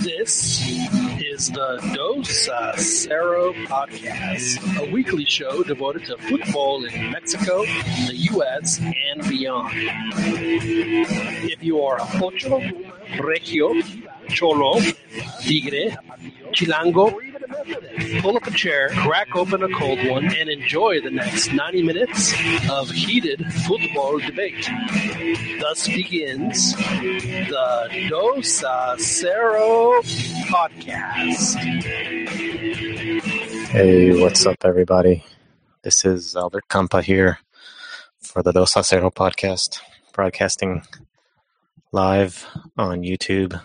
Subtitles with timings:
[0.00, 0.66] This
[1.20, 7.64] is the Dos Cero podcast, a weekly show devoted to football in Mexico,
[8.06, 9.72] the U.S., and beyond.
[11.52, 12.60] If you are a Pocho,
[13.22, 13.74] Regio,
[14.28, 14.80] Cholo,
[15.42, 15.96] Tigre,
[16.52, 17.14] Chilango,
[18.20, 22.34] pull up a chair, crack open a cold one, and enjoy the next 90 minutes
[22.70, 24.68] of heated football debate.
[25.60, 30.02] Thus begins the Dos a Cero
[30.48, 31.56] podcast.
[33.68, 35.24] Hey, what's up, everybody?
[35.82, 37.38] This is Albert Campa here
[38.18, 39.80] for the Dos a Cero podcast,
[40.12, 40.82] broadcasting
[41.92, 43.60] live on YouTube.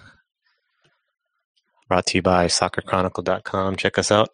[1.87, 3.75] Brought to you by SoccerChronicle.com.
[3.75, 4.29] Check us out.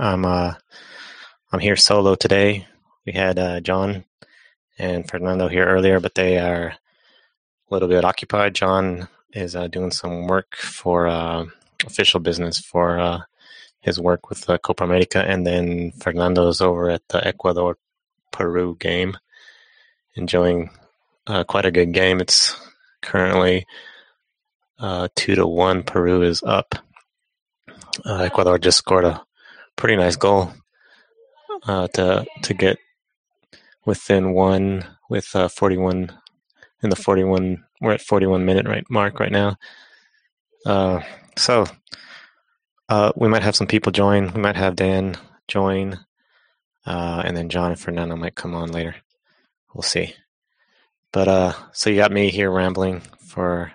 [0.00, 0.54] I'm uh,
[1.52, 2.66] I'm here solo today.
[3.06, 4.04] We had uh, John
[4.80, 6.74] and Fernando here earlier, but they are a
[7.70, 8.56] little bit occupied.
[8.56, 11.44] John is uh, doing some work for uh,
[11.86, 13.20] official business for uh,
[13.80, 17.78] his work with uh, Copa America, and then Fernando is over at the Ecuador
[18.32, 19.16] Peru game,
[20.16, 20.70] enjoying
[21.28, 22.20] uh, quite a good game.
[22.20, 22.56] It's
[23.02, 23.66] currently
[24.82, 25.84] uh, two to one.
[25.84, 26.74] Peru is up.
[28.04, 29.22] Uh, Ecuador just scored a
[29.76, 30.52] pretty nice goal
[31.66, 32.78] uh, to to get
[33.86, 36.12] within one with uh, 41
[36.82, 39.56] in the 41 we're at 41 minute right mark right now
[40.66, 41.00] uh,
[41.36, 41.66] so
[42.88, 45.16] uh, we might have some people join we might have dan
[45.48, 45.98] join
[46.86, 48.94] and then john and fernando might come on later
[49.74, 50.14] we'll see
[51.12, 53.72] but so you got me here rambling for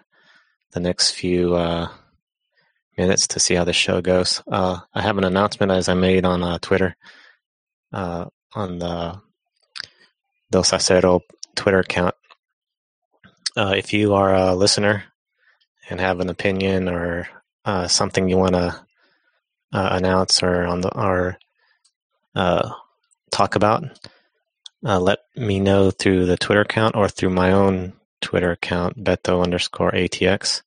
[0.71, 1.87] the next few uh,
[2.97, 6.25] minutes to see how the show goes uh, i have an announcement as i made
[6.25, 6.95] on uh, twitter
[7.93, 9.19] uh, on the
[10.51, 11.21] Dos a Cero
[11.55, 12.15] Twitter account.
[13.55, 15.03] Uh, if you are a listener
[15.89, 17.27] and have an opinion or
[17.65, 18.85] uh, something you want to
[19.71, 21.37] announce or on the or
[23.31, 23.83] talk about,
[24.81, 29.91] let me know through the Twitter account or through my own Twitter account, Beto underscore
[29.91, 30.61] ATX,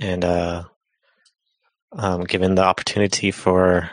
[0.00, 0.64] and uh,
[1.92, 3.90] um, given the opportunity for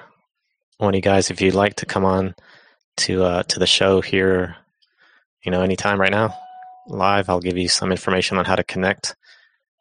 [0.77, 2.35] one of you guys, if you'd like to come on
[2.97, 4.57] to uh, to the show here,
[5.43, 6.35] you know, anytime right now,
[6.87, 9.15] live, I'll give you some information on how to connect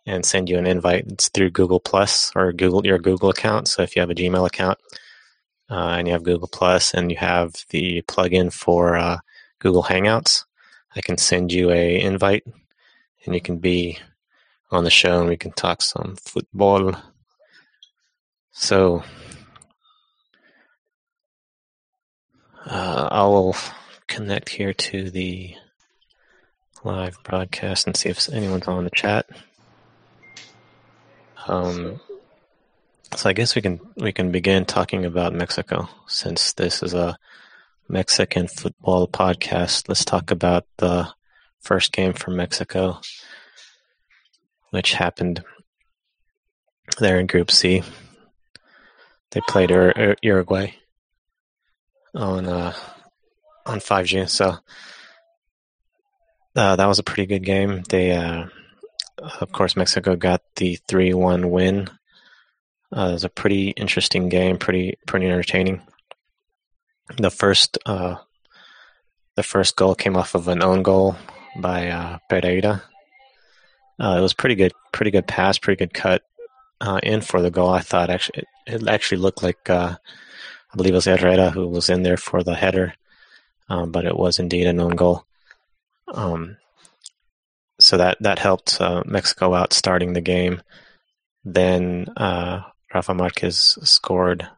[0.06, 1.06] and send you an invite.
[1.08, 3.68] It's through Google Plus or Google your Google account.
[3.68, 4.78] So if you have a Gmail account
[5.70, 9.18] uh, and you have Google Plus and you have the plugin for uh,
[9.58, 10.44] Google Hangouts,
[10.94, 12.44] I can send you a invite
[13.24, 13.98] and you can be
[14.70, 16.94] on the show and we can talk some football.
[18.52, 19.02] So
[22.66, 23.56] uh, I will
[24.06, 25.54] connect here to the
[26.82, 29.26] live broadcast and see if anyone's on the chat.
[31.46, 32.00] Um,
[33.14, 37.16] so I guess we can we can begin talking about Mexico since this is a
[37.88, 39.88] Mexican football podcast.
[39.88, 41.08] Let's talk about the
[41.64, 43.00] first game for Mexico,
[44.70, 45.42] which happened
[46.98, 47.82] there in Group C.
[49.30, 50.74] They played Ur- Uruguay
[52.14, 52.72] on uh,
[53.66, 54.28] on 5G.
[54.28, 54.56] So
[56.56, 57.82] uh, that was a pretty good game.
[57.88, 58.46] They, uh,
[59.40, 61.88] of course, Mexico got the three-one win.
[62.96, 65.82] Uh, it was a pretty interesting game, pretty pretty entertaining.
[67.16, 68.16] The first uh,
[69.34, 71.16] the first goal came off of an own goal
[71.56, 72.82] by uh, Pereira.
[73.98, 76.22] Uh, it was pretty good, pretty good pass, pretty good cut
[76.80, 77.70] uh, in for the goal.
[77.70, 81.68] I thought actually it, it actually looked like uh, I believe it was Herrera who
[81.68, 82.94] was in there for the header,
[83.68, 85.24] um, but it was indeed an own goal.
[86.08, 86.56] Um,
[87.78, 90.62] so that that helped uh, Mexico out starting the game.
[91.44, 92.62] Then uh,
[92.92, 94.48] Rafa Marquez scored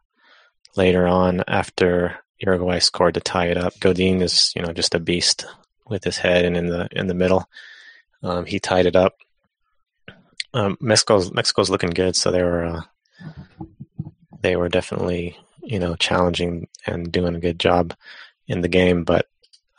[0.75, 3.79] later on after Uruguay scored to tie it up.
[3.79, 5.45] Godin is you know just a beast
[5.89, 7.47] with his head and in the in the middle.
[8.23, 9.17] Um, he tied it up.
[10.53, 12.81] Um, Mexico's Mexico's looking good, so they were uh,
[14.41, 17.93] they were definitely you know challenging and doing a good job
[18.47, 19.27] in the game, but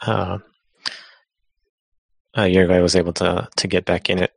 [0.06, 0.38] uh,
[2.36, 4.32] uh, Uruguay was able to to get back in it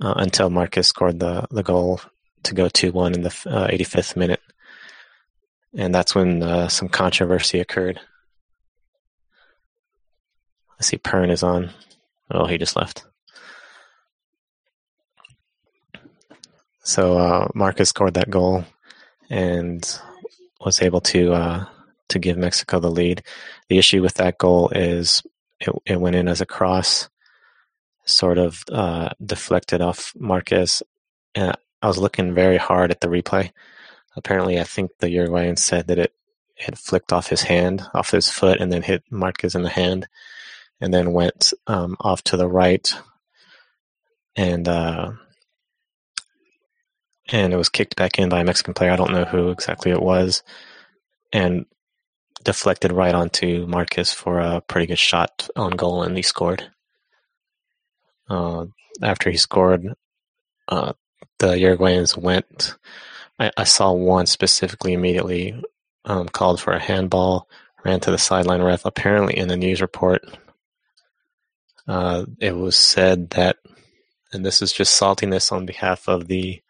[0.00, 2.00] uh, until Marquez scored the the goal
[2.44, 4.42] to go two one in the 85th uh, minute,
[5.74, 8.00] and that's when uh, some controversy occurred.
[10.78, 11.70] I see Pern is on.
[12.30, 13.04] Oh, he just left.
[16.82, 18.64] So uh, Marquez scored that goal
[19.28, 20.00] and
[20.60, 21.64] was able to uh,
[22.08, 23.22] to give Mexico the lead.
[23.68, 25.22] The issue with that goal is
[25.60, 27.08] it, it went in as a cross,
[28.04, 30.82] sort of uh, deflected off Marquez.
[31.34, 33.50] And I was looking very hard at the replay.
[34.16, 36.12] Apparently, I think the Uruguayan said that it
[36.56, 40.08] had flicked off his hand, off his foot, and then hit Marquez in the hand,
[40.80, 42.92] and then went um, off to the right,
[44.36, 45.12] and uh,
[47.30, 48.90] and it was kicked back in by a Mexican player.
[48.90, 50.42] I don't know who exactly it was,
[51.32, 51.66] and
[52.44, 56.70] deflected right onto Marquez for a pretty good shot on goal, and he scored.
[58.28, 58.66] Uh,
[59.02, 59.94] after he scored,
[60.68, 60.92] uh,
[61.38, 62.76] the Uruguayans went.
[63.38, 65.62] I, I, saw one specifically immediately
[66.04, 67.48] um, called for a handball,
[67.84, 68.84] ran to the sideline ref.
[68.84, 70.24] Apparently, in the news report,
[71.88, 73.56] uh, it was said that,
[74.32, 76.60] and this is just saltiness on behalf of the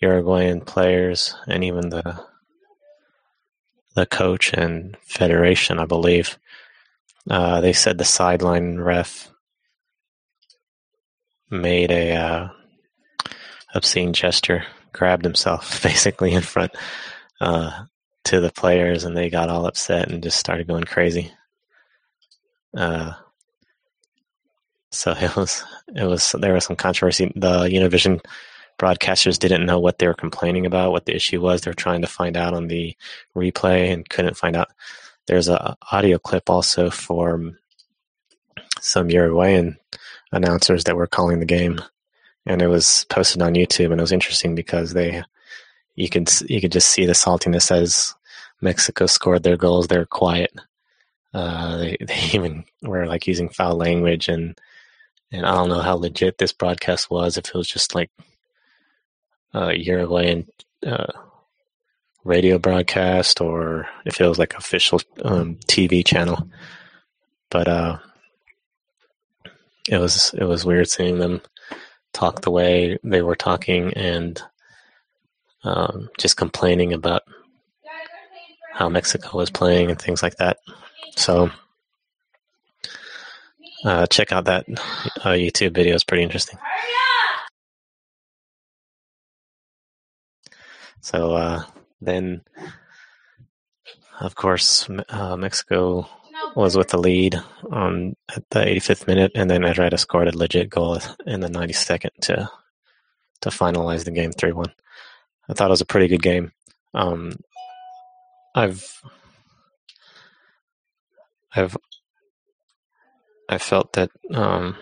[0.00, 2.20] Uruguayan players and even the
[3.94, 6.38] the coach and federation, I believe.
[7.28, 9.30] Uh, they said the sideline ref
[11.50, 12.48] made a uh,
[13.74, 16.72] obscene gesture, grabbed himself basically in front
[17.40, 17.84] uh,
[18.24, 21.30] to the players, and they got all upset and just started going crazy.
[24.92, 27.32] So it was it was there was some controversy.
[27.34, 28.20] The Univision
[28.78, 31.60] broadcasters didn't know what they were complaining about, what the issue was.
[31.60, 32.96] They were trying to find out on the
[33.36, 34.68] replay and couldn't find out.
[35.26, 37.52] There's a audio clip also for
[38.80, 39.78] some Uruguayan
[40.32, 41.78] announcers that were calling the game,
[42.46, 43.92] and it was posted on YouTube.
[43.92, 45.22] And it was interesting because they,
[45.94, 48.14] you could you could just see the saltiness as
[48.60, 49.86] Mexico scored their goals.
[49.86, 50.52] They were quiet.
[51.32, 54.58] Uh, they, they even were like using foul language and
[55.32, 57.36] and I don't know how legit this broadcast was.
[57.36, 58.10] If it was just like
[59.54, 60.46] a Uruguayan
[60.86, 61.12] uh,
[62.24, 66.48] radio broadcast or if it was like official um, TV channel.
[67.50, 67.98] But uh,
[69.88, 71.40] it was it was weird seeing them
[72.12, 74.40] talk the way they were talking and
[75.64, 77.22] um, just complaining about
[78.72, 80.58] how Mexico was playing and things like that.
[81.16, 81.50] So
[83.84, 86.58] uh, check out that uh, YouTube video; it's pretty interesting.
[91.00, 91.64] So uh,
[92.00, 92.42] then,
[94.20, 96.08] of course, uh, Mexico
[96.54, 97.40] was with the lead
[97.70, 102.10] on at the 85th minute, and then Herrera scored a legit goal in the 92nd
[102.22, 102.48] to
[103.40, 104.72] to finalize the game 3-1.
[105.48, 106.52] I thought it was a pretty good game.
[106.94, 107.32] Um,
[108.54, 109.02] I've
[111.54, 111.76] I've
[113.52, 114.78] I felt that um,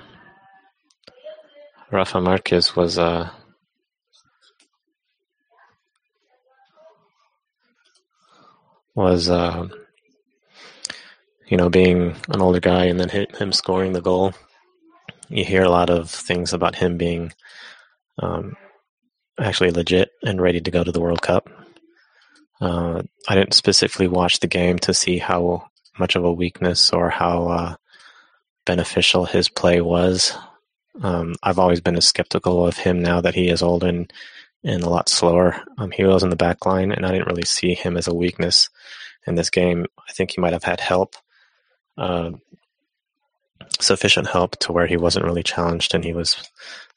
[1.91, 3.29] Rafa Marquez was uh,
[8.95, 9.67] was uh,
[11.49, 14.35] you know being an older guy and then him scoring the goal.
[15.29, 17.33] You hear a lot of things about him being
[18.23, 18.55] um,
[19.37, 21.51] actually legit and ready to go to the World Cup.
[22.61, 27.11] Uh, I didn't specifically watch the game to see how much of a weakness or
[27.11, 27.75] how uh,
[28.71, 30.33] beneficial his play was.
[31.03, 34.13] Um, I've always been as skeptical of him now that he is old and
[34.63, 35.61] and a lot slower.
[35.77, 38.15] Um, he was in the back line, and I didn't really see him as a
[38.15, 38.69] weakness
[39.27, 39.87] in this game.
[40.09, 41.17] I think he might have had help,
[41.99, 42.31] uh,
[43.81, 46.37] sufficient help to where he wasn't really challenged, and he was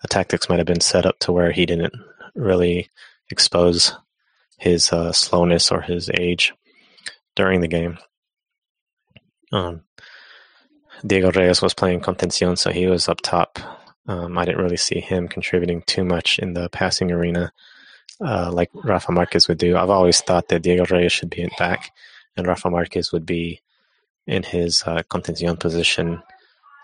[0.04, 1.96] the tactics might have been set up to where he didn't
[2.36, 2.90] really
[3.32, 3.96] expose
[4.60, 6.54] his uh, slowness or his age
[7.36, 7.98] during the game.
[9.52, 9.82] Um,
[11.06, 13.60] Diego Reyes was playing contención, so he was up top
[14.08, 17.54] um, I didn't really see him contributing too much in the passing arena
[18.22, 19.78] uh, like Rafa Marquez would do.
[19.78, 21.92] I've always thought that Diego Reyes should be in back
[22.36, 23.62] and Rafa Marquez would be
[24.28, 26.22] in his uh, contención position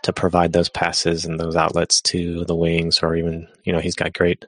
[0.03, 3.95] to provide those passes and those outlets to the wings, or even, you know, he's
[3.95, 4.45] got great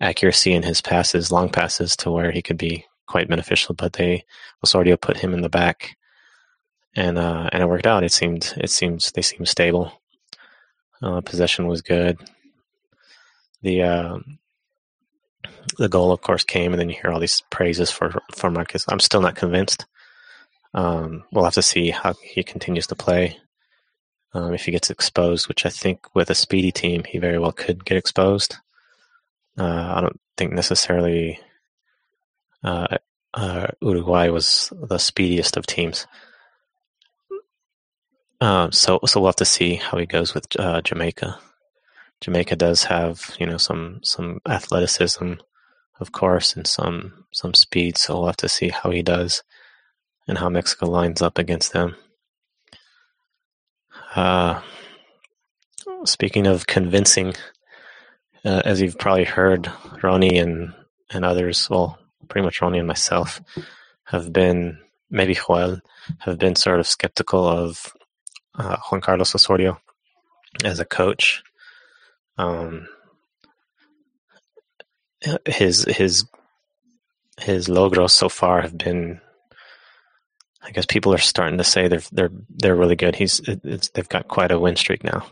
[0.00, 3.74] accuracy in his passes, long passes, to where he could be quite beneficial.
[3.74, 4.24] But they
[4.64, 5.96] Osorio put him in the back,
[6.96, 8.04] and uh, and it worked out.
[8.04, 9.92] It seemed it seems they seemed stable.
[11.02, 12.18] Uh, possession was good.
[13.62, 14.18] The uh,
[15.78, 18.84] the goal, of course, came, and then you hear all these praises for for Marquez.
[18.88, 19.86] I'm still not convinced.
[20.74, 23.38] Um, we'll have to see how he continues to play.
[24.32, 27.50] Um, if he gets exposed, which I think with a speedy team, he very well
[27.50, 28.56] could get exposed.
[29.58, 31.40] Uh, I don't think necessarily
[32.62, 32.98] uh,
[33.34, 36.06] uh, Uruguay was the speediest of teams.
[38.40, 41.38] Um, so so we'll have to see how he goes with uh, Jamaica.
[42.20, 45.34] Jamaica does have you know some some athleticism,
[46.00, 47.98] of course, and some some speed.
[47.98, 49.42] So we'll have to see how he does
[50.26, 51.96] and how Mexico lines up against them.
[54.14, 54.60] Uh,
[56.04, 57.34] speaking of convincing,
[58.44, 59.70] uh, as you've probably heard,
[60.02, 60.72] Ronnie and
[61.10, 63.40] and others, well, pretty much Ronnie and myself,
[64.04, 64.78] have been
[65.10, 65.80] maybe Joel
[66.20, 67.92] have been sort of skeptical of
[68.56, 69.80] uh, Juan Carlos Osorio
[70.64, 71.42] as a coach.
[72.38, 72.88] Um,
[75.46, 76.24] his his
[77.38, 79.20] his logros so far have been
[80.62, 83.16] I guess people are starting to say they're they're they're really good.
[83.16, 85.26] He's they've got quite a win streak now.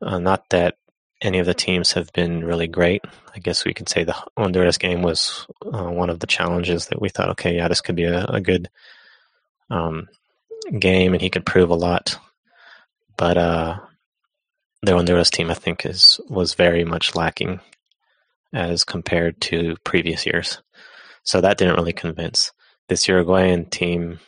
[0.00, 0.76] Uh, not that
[1.20, 3.02] any of the teams have been really great.
[3.34, 7.00] I guess we could say the Honduras game was uh, one of the challenges that
[7.00, 8.68] we thought, okay, yeah, this could be a, a good
[9.70, 10.08] um,
[10.78, 12.18] game, and he could prove a lot.
[13.18, 13.80] But uh,
[14.82, 17.60] the Honduras team, I think, is was very much lacking
[18.54, 20.62] as compared to previous years.
[21.24, 22.52] So that didn't really convince.
[22.88, 24.20] This Uruguayan team,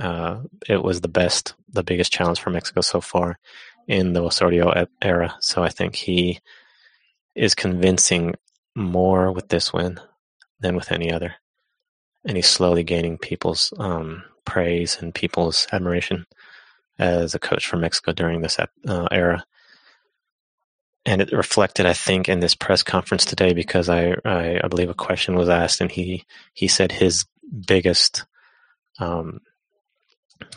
[0.00, 3.38] uh, it was the best, the biggest challenge for Mexico so far
[3.88, 5.34] in the Osorio era.
[5.40, 6.38] So I think he
[7.34, 8.34] is convincing
[8.76, 9.98] more with this win
[10.60, 11.34] than with any other.
[12.24, 16.26] And he's slowly gaining people's um, praise and people's admiration
[16.98, 19.44] as a coach for Mexico during this uh, era
[21.08, 24.90] and it reflected, I think, in this press conference today because I, I, I believe
[24.90, 27.24] a question was asked, and he he said his
[27.66, 28.26] biggest
[28.98, 29.40] um,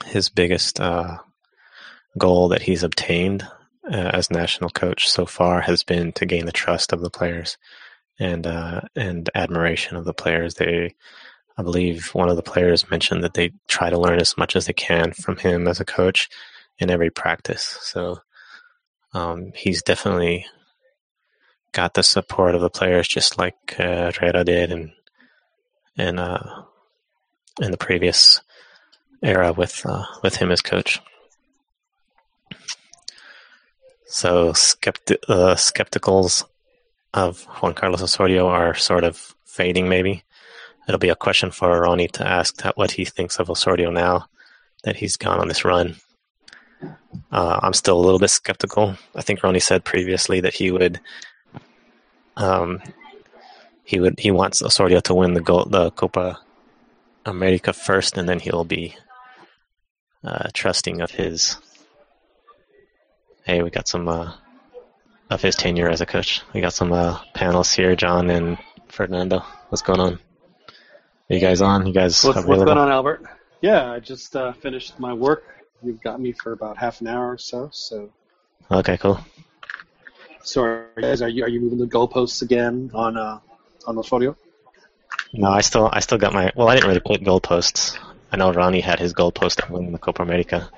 [0.08, 1.20] his biggest uh,
[2.18, 3.48] goal that he's obtained
[3.90, 7.58] uh, as national coach so far has been to gain the trust of the players
[8.20, 10.56] and uh, and admiration of the players.
[10.56, 10.96] They,
[11.58, 14.66] I believe, one of the players mentioned that they try to learn as much as
[14.66, 16.30] they can from him as a coach
[16.80, 17.78] in every practice.
[17.82, 18.20] So
[19.14, 20.46] um, he's definitely
[21.74, 24.92] got the support of the players, just like uh, Herrera did, and
[25.98, 26.64] and uh,
[27.62, 28.42] in the previous
[29.22, 31.00] era with uh, with him as coach.
[34.08, 36.44] So skepti- uh, skepticals
[37.14, 39.88] of Juan Carlos Osorio are sort of fading.
[39.88, 40.24] Maybe
[40.92, 44.28] it'll be a question for Ronnie to ask what he thinks of Osorio now
[44.84, 45.96] that he's gone on this run.
[47.32, 48.98] Uh, I'm still a little bit skeptical.
[49.16, 51.00] I think Ronnie said previously that he would,
[52.36, 52.82] um,
[53.86, 56.42] he would, he wants Osorio to win the the Copa
[57.26, 58.94] America first, and then he'll be
[60.26, 61.56] uh, trusting of his.
[63.46, 64.34] Hey, we got some uh,
[65.30, 66.42] of his tenure as a coach.
[66.54, 68.58] We got some uh, panels here, John and
[68.90, 69.40] Fernando.
[69.70, 70.20] What's going on?
[71.32, 71.88] Are you guys on?
[71.88, 73.26] You guys what's, what's going on, Albert?
[73.62, 75.44] Yeah, I just uh, finished my work
[75.84, 77.70] You've got me for about half an hour or so.
[77.72, 78.12] So.
[78.70, 79.20] Okay, cool.
[80.44, 83.40] So, guys, are you are you moving the goalposts again on uh
[83.88, 84.36] on the photo?
[85.34, 86.52] No, I still I still got my.
[86.56, 87.98] Well, I didn't really put goalposts.
[88.32, 90.70] I know Ronnie had his goalpost to win the Copa America.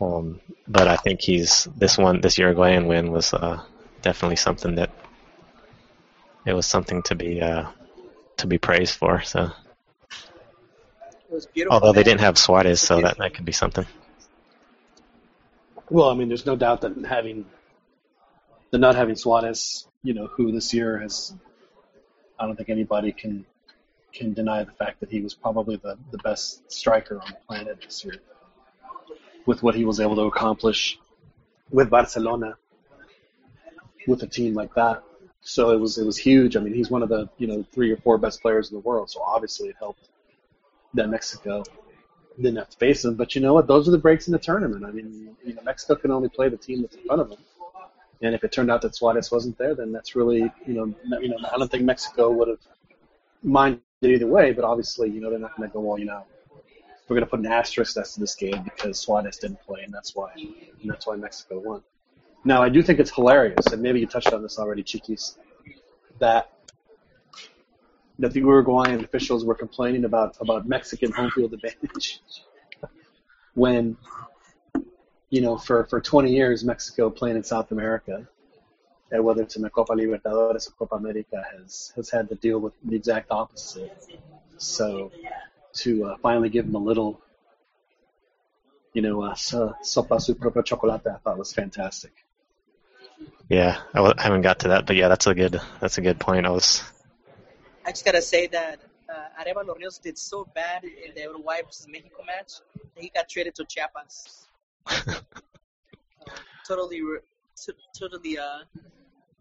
[0.00, 2.20] Um, but I think he's this one.
[2.20, 3.62] This Uruguayan win was uh,
[4.02, 4.90] definitely something that
[6.44, 7.70] it was something to be uh,
[8.38, 9.22] to be praised for.
[9.22, 9.50] So.
[11.70, 13.86] Although they didn't have Suarez, so that, that could be something.
[15.90, 17.46] Well, I mean, there's no doubt that having
[18.70, 21.34] the not having Suarez, you know, who this year has,
[22.38, 23.44] I don't think anybody can
[24.12, 27.82] can deny the fact that he was probably the, the best striker on the planet
[27.82, 28.16] this year.
[29.44, 30.98] With what he was able to accomplish
[31.70, 32.56] with Barcelona,
[34.06, 35.02] with a team like that.
[35.48, 36.56] So it was it was huge.
[36.56, 38.80] I mean, he's one of the you know three or four best players in the
[38.80, 39.10] world.
[39.10, 40.08] So obviously it helped
[40.94, 41.62] that Mexico
[42.36, 43.14] didn't have to face them.
[43.14, 43.68] But you know what?
[43.68, 44.84] Those are the breaks in the tournament.
[44.84, 47.38] I mean, you know, Mexico can only play the team that's in front of them.
[48.22, 51.28] And if it turned out that Suarez wasn't there, then that's really, you know, you
[51.28, 52.58] know, I don't think Mexico would have
[53.44, 54.52] minded either way.
[54.52, 56.24] But obviously, you know, they're not going to go, well, you know,
[57.08, 59.94] we're going to put an asterisk next to this game because Suarez didn't play, and
[59.94, 61.82] that's why, and that's why Mexico won.
[62.46, 65.36] Now, I do think it's hilarious, and maybe you touched on this already, Chiquis,
[66.20, 66.52] that
[68.20, 72.20] that the Uruguayan officials were complaining about about Mexican home field advantage.
[73.54, 73.96] When
[75.30, 78.28] you know for for 20 years Mexico playing in South America
[79.10, 82.58] and whether it's in the Copa Libertadores or Copa America has has had to deal
[82.60, 83.90] with the exact opposite.
[84.58, 85.10] So
[85.80, 87.20] to uh, finally give them a little
[88.92, 92.25] you know uh, sopa su propio chocolate I thought was fantastic
[93.48, 96.02] yeah I w- I haven't got to that but yeah that's a good that's a
[96.02, 96.82] good point I was
[97.84, 101.86] I just gotta say that uh, Arevalo Rios did so bad in the Uruguay versus
[101.88, 102.54] Mexico match
[102.94, 104.48] that he got traded to Chiapas.
[104.88, 105.20] uh,
[106.66, 107.00] totally,
[107.96, 108.38] totally.
[108.38, 108.58] Uh,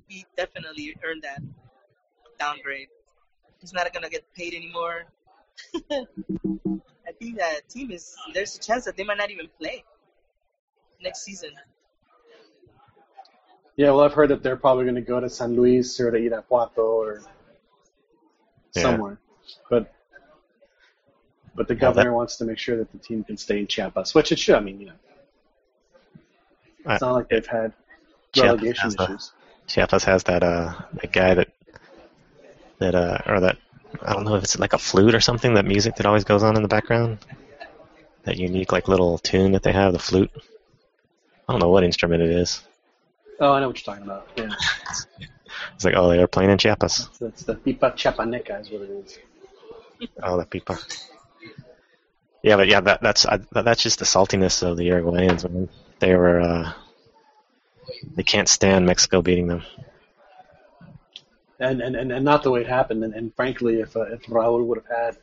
[0.08, 1.42] he definitely earned that
[2.38, 2.90] downgrade.
[3.60, 5.06] He's not gonna get paid anymore.
[5.92, 8.16] I think that team is.
[8.34, 9.84] There's a chance that they might not even play
[11.02, 11.52] next season.
[13.78, 16.18] Yeah, well, I've heard that they're probably going to go to San Luis or to
[16.18, 17.22] Irapuato or
[18.74, 18.84] Yeah.
[18.84, 19.20] somewhere.
[19.70, 19.92] But
[21.56, 24.14] but the Well, governor wants to make sure that the team can stay in Chiapas,
[24.14, 24.56] which it should.
[24.56, 24.94] I mean, you know,
[26.86, 27.74] it's Uh, not like they've had
[28.34, 29.32] Chiapas relegation the- issues.
[29.68, 31.50] Chiapas has that uh that guy that
[32.80, 33.58] that uh or that
[34.04, 36.44] I don't know if it's like a flute or something that music that always goes
[36.44, 37.18] on in the background.
[38.24, 40.32] That unique like little tune that they have, the flute.
[41.48, 42.62] I don't know what instrument it is.
[43.40, 44.28] Oh, I know what you're talking about.
[44.38, 44.50] Yeah,
[45.76, 47.10] It's like oh they're playing in Chiapas.
[47.20, 49.20] that's the pipa chapaneca is what it is.
[50.24, 50.78] Oh the pipa.
[52.44, 55.50] Yeah, but yeah, that that's I, that, that's just the saltiness of the Uruguayans.
[55.50, 55.70] Man.
[56.00, 56.74] They were uh,
[58.16, 59.64] they can't stand Mexico beating them.
[61.60, 63.04] and and, and, and not the way it happened.
[63.04, 65.18] And, and frankly, if uh, if Raul would have had,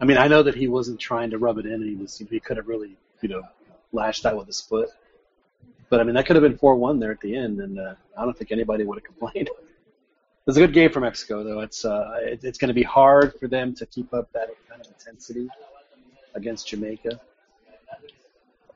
[0.00, 2.16] I mean, I know that he wasn't trying to rub it in, and he was
[2.18, 3.42] he could have really you know
[3.92, 4.90] lashed out with his foot.
[5.90, 7.94] But I mean, that could have been four one there at the end, and uh,
[8.16, 9.50] I don't think anybody would have complained.
[10.46, 11.60] It's a good game for Mexico, though.
[11.60, 14.80] It's uh, it, it's going to be hard for them to keep up that kind
[14.80, 15.46] of intensity
[16.34, 17.20] against Jamaica.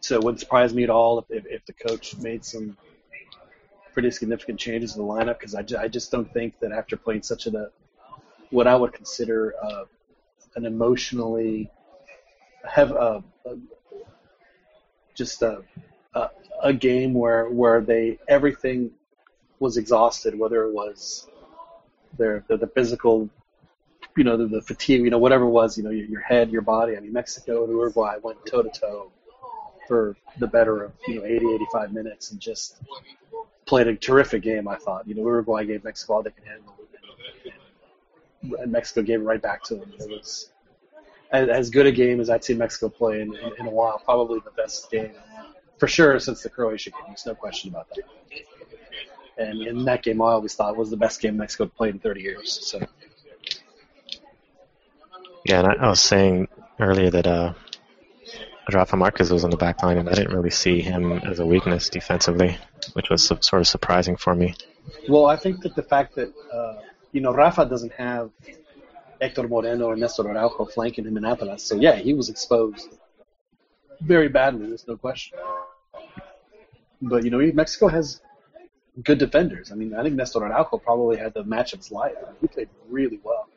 [0.01, 2.77] So it wouldn't surprise me at all if, if, if the coach made some
[3.95, 7.23] pretty significant changes in the lineup because I, I just don't think that after playing
[7.23, 7.71] such a
[8.51, 9.85] what I would consider uh,
[10.57, 11.71] an emotionally
[12.69, 13.55] have uh, uh,
[15.15, 15.63] just a,
[16.63, 18.91] a game where where they everything
[19.59, 21.29] was exhausted, whether it was
[22.17, 23.29] their the, the physical,
[24.17, 26.51] you know, the, the fatigue, you know, whatever it was, you know, your, your head,
[26.51, 26.97] your body.
[26.97, 29.11] I mean, Mexico and Uruguay went toe to toe
[29.89, 32.81] for the better of you know 80, 85 minutes and just
[33.67, 34.69] played a terrific game.
[34.69, 36.75] I thought, you know, Uruguay gave Mexico all they could handle,
[38.43, 39.93] and, and Mexico gave it right back to them.
[39.99, 40.51] It was
[41.33, 44.01] as, as good a game as I'd seen Mexico play in, in, in a while.
[44.05, 45.13] Probably the best game
[45.83, 47.01] for sure since the Croatia game.
[47.09, 48.05] There's no question about that.
[49.37, 52.21] And in that game, I always thought was the best game Mexico played in 30
[52.21, 52.61] years.
[52.63, 52.87] So
[55.45, 56.47] Yeah, and I, I was saying
[56.79, 57.55] earlier that uh,
[58.73, 61.47] Rafa Marquez was on the back line, and I didn't really see him as a
[61.47, 62.59] weakness defensively,
[62.93, 64.55] which was su- sort of surprising for me.
[65.09, 66.77] Well, I think that the fact that uh,
[67.11, 68.31] you know Rafa doesn't have
[69.21, 72.89] Hector Moreno or Nestor Araujo flanking him in Atlas, so yeah, he was exposed
[74.01, 74.69] very badly.
[74.69, 75.39] There's no question.
[77.03, 78.21] But you know, Mexico has
[79.03, 79.73] good defenders.
[79.73, 82.15] I mean, I think Nestor Araujo probably had the match of his life.
[82.23, 83.49] I mean, he played really well.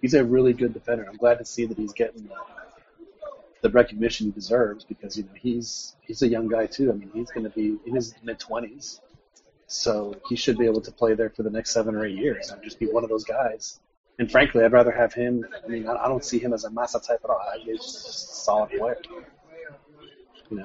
[0.00, 1.06] He's a really good defender.
[1.08, 2.34] I'm glad to see that he's getting the,
[3.62, 6.90] the recognition he deserves because you know he's he's a young guy too.
[6.90, 9.00] I mean, he's going to be in his mid 20s.
[9.68, 12.50] So he should be able to play there for the next seven or eight years
[12.50, 13.80] and just be one of those guys.
[14.18, 15.46] And frankly, I'd rather have him.
[15.64, 17.40] I mean, I I don't see him as a Massa type at all.
[17.64, 18.98] He's just a solid player.
[20.50, 20.64] You know,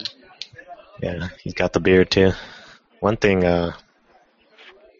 [1.01, 2.31] Yeah, he's got the beard too.
[2.99, 3.73] One thing, uh,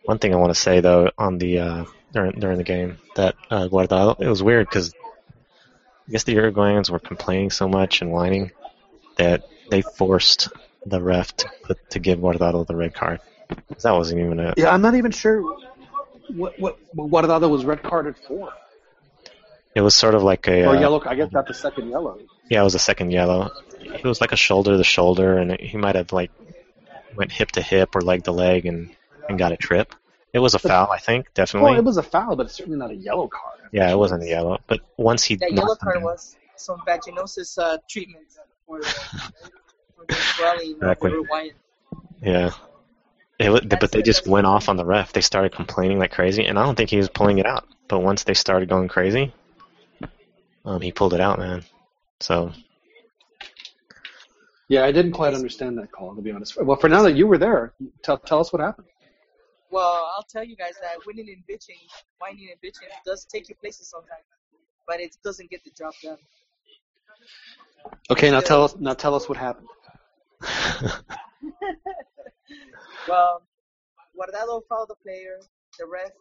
[0.06, 3.36] one thing I want to say though on the uh, during during the game that
[3.50, 4.94] uh, Guardado, it was weird because
[6.08, 8.52] I guess the Uruguayans were complaining so much and whining
[9.18, 10.50] that they forced
[10.86, 13.20] the ref to put, to give Guardado the red card.
[13.82, 15.42] That wasn't even a yeah, I'm not even sure
[16.30, 18.54] what what what Guardado was red carded for
[19.76, 21.02] It was sort of like a or uh, yellow.
[21.06, 22.20] I guess that's the second yellow.
[22.50, 23.52] yeah, it was a second yellow.
[23.94, 26.32] It was like a shoulder to shoulder, and he might have like
[27.16, 28.96] went hip to hip or leg to leg and
[29.30, 29.94] and got a trip.
[30.34, 31.72] It was a foul, I think, definitely.
[31.72, 33.60] Well, it was a foul, but it's certainly not a yellow card.
[33.72, 37.58] Yeah, it wasn't a yellow, but once he That yellow card down- was some vaginosis
[37.58, 38.26] uh, treatment
[38.66, 38.86] for the,
[39.96, 41.12] for the swelling Exactly.
[42.22, 42.52] yeah.
[43.40, 45.14] It, wa- but they just went off on the ref.
[45.14, 47.68] They started complaining like crazy, and I don't think he was pulling it out.
[47.88, 49.34] But once they started going crazy,
[50.66, 51.64] um, he pulled it out, man.
[52.20, 52.52] So
[54.70, 56.62] Yeah, I didn't quite understand that call to be honest.
[56.62, 58.88] Well, for now that you were there, tell tell us what happened.
[59.70, 61.80] Well, I'll tell you guys that winning and bitching,
[62.20, 64.24] whining and bitching does take you places sometimes,
[64.88, 66.18] but it doesn't get the job done.
[68.10, 69.68] Okay, now tell us now tell us what happened.
[73.08, 73.42] Well,
[74.18, 75.40] Guardado fouled the player.
[75.80, 76.12] The ref,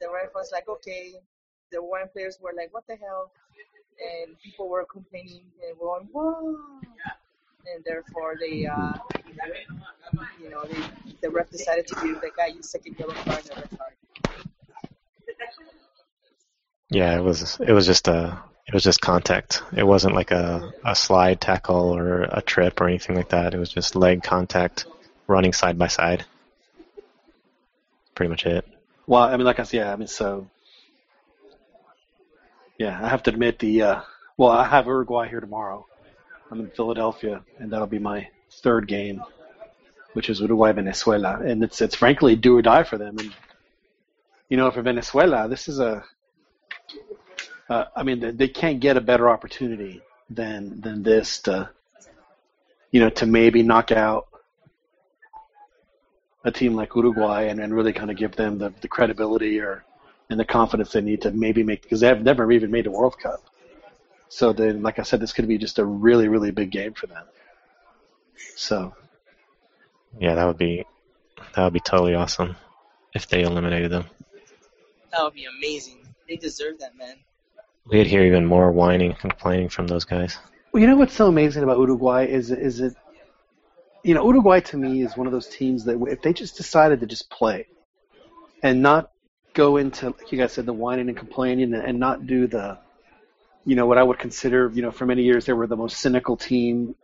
[0.00, 1.14] the ref was like, okay.
[1.72, 3.32] The Uruguayan players were like, what the hell?
[4.26, 6.56] And people were complaining and going, whoa.
[7.84, 8.92] And therefore, they, uh,
[10.42, 10.82] you know, they,
[11.20, 13.92] the ref decided to give the guy a second yellow card and a card.
[16.90, 19.62] yeah, it was it was just a it was just contact.
[19.76, 23.54] It wasn't like a a slide tackle or a trip or anything like that.
[23.54, 24.86] It was just leg contact,
[25.26, 26.24] running side by side.
[28.14, 28.66] Pretty much it.
[29.06, 30.48] Well, I mean, like I said, yeah, I mean, so
[32.78, 34.00] yeah, I have to admit the uh,
[34.36, 35.86] well, I have Uruguay here tomorrow.
[36.54, 38.28] I'm in Philadelphia, and that'll be my
[38.62, 39.20] third game
[40.12, 43.18] which is Uruguay Venezuela, and it's it's frankly do or die for them.
[43.18, 43.34] And
[44.48, 46.04] you know, for Venezuela, this is a
[47.68, 51.68] uh, I mean, they, they can't get a better opportunity than than this to
[52.92, 54.28] you know to maybe knock out
[56.44, 59.84] a team like Uruguay and, and really kind of give them the, the credibility or
[60.30, 63.18] and the confidence they need to maybe make because they've never even made a World
[63.18, 63.42] Cup.
[64.34, 67.06] So then, like I said, this could be just a really really big game for
[67.06, 67.24] them.
[68.56, 68.92] So
[70.18, 70.84] Yeah, that would be
[71.54, 72.56] that would be totally awesome
[73.14, 74.06] if they eliminated them.
[75.12, 76.08] That would be amazing.
[76.28, 77.14] They deserve that, man.
[77.86, 80.36] We'd hear even more whining and complaining from those guys.
[80.72, 82.94] Well, you know what's so amazing about Uruguay is is it,
[84.02, 86.98] you know, Uruguay to me is one of those teams that if they just decided
[86.98, 87.68] to just play,
[88.64, 89.12] and not
[89.52, 92.78] go into like you guys said the whining and complaining and, and not do the,
[93.64, 95.98] you know, what I would consider you know for many years they were the most
[95.98, 96.94] cynical team,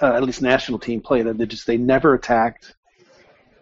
[0.00, 2.74] uh, at least national team play that they just they never attacked.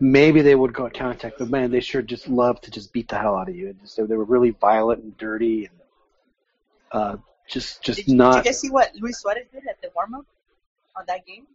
[0.00, 3.08] Maybe they would go on contact, but man, they sure just love to just beat
[3.08, 3.68] the hell out of you.
[3.68, 5.74] And just, they were really violent and dirty and
[6.90, 7.16] uh,
[7.48, 8.32] just just Did you, not.
[8.32, 10.26] did you guys see what Luis Suarez did at the warm up
[10.96, 11.46] on that game?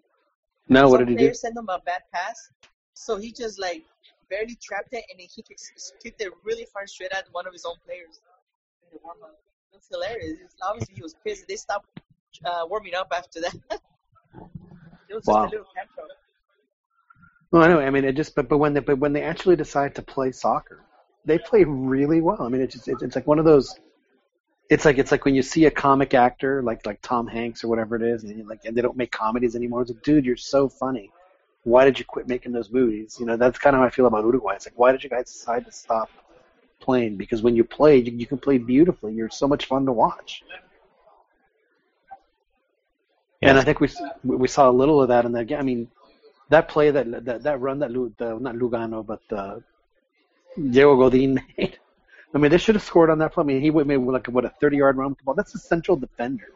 [0.69, 1.19] no, Some what did he do?
[1.19, 2.49] player sent him a bad pass,
[2.93, 3.83] so he just like
[4.29, 7.53] barely trapped it and then he kicked, kicked it really far straight at one of
[7.53, 8.19] his own players
[8.83, 9.35] in the warm up.
[9.77, 10.39] It's hilarious.
[10.67, 11.47] Obviously, he was pissed.
[11.47, 11.87] They stopped
[12.43, 13.55] uh, warming up after that.
[13.71, 15.35] it was Wow.
[15.43, 16.07] just a little tantrum.
[17.51, 17.79] Well, I know.
[17.79, 20.31] I mean, it just but but when they but when they actually decide to play
[20.31, 20.79] soccer,
[21.25, 22.41] they play really well.
[22.41, 23.79] I mean, it's just, it's it's like one of those.
[24.69, 27.67] It's like it's like when you see a comic actor like like Tom Hanks or
[27.69, 29.81] whatever it is, and like and they don't make comedies anymore.
[29.83, 31.09] It's like, dude, you're so funny.
[31.63, 33.17] Why did you quit making those movies?
[33.19, 34.55] You know, that's kind of how I feel about Uruguay.
[34.55, 36.09] It's like, why did you guys decide to stop
[36.79, 37.17] playing?
[37.17, 39.13] Because when you play, you, you can play beautifully.
[39.13, 40.43] You're so much fun to watch.
[43.41, 43.49] Yeah.
[43.49, 43.89] And I think we
[44.23, 45.59] we saw a little of that in that game.
[45.59, 45.87] I mean,
[46.49, 49.59] that play that that, that run that Lu, the, not Lugano but uh,
[50.55, 51.77] Diego Godin made.
[52.33, 53.43] I mean, they should have scored on that play.
[53.43, 55.33] I mean, he would made like what a 30 yard run with the ball.
[55.33, 56.49] That's a central defender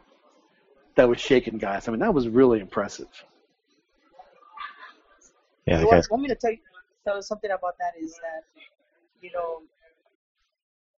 [0.96, 1.88] that was shaking guys.
[1.88, 3.08] I mean, that was really impressive.
[5.66, 6.08] Yeah, You guys.
[6.10, 6.58] want, want me to tell you,
[7.04, 8.44] tell you something about that is that,
[9.20, 9.62] you know,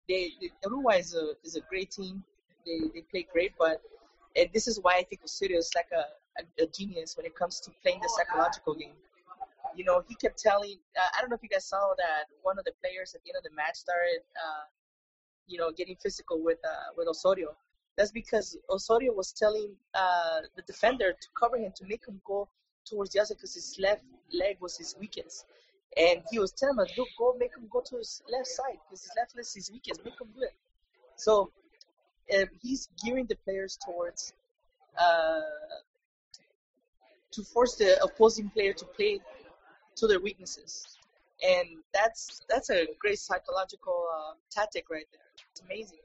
[0.08, 2.22] they, they Uruguay is a is a great team.
[2.66, 3.80] They they play great, but
[4.36, 6.04] and this is why I think Osorio is like a,
[6.40, 8.96] a, a genius when it comes to playing the psychological game.
[9.76, 10.78] You know, he kept telling.
[10.96, 13.30] Uh, I don't know if you guys saw that one of the players at the
[13.30, 14.64] end of the match started, uh,
[15.46, 17.56] you know, getting physical with uh, with Osorio.
[17.96, 22.48] That's because Osorio was telling uh, the defender to cover him to make him go
[22.84, 25.46] towards the other because his left leg was his weakest.
[25.96, 29.02] And he was telling him, look, go make him go to his left side because
[29.02, 30.04] his left leg is weakest.
[30.04, 30.54] Make him do it.
[31.16, 31.50] So
[32.36, 34.32] um, he's gearing the players towards
[34.98, 35.40] uh,
[37.32, 39.20] to force the opposing player to play
[39.96, 40.98] to their weaknesses.
[41.46, 45.20] And that's that's a great psychological uh, tactic right there.
[45.50, 45.98] It's amazing,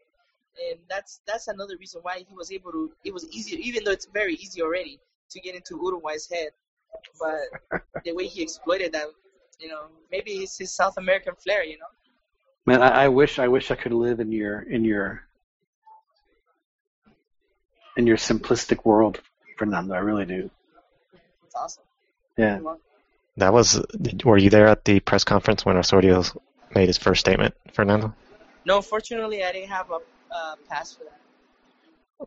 [0.69, 2.91] and that's that's another reason why he was able to.
[3.03, 4.99] It was easier, even though it's very easy already
[5.29, 6.49] to get into Uruguay's head.
[7.19, 9.07] But the way he exploited that,
[9.59, 11.85] you know, maybe it's his South American flair, you know.
[12.65, 15.23] Man, I, I wish I wish I could live in your in your
[17.97, 19.19] in your simplistic world,
[19.57, 19.93] Fernando.
[19.93, 20.49] I really do.
[21.45, 21.83] It's awesome.
[22.37, 22.59] Yeah.
[23.37, 23.81] That was.
[24.23, 26.23] Were you there at the press conference when Osorio
[26.75, 28.13] made his first statement, Fernando?
[28.65, 29.99] No, fortunately, I didn't have a
[30.33, 31.19] uh, pass for that.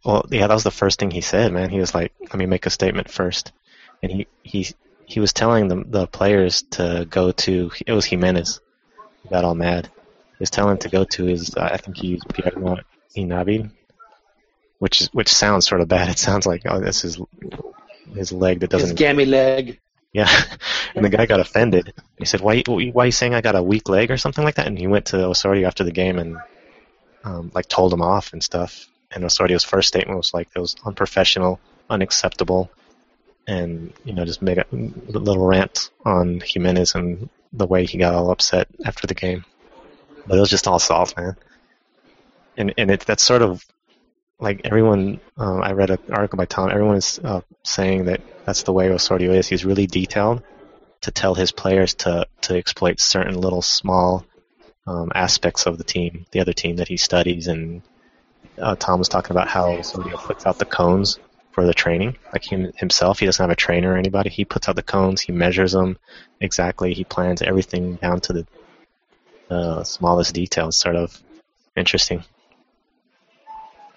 [0.05, 1.69] Well, yeah, that was the first thing he said, man.
[1.71, 3.53] He was like, "Let me make a statement first.
[4.03, 4.67] and he he
[5.07, 7.71] he was telling the the players to go to.
[7.87, 8.61] It was Jimenez.
[9.23, 9.87] He got all mad.
[9.87, 11.55] He was telling him to go to his.
[11.57, 12.83] Uh, I think he used Pierno
[13.17, 13.71] Inabi,
[14.79, 16.09] which is which sounds sort of bad.
[16.11, 17.21] It sounds like oh, this is
[18.15, 18.91] his leg that doesn't.
[18.91, 19.81] his gammy leg.
[20.13, 20.29] Yeah,
[20.95, 21.95] and the guy got offended.
[22.19, 24.57] He said, "Why, why are you saying I got a weak leg or something like
[24.57, 26.37] that?" And he went to Osorio after the game and
[27.25, 28.87] um, like told him off and stuff.
[29.11, 32.71] And Osorio's first statement was like it was unprofessional, unacceptable,
[33.47, 38.15] and you know just made a little rant on Jimenez and the way he got
[38.15, 39.45] all upset after the game.
[40.27, 41.37] But it was just all soft, man.
[42.57, 43.65] And and it that's sort of
[44.39, 45.21] like everyone.
[45.37, 46.71] Um, I read an article by Tom.
[46.71, 49.49] Everyone is uh, saying that that's the way Osorio is.
[49.49, 50.43] He's really detailed
[51.03, 54.25] to tell his players to to exploit certain little small
[54.87, 57.49] um, aspects of the team, the other team that he studies.
[57.49, 57.83] And
[58.59, 61.19] uh, Tom was talking about how Osorio puts out the cones
[61.53, 62.17] for the training.
[62.33, 64.31] Like him, himself, he doesn't have a trainer or anybody.
[64.31, 65.21] He puts out the cones.
[65.21, 65.99] He measures them
[66.41, 66.95] exactly.
[66.95, 68.47] He plans everything down to the
[69.51, 70.69] uh, smallest detail.
[70.69, 71.23] It's sort of
[71.77, 72.25] interesting.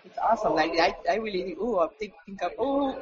[0.03, 0.53] It's awesome.
[0.53, 2.95] Like I, I really, ooh, I think, think of, ooh,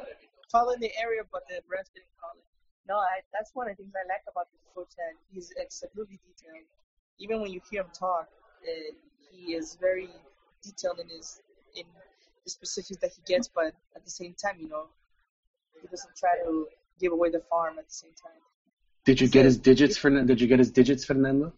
[0.50, 2.40] following the area, but the rest didn't follow.
[2.88, 6.20] No, I, that's one of the things I like about the coach that he's absolutely
[6.26, 6.64] detailed.
[7.18, 8.28] Even when you hear him talk,
[8.62, 8.94] uh,
[9.32, 10.08] he is very
[10.62, 11.40] detailed in his
[11.76, 11.84] in
[12.44, 14.86] the specifics that he gets, but at the same time, you know,
[15.80, 16.68] he doesn't try to
[17.00, 18.40] give away the farm at the same time.
[19.04, 20.28] Did you get his digits, Fernando?
[20.28, 21.52] Did you get his digits, Fernando?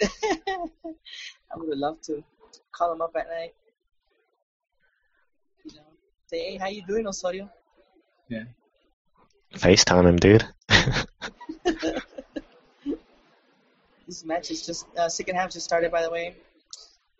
[0.02, 2.22] I would love to
[2.72, 3.54] call him up at night.
[5.64, 5.82] You know,
[6.28, 7.50] say, hey, how you doing, Osorio?
[8.28, 8.44] Yeah.
[9.54, 10.46] FaceTime him, dude.
[14.06, 16.36] this match is just uh, second half just started, by the way,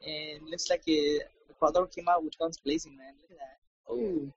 [0.06, 1.28] and looks like it,
[1.62, 3.12] Ecuador came out with guns blazing, man.
[3.20, 3.58] Look at that.
[3.88, 4.32] Oh.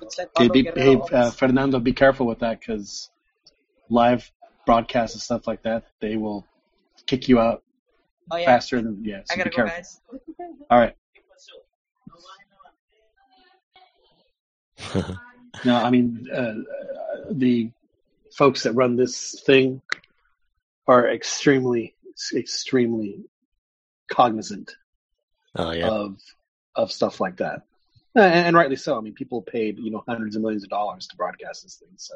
[0.00, 3.10] Like Hey, be, hey uh, Fernando, be careful with that because
[3.88, 4.30] live
[4.66, 6.46] broadcasts and stuff like that, they will
[7.06, 7.62] kick you out
[8.30, 9.22] oh yeah, faster than yeah.
[9.24, 9.76] So I gotta be go, careful.
[9.76, 10.00] guys.
[10.70, 10.96] All right.
[15.64, 16.54] No, I mean uh, uh,
[17.32, 17.70] the
[18.34, 19.82] folks that run this thing
[20.86, 21.94] are extremely,
[22.34, 23.24] extremely
[24.10, 24.72] cognizant
[25.56, 25.88] Oh yeah.
[25.88, 26.18] of
[26.76, 27.62] of stuff like that,
[28.14, 28.96] and, and rightly so.
[28.96, 31.88] I mean, people paid you know hundreds of millions of dollars to broadcast this thing,
[31.96, 32.14] so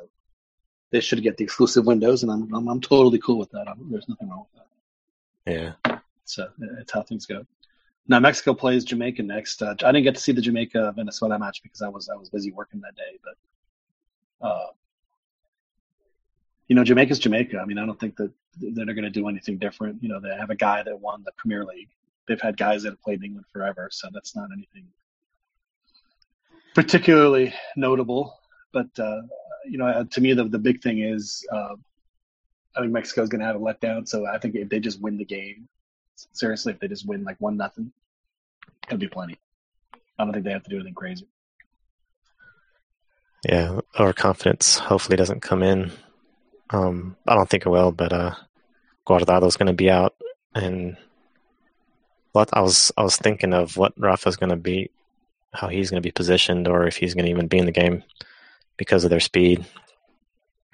[0.93, 3.67] they should get the exclusive windows, and I'm I'm, I'm totally cool with that.
[3.69, 4.65] I'm, there's nothing wrong with that.
[5.47, 5.99] Yeah.
[6.25, 7.45] So it's how things go.
[8.07, 9.63] Now Mexico plays Jamaica next.
[9.63, 12.31] Uh, I didn't get to see the Jamaica Venezuela match because I was I was
[12.31, 13.19] busy working that day.
[13.23, 14.67] But uh,
[16.69, 17.59] you know, Jamaica's Jamaica.
[17.59, 20.03] I mean, I don't think that that they're going to do anything different.
[20.03, 21.89] You know, they have a guy that won the Premier League.
[22.27, 24.87] They've had guys that have played in England forever, so that's not anything
[26.75, 28.39] particularly notable.
[28.73, 29.23] But uh,
[29.65, 31.47] you know, uh, to me, the the big thing is.
[31.51, 31.77] Uh,
[32.77, 35.17] I think Mexico's going to have a letdown, so I think if they just win
[35.17, 35.69] the game,
[36.33, 37.93] seriously, if they just win like one nothing,
[38.89, 39.39] it'll be plenty.
[40.19, 41.29] I don't think they have to do anything crazy.
[43.49, 43.79] Yeah.
[43.97, 45.93] our confidence hopefully doesn't come in.
[46.71, 48.35] Um, I don't think it will, but uh,
[49.07, 50.17] Guardado's going to be out,
[50.55, 50.97] and
[52.35, 54.91] what I was I was thinking of what Rafa's going to be,
[55.53, 57.73] how he's going to be positioned, or if he's going to even be in the
[57.73, 58.03] game
[58.77, 59.65] because of their speed.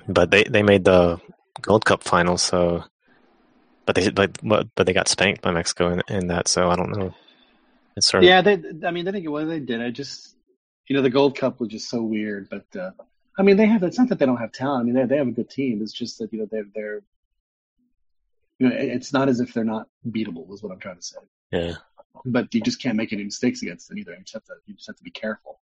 [0.08, 1.20] But they they made the
[1.60, 2.84] Gold Cup final, so
[3.84, 6.96] but they but but, they got spanked by Mexico in, in that, so I don't
[6.96, 7.14] know.
[7.94, 8.62] It's sort of Yeah, they.
[8.86, 9.82] I mean, they think what they did.
[9.82, 10.34] I just,
[10.88, 12.48] you know, the Gold Cup was just so weird.
[12.48, 12.92] But uh,
[13.38, 13.82] I mean, they have.
[13.82, 14.80] It's not that they don't have talent.
[14.80, 15.82] I mean, they they have a good team.
[15.82, 17.02] It's just that you know they're they're.
[18.58, 20.50] You know, it's not as if they're not beatable.
[20.54, 21.18] Is what I'm trying to say.
[21.50, 21.74] Yeah.
[22.24, 24.12] But you just can't make any mistakes against them either.
[24.12, 24.54] You just have to.
[24.66, 25.60] You just have to be careful.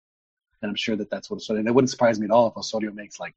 [0.60, 1.60] And I'm sure that that's what Osorio.
[1.60, 3.34] And it wouldn't surprise me at all if Osorio makes like.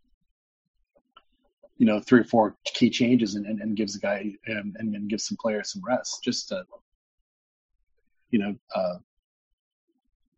[1.78, 4.96] You know, three or four key changes and, and, and gives the guy um, and,
[4.96, 6.64] and gives some players some rest, just to,
[8.30, 8.96] you know, uh,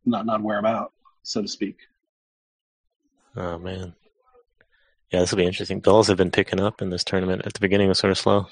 [0.04, 1.78] not not wear them out, so to speak.
[3.36, 3.94] Oh man.
[5.12, 5.80] Yeah, this will be interesting.
[5.80, 7.44] Goals have been picking up in this tournament.
[7.46, 8.48] At the beginning, it was sort of slow.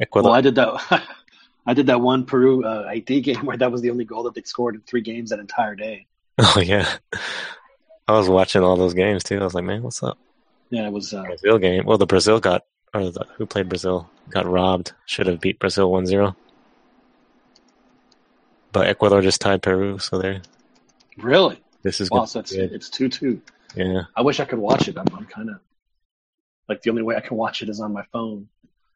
[0.00, 0.30] Ecuador.
[0.30, 1.02] Well, I did that.
[1.66, 4.34] I did that one Peru uh, Haiti game where that was the only goal that
[4.34, 6.06] they scored in three games that entire day.
[6.38, 6.88] Oh yeah.
[8.06, 9.38] I was watching all those games too.
[9.40, 10.18] I was like, man, what's up?
[10.70, 11.14] Yeah, it was.
[11.14, 11.84] Uh, Brazil game.
[11.86, 14.92] Well, the Brazil got, or the, who played Brazil got robbed.
[15.06, 16.34] Should have beat Brazil 1-0.
[18.72, 20.42] But Ecuador just tied Peru, so there.
[21.16, 22.20] really This is wow.
[22.20, 22.28] good.
[22.28, 23.40] So it's it's two two.
[23.76, 24.02] Yeah.
[24.16, 24.98] I wish I could watch it.
[24.98, 25.60] I'm, I'm kind of
[26.68, 28.48] like the only way I can watch it is on my phone.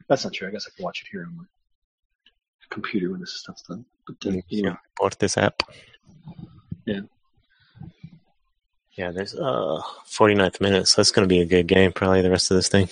[0.08, 0.48] That's not true.
[0.48, 1.44] I guess I can watch it here on my
[2.70, 3.84] computer when this stuff's done.
[4.06, 4.58] But uh, Yeah.
[4.58, 4.76] anyway.
[4.96, 5.62] Port this app.
[6.86, 7.00] Yeah.
[8.92, 12.30] Yeah, there's uh 49th minute, so it's going to be a good game probably the
[12.30, 12.88] rest of this thing.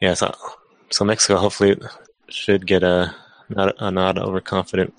[0.00, 0.34] Yeah, so
[0.90, 1.76] so Mexico hopefully
[2.28, 3.14] should get a
[3.48, 4.92] not a not overconfident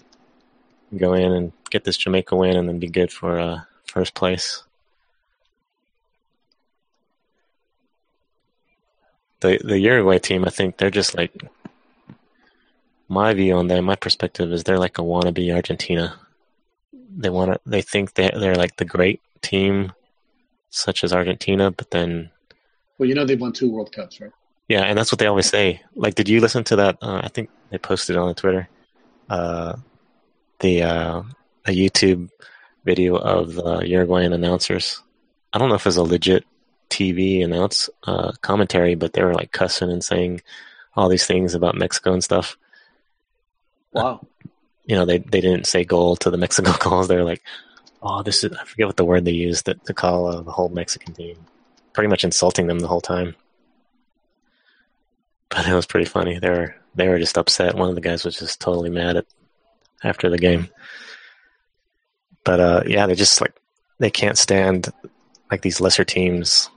[0.98, 4.64] go in and get this Jamaica win and then be good for uh first place.
[9.40, 11.34] The the Uruguay team, I think they're just like
[13.08, 16.20] my view on them, my perspective is they're like a wannabe Argentina.
[17.16, 19.94] They want to, they think they they're like the great team,
[20.70, 22.32] such as Argentina, but then
[22.98, 24.32] well, you know they've won two World Cups, right?
[24.68, 25.82] yeah, and that's what they always say.
[25.96, 26.98] Like, did you listen to that?
[27.02, 28.68] Uh, I think they posted on Twitter.
[29.30, 29.78] Uh,
[30.60, 31.24] the uh,
[31.66, 32.30] a YouTube
[32.84, 35.02] video of the Uruguayan announcers.
[35.54, 36.44] I don't know if it's a legit
[36.90, 40.42] TV announce uh, commentary, but they were like cussing and saying
[40.96, 42.58] all these things about Mexico and stuff.
[43.92, 44.26] Wow.
[44.86, 47.08] you know, they they didn't say goal to the Mexico calls.
[47.08, 47.44] They're like,
[48.02, 50.52] oh, this is I forget what the word they used to, to call uh, the
[50.52, 51.38] whole Mexican team.
[51.94, 53.36] Pretty much insulting them the whole time.
[55.50, 56.40] But it was pretty funny.
[56.40, 57.76] They were they were just upset.
[57.76, 59.26] One of the guys was just totally mad at
[60.04, 60.70] after the game.
[62.44, 63.54] But uh, yeah, they just like
[64.00, 64.90] they can't stand
[65.50, 66.70] like these lesser teams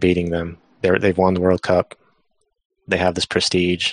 [0.00, 0.58] beating them.
[0.82, 1.94] They're they've won the World Cup.
[2.88, 3.92] They have this prestige,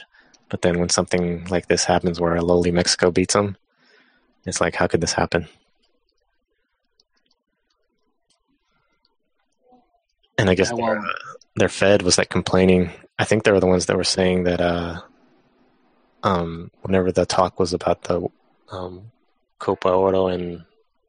[0.49, 3.57] but then when something like this happens, where a lowly Mexico beats them,
[4.45, 5.47] it's like, how could this happen?
[10.37, 11.13] And I guess Yeah, their, well-
[11.55, 12.91] their Fed was like complaining.
[13.19, 15.01] I think they were the ones that were saying that uh,
[16.23, 18.27] um, whenever the talk was about the
[18.71, 19.11] um,
[19.59, 20.63] Copa Oro and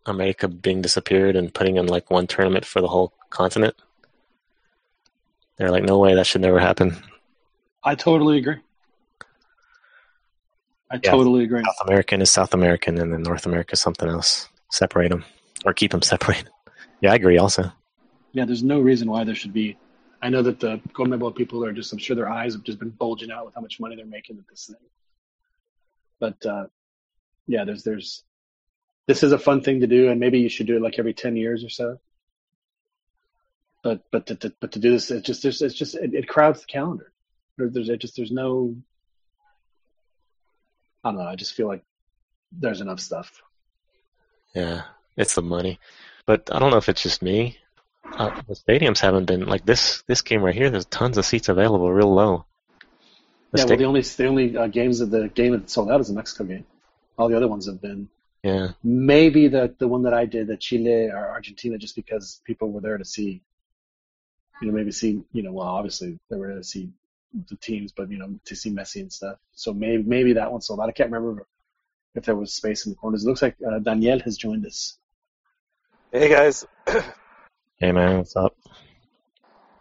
[0.06, 3.74] America being disappeared and putting in like one tournament for the whole continent,
[5.58, 6.96] they're like, no way, that should never happen.
[7.84, 8.56] I totally agree.
[10.90, 11.10] I Yeah.
[11.10, 11.62] totally agree.
[11.64, 14.48] South American is South American, and then North America is something else.
[14.70, 15.24] Separate them
[15.64, 16.44] or keep them separate.
[17.00, 17.38] Yeah, I agree.
[17.38, 17.70] Also,
[18.32, 19.76] Yeah, there's no reason why there should be.
[20.20, 22.90] I know that the CONMEBOL people are just, I'm sure their eyes have just been
[22.90, 24.76] bulging out with how much money they're making with this thing.
[26.20, 26.66] But, uh,
[27.46, 28.24] yeah, there's, there's,
[29.06, 31.14] this is a fun thing to do, and maybe you should do it like every
[31.14, 31.98] 10 years or so.
[33.82, 36.28] But, but to, to but to do this, it just, there's, it's just, it, it
[36.28, 37.12] crowds the calendar.
[37.56, 38.76] There, there's, it just, there's no,
[41.04, 41.84] I don't know, I just feel like
[42.52, 43.42] there's enough stuff.
[44.54, 44.82] yeah,
[45.16, 45.78] it's the money.
[46.26, 47.58] But I don't know if it's just me.
[48.04, 50.02] Uh, the stadiums haven't been like this.
[50.06, 52.44] This game right here, there's tons of seats available, real low.
[53.52, 56.00] The yeah, well, the only, the only uh, games of the game that sold out
[56.00, 56.66] is the Mexico game.
[57.16, 58.08] All the other ones have been
[58.42, 62.70] yeah, maybe the the one that I did, the Chile or Argentina, just because people
[62.70, 63.42] were there to see,
[64.60, 66.90] you know, maybe see, you know, well, obviously they were going to see
[67.48, 69.36] the teams, but you know, to see Messi and stuff.
[69.52, 70.88] So maybe maybe that one sold out.
[70.88, 71.46] I can't remember
[72.14, 73.24] if there was space in the corners.
[73.24, 74.98] It looks like uh, Daniel has joined us.
[76.12, 76.66] Hey guys,
[77.76, 78.56] hey man, what's up?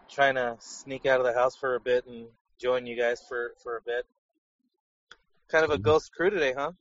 [0.09, 2.25] trying to sneak out of the house for a bit and
[2.59, 4.05] join you guys for for a bit.
[5.49, 6.71] Kind of a ghost crew today, huh?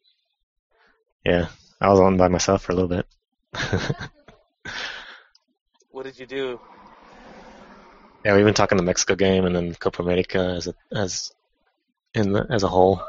[1.25, 1.49] Yeah,
[1.81, 3.07] I was on by myself for a little bit.
[5.97, 6.61] What did you do?
[8.27, 11.33] Yeah, we've been talking the Mexico game and then Copa America as a as
[12.13, 13.01] in the, as a whole.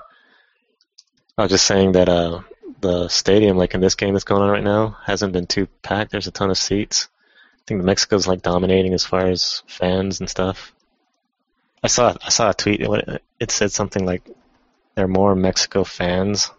[1.36, 2.41] I was just saying that uh,
[2.82, 6.12] the stadium, like in this game that's going on right now, hasn't been too packed.
[6.12, 7.08] There's a ton of seats.
[7.56, 10.71] I think Mexico's like dominating as far as fans and stuff.
[11.82, 12.82] I saw I saw a tweet.
[12.82, 14.21] It, it said something like
[14.93, 16.51] there are more Mexico fans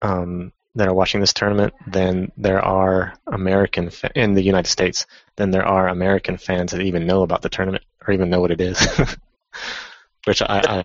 [0.00, 5.06] um, that are watching this tournament than there are American fa- in the United States
[5.36, 8.50] than there are American fans that even know about the tournament or even know what
[8.50, 8.80] it is,
[10.24, 10.84] which I, I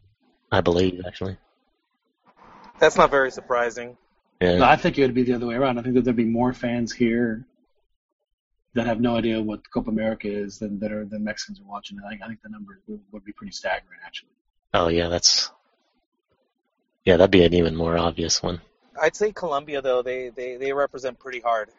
[0.52, 1.38] I believe actually.
[2.80, 3.97] That's not very surprising.
[4.41, 5.80] Yeah, No, I think it would be the other way around.
[5.80, 7.45] I think that there'd be more fans here
[8.73, 11.97] that have no idea what Copa America is than that are than Mexicans are watching.
[12.06, 14.30] I think I think the number would, would be pretty staggering, actually.
[14.73, 15.50] oh yeah, that's
[17.06, 18.62] yeah, that'd be an even more obvious one.
[19.02, 21.70] I'd say Colombia though they they they represent pretty hard.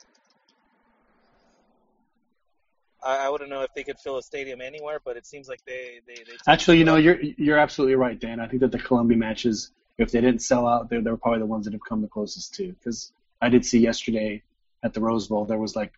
[3.05, 5.65] I, I wouldn't know if they could fill a stadium anywhere, but it seems like
[5.65, 8.41] they they, they Actually, you know, you're you're absolutely right, Dan.
[8.41, 11.47] I think that the Colombia matches, if they didn't sell out, they're they're probably the
[11.47, 12.69] ones that have come the closest to.
[12.69, 14.43] Because I did see yesterday
[14.83, 15.93] at the Rose Bowl, there was like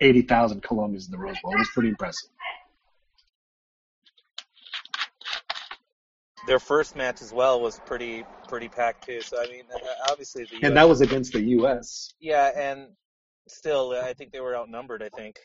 [0.00, 1.54] eighty thousand Colombians in the Rose Bowl.
[1.54, 2.28] It was pretty impressive.
[6.46, 9.20] Their first match as well was pretty pretty packed too.
[9.20, 9.78] So I mean, uh,
[10.10, 12.14] obviously the And that was against the U.S.
[12.20, 12.88] yeah, and
[13.48, 15.02] still I think they were outnumbered.
[15.02, 15.38] I think.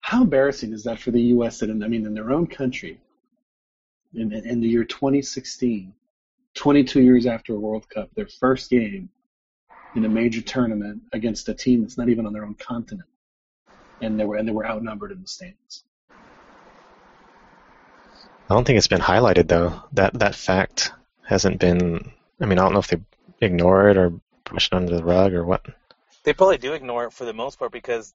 [0.00, 1.58] How embarrassing is that for the U.S.
[1.58, 3.00] that, in, I mean, in their own country,
[4.14, 5.92] in, in, in the year 2016,
[6.54, 9.08] 22 years after a World Cup, their first game
[9.96, 13.08] in a major tournament against a team that's not even on their own continent,
[14.00, 15.84] and they were and they were outnumbered in the stands.
[18.48, 19.82] I don't think it's been highlighted though.
[19.92, 20.92] That that fact
[21.26, 22.12] hasn't been.
[22.40, 23.00] I mean, I don't know if they
[23.40, 24.12] ignore it or
[24.44, 25.66] push it under the rug or what.
[26.24, 28.14] They probably do ignore it for the most part because,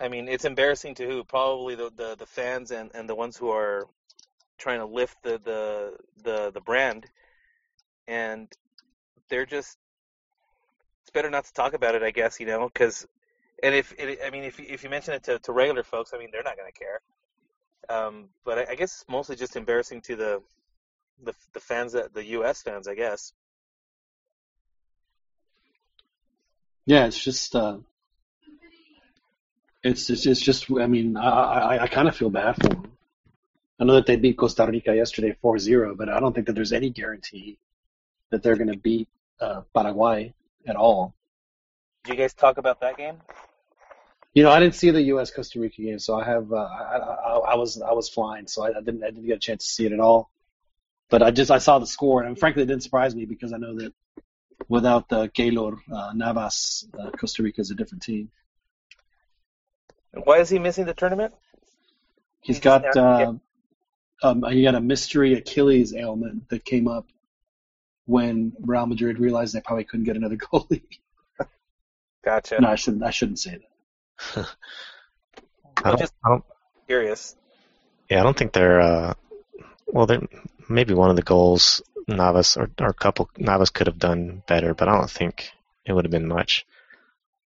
[0.00, 1.24] I mean, it's embarrassing to who?
[1.24, 3.86] Probably the the, the fans and, and the ones who are
[4.58, 7.06] trying to lift the, the the the brand,
[8.06, 8.48] and
[9.28, 9.78] they're just.
[11.02, 13.06] It's better not to talk about it, I guess, you know, because,
[13.62, 16.12] and if it, I mean, if you- if you mention it to, to regular folks,
[16.12, 17.00] I mean, they're not gonna care.
[17.88, 20.42] Um, but I, I guess it's mostly just embarrassing to the
[21.24, 22.62] the the fans that the U.S.
[22.62, 23.32] fans, I guess.
[26.86, 27.78] Yeah, it's just uh,
[29.82, 30.70] it's it's, it's just.
[30.70, 32.92] I mean, I I, I kind of feel bad for them.
[33.80, 36.72] I know that they beat Costa Rica yesterday 4-0, but I don't think that there's
[36.72, 37.58] any guarantee
[38.30, 39.08] that they're going to beat
[39.40, 40.34] uh, Paraguay
[40.66, 41.14] at all.
[42.04, 43.18] Did you guys talk about that game?
[44.34, 45.30] You know, I didn't see the U.S.
[45.30, 48.64] Costa Rica game, so I have uh, I, I, I was I was flying, so
[48.64, 50.30] I, I didn't I didn't get a chance to see it at all.
[51.10, 53.56] But I just I saw the score, and frankly, it didn't surprise me because I
[53.56, 53.92] know that
[54.68, 58.30] without uh, Keylor uh, Navas, uh, Costa Rica is a different team.
[60.12, 61.34] Why is he missing the tournament?
[62.40, 63.34] He's He's got uh,
[64.22, 67.06] um, he got a mystery Achilles ailment that came up
[68.06, 70.82] when Real Madrid realized they probably couldn't get another goalie.
[72.24, 72.60] Gotcha.
[72.60, 73.04] no, I shouldn't.
[73.04, 73.67] I shouldn't say that.
[74.36, 74.44] I
[75.84, 76.44] I'm don't, just I don't
[76.86, 77.36] curious.
[78.08, 78.80] Yeah, I don't think they're.
[78.80, 79.14] Uh,
[79.86, 80.26] well, they're
[80.68, 84.74] maybe one of the goals Navas or, or a couple Navas could have done better,
[84.74, 85.50] but I don't think
[85.84, 86.66] it would have been much.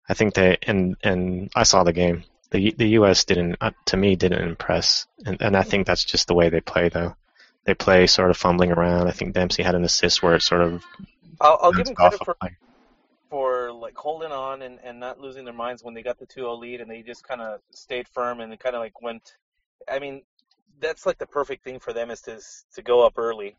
[0.09, 2.25] I think they and and I saw the game.
[2.51, 3.25] The the U.S.
[3.25, 6.61] didn't uh, to me didn't impress, and and I think that's just the way they
[6.61, 7.17] play though.
[7.65, 9.09] They play sort of fumbling around.
[9.09, 10.85] I think Dempsey had an assist where it sort of
[11.41, 12.57] I'll, I'll give him credit for play.
[13.33, 16.59] For like holding on and, and not losing their minds when they got the 2-0
[16.61, 19.37] lead and they just kind of stayed firm and kind of like went.
[19.91, 20.21] I mean,
[20.81, 22.39] that's like the perfect thing for them is to
[22.75, 23.57] to go up early,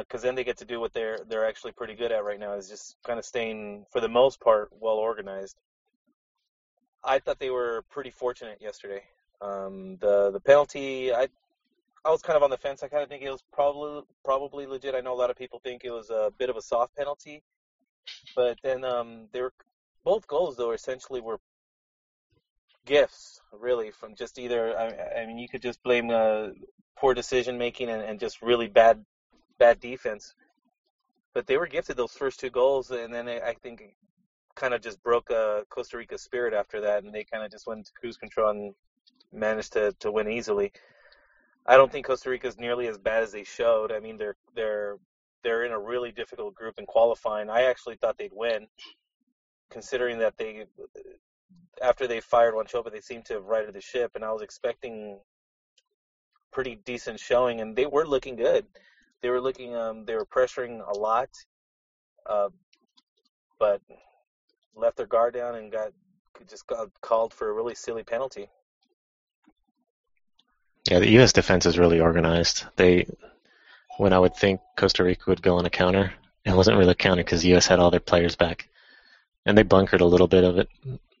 [0.00, 2.54] because then they get to do what they're they're actually pretty good at right now
[2.54, 5.56] is just kind of staying for the most part well organized.
[7.04, 9.04] I thought they were pretty fortunate yesterday.
[9.40, 11.28] Um, the the penalty, I
[12.04, 12.82] I was kind of on the fence.
[12.82, 14.96] I kind of think it was probably probably legit.
[14.96, 17.44] I know a lot of people think it was a bit of a soft penalty,
[18.34, 19.52] but then um, they were
[20.04, 21.38] both goals though essentially were
[22.84, 24.76] gifts really from just either.
[24.76, 26.48] I, I mean, you could just blame uh,
[26.96, 29.04] poor decision making and, and just really bad
[29.58, 30.34] bad defense,
[31.34, 33.82] but they were gifted those first two goals, and then I think
[34.54, 37.66] kind of just broke uh, Costa Rica's spirit after that, and they kind of just
[37.66, 38.74] went into cruise control and
[39.32, 40.72] managed to to win easily.
[41.64, 43.92] I don't think Costa Rica is nearly as bad as they showed.
[43.92, 44.96] I mean, they're they're
[45.42, 47.50] they're in a really difficult group in qualifying.
[47.50, 48.66] I actually thought they'd win,
[49.70, 50.66] considering that they
[51.82, 55.18] after they fired Wanchope, they seemed to have righted the ship, and I was expecting
[56.52, 58.66] pretty decent showing, and they were looking good.
[59.22, 61.30] They were looking, um, they were pressuring a lot,
[62.26, 62.50] uh,
[63.58, 63.80] but
[64.74, 65.92] left their guard down and got
[66.48, 68.48] just got called for a really silly penalty.
[70.90, 71.32] Yeah, the U.S.
[71.32, 72.64] defense is really organized.
[72.76, 73.06] They,
[73.98, 76.12] when I would think Costa Rica would go on a counter,
[76.44, 77.66] it wasn't really a counter because the U.S.
[77.66, 78.68] had all their players back,
[79.46, 80.68] and they bunkered a little bit of it.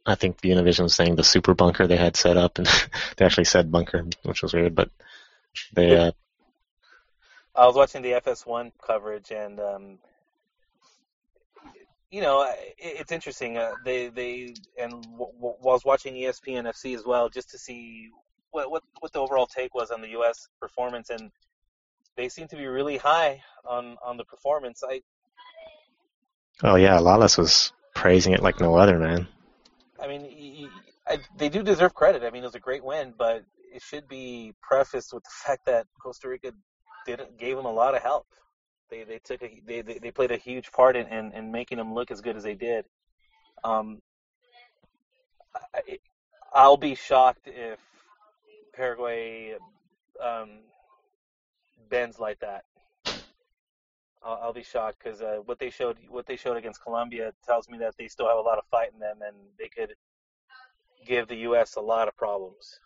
[0.04, 2.66] I think the Univision was saying the super bunker they had set up, and
[3.16, 4.74] they actually said bunker, which was weird.
[4.74, 4.90] But
[5.72, 6.12] they, uh,
[7.54, 9.98] I was watching the FS1 coverage, and um,
[12.10, 13.58] you know, it, it's interesting.
[13.58, 17.50] Uh, they they and w- w- while I was watching ESPN FC as well, just
[17.50, 18.10] to see
[18.50, 20.48] what what what the overall take was on the U.S.
[20.60, 21.30] performance, and
[22.16, 24.82] they seem to be really high on on the performance.
[24.88, 25.02] I
[26.62, 29.28] oh yeah, Lalas was praising it like no other man.
[30.00, 30.68] I mean, y-
[31.06, 32.22] I, they do deserve credit.
[32.22, 35.66] I mean, it was a great win, but it should be prefaced with the fact
[35.66, 36.52] that Costa Rica
[37.06, 38.26] didn't gave them a lot of help.
[38.90, 41.78] They they took a they they, they played a huge part in, in in making
[41.78, 42.84] them look as good as they did.
[43.64, 44.00] Um,
[45.74, 45.98] I,
[46.52, 47.78] I'll be shocked if
[48.74, 49.54] Paraguay
[50.22, 50.60] um,
[51.88, 52.64] bends like that.
[54.24, 57.68] I'll, I'll be shocked because uh, what they showed what they showed against Colombia tells
[57.68, 59.94] me that they still have a lot of fight in them, and they could
[61.06, 61.76] give the U.S.
[61.76, 62.78] a lot of problems.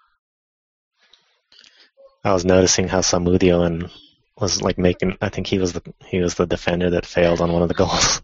[2.25, 3.91] I was noticing how Samudio and
[4.39, 5.17] was like making.
[5.21, 7.75] I think he was the he was the defender that failed on one of the
[7.83, 8.23] goals.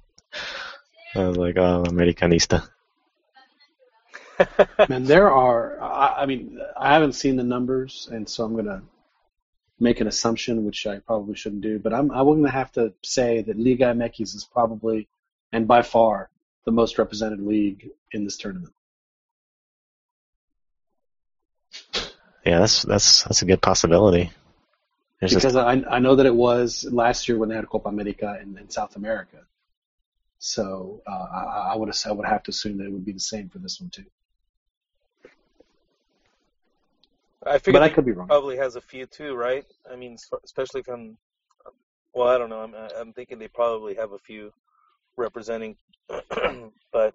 [1.14, 2.68] I was like, oh, Americanista.
[4.88, 5.80] Man, there are.
[5.80, 8.82] I, I mean, I haven't seen the numbers, and so I'm gonna
[9.82, 11.78] make an assumption, which I probably shouldn't do.
[11.78, 15.08] But I'm I'm going to have to say that Liga MX is probably,
[15.52, 16.30] and by far,
[16.64, 18.72] the most represented league in this tournament.
[22.46, 24.30] Yeah, that's that's that's a good possibility.
[25.20, 28.38] There's Because I I know that it was last year when they had Copa America
[28.42, 29.38] in, in South America.
[30.38, 33.20] So uh, I, I would I would have to assume that it would be the
[33.20, 34.06] same for this one too.
[37.46, 38.28] I figured But I could be wrong.
[38.28, 39.64] probably has a few too, right?
[39.90, 41.16] I mean, s- especially from.
[42.14, 42.60] Well, I don't know.
[42.60, 44.52] I'm I'm thinking they probably have a few
[45.16, 45.76] representing,
[46.92, 47.14] but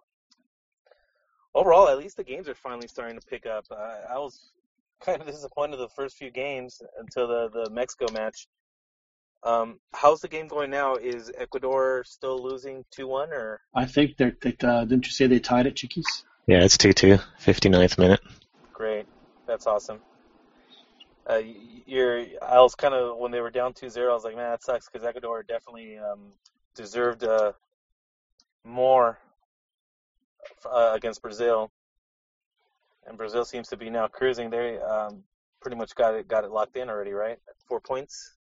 [1.53, 3.65] overall, at least the games are finally starting to pick up.
[3.71, 4.51] I, I was
[5.01, 8.47] kind of disappointed the first few games until the the Mexico match.
[9.43, 10.95] Um, how's the game going now?
[10.95, 13.61] Is Ecuador still losing two one or?
[13.73, 14.35] I think they're.
[14.41, 16.25] They, uh, didn't you say they tied it, Chiquis?
[16.47, 18.19] yeah, it's two two, 59th minute.
[18.73, 19.05] Great,
[19.47, 19.99] that's awesome.
[21.29, 21.41] Uh,
[21.85, 24.63] you're, I was kind of when they were down 2-0, I was like, man, that
[24.63, 26.31] sucks because Ecuador definitely um,
[26.75, 27.51] deserved uh,
[28.63, 29.19] more
[30.65, 31.71] uh, against Brazil,
[33.05, 34.49] and Brazil seems to be now cruising.
[34.49, 35.23] They um,
[35.61, 37.37] pretty much got it got it locked in already, right?
[37.67, 38.35] Four points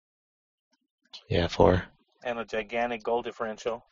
[1.28, 1.84] Yeah, four.
[2.24, 3.84] and a gigantic goal differential.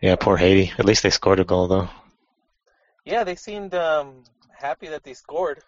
[0.00, 0.72] Yeah, poor Haiti.
[0.78, 1.88] At least they scored a goal though.
[3.04, 5.62] Yeah, they seemed um, happy that they scored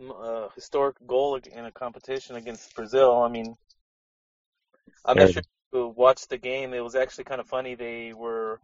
[0.00, 3.22] a historic goal in a competition against Brazil.
[3.22, 3.54] I mean,
[5.04, 5.42] I'm not sure
[5.72, 6.74] who watched the game.
[6.74, 7.74] It was actually kind of funny.
[7.74, 8.60] They were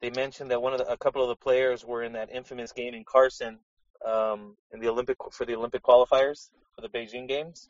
[0.00, 2.72] they mentioned that one of the, a couple of the players were in that infamous
[2.72, 3.58] game in Carson
[4.04, 7.68] um, in the Olympic for the Olympic qualifiers for the Beijing Games.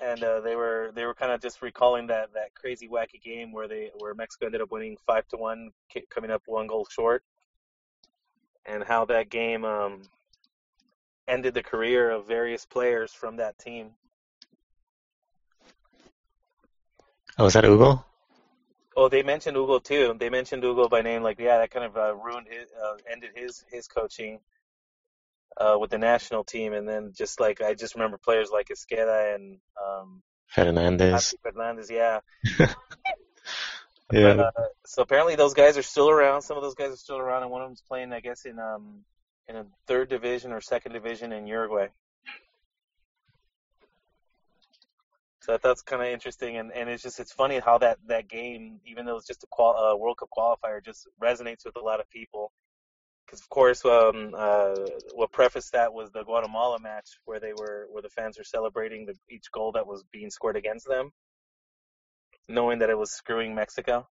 [0.00, 3.50] And uh, they were they were kind of just recalling that, that crazy wacky game
[3.50, 5.70] where they where Mexico ended up winning five to one,
[6.14, 7.24] coming up one goal short,
[8.68, 10.02] and how that game um,
[11.26, 13.90] ended the career of various players from that team.
[17.38, 18.04] Oh, was that Hugo?
[18.96, 20.16] Oh, they mentioned Hugo too.
[20.18, 21.22] They mentioned Hugo by name.
[21.22, 24.40] Like, yeah, that kind of uh, ruined his, uh, ended his his coaching
[25.56, 26.72] uh, with the national team.
[26.72, 31.34] And then just like I just remember players like Esqueda and um, Fernandez.
[31.42, 32.20] Fernandez, yeah.
[34.12, 34.34] yeah.
[34.34, 36.42] But, uh, so apparently those guys are still around.
[36.42, 38.58] Some of those guys are still around, and one of them's playing, I guess, in
[38.58, 39.04] um
[39.48, 41.88] in a third division or second division in Uruguay.
[45.40, 48.80] So that's kind of interesting, and, and it's just it's funny how that that game,
[48.86, 52.00] even though it's just a qual, uh, World Cup qualifier, just resonates with a lot
[52.00, 52.52] of people.
[53.24, 54.74] Because of course, um, uh,
[55.14, 59.06] what prefaced that was the Guatemala match where they were where the fans were celebrating
[59.06, 61.12] the, each goal that was being scored against them,
[62.48, 64.08] knowing that it was screwing Mexico.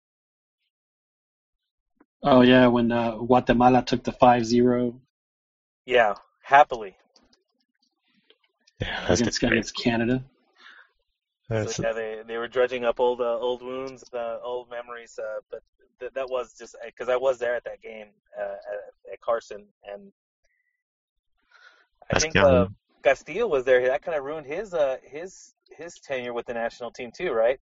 [2.24, 5.00] Oh yeah, when uh, Guatemala took the 5-0.
[5.86, 6.98] Yeah, happily.
[8.80, 10.24] Yeah, that's against, against Canada.
[11.54, 15.20] So, yeah, they they were dredging up old uh, old wounds, uh, old memories.
[15.20, 15.62] Uh, but
[16.00, 18.08] th- that was just because I was there at that game
[18.40, 20.12] uh, at, at Carson, and
[22.10, 22.46] I That's think young.
[22.52, 22.68] uh,
[23.04, 23.86] Castillo was there.
[23.88, 27.60] That kind of ruined his uh his his tenure with the national team too, right?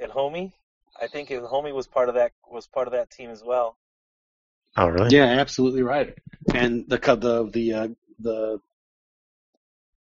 [0.00, 0.52] El Homie,
[1.00, 3.76] I think his homie was part of that was part of that team as well.
[4.76, 5.16] Oh, really?
[5.16, 6.16] Yeah, absolutely right.
[6.52, 7.88] And the the the uh,
[8.18, 8.60] the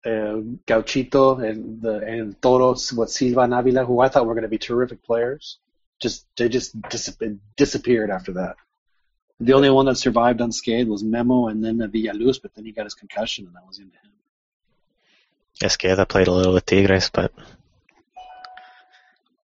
[0.04, 4.42] uh, Gauchito and the and Toros with Silva and Avila, who I thought were going
[4.42, 5.58] to be terrific players,
[6.00, 7.16] just they just dis-
[7.56, 8.56] disappeared after that.
[9.38, 12.84] The only one that survived unscathed was Memo, and then Villaluz, but then he got
[12.84, 14.12] his concussion, and that was into him.
[15.62, 17.32] Esqueda played a little with Tigres, but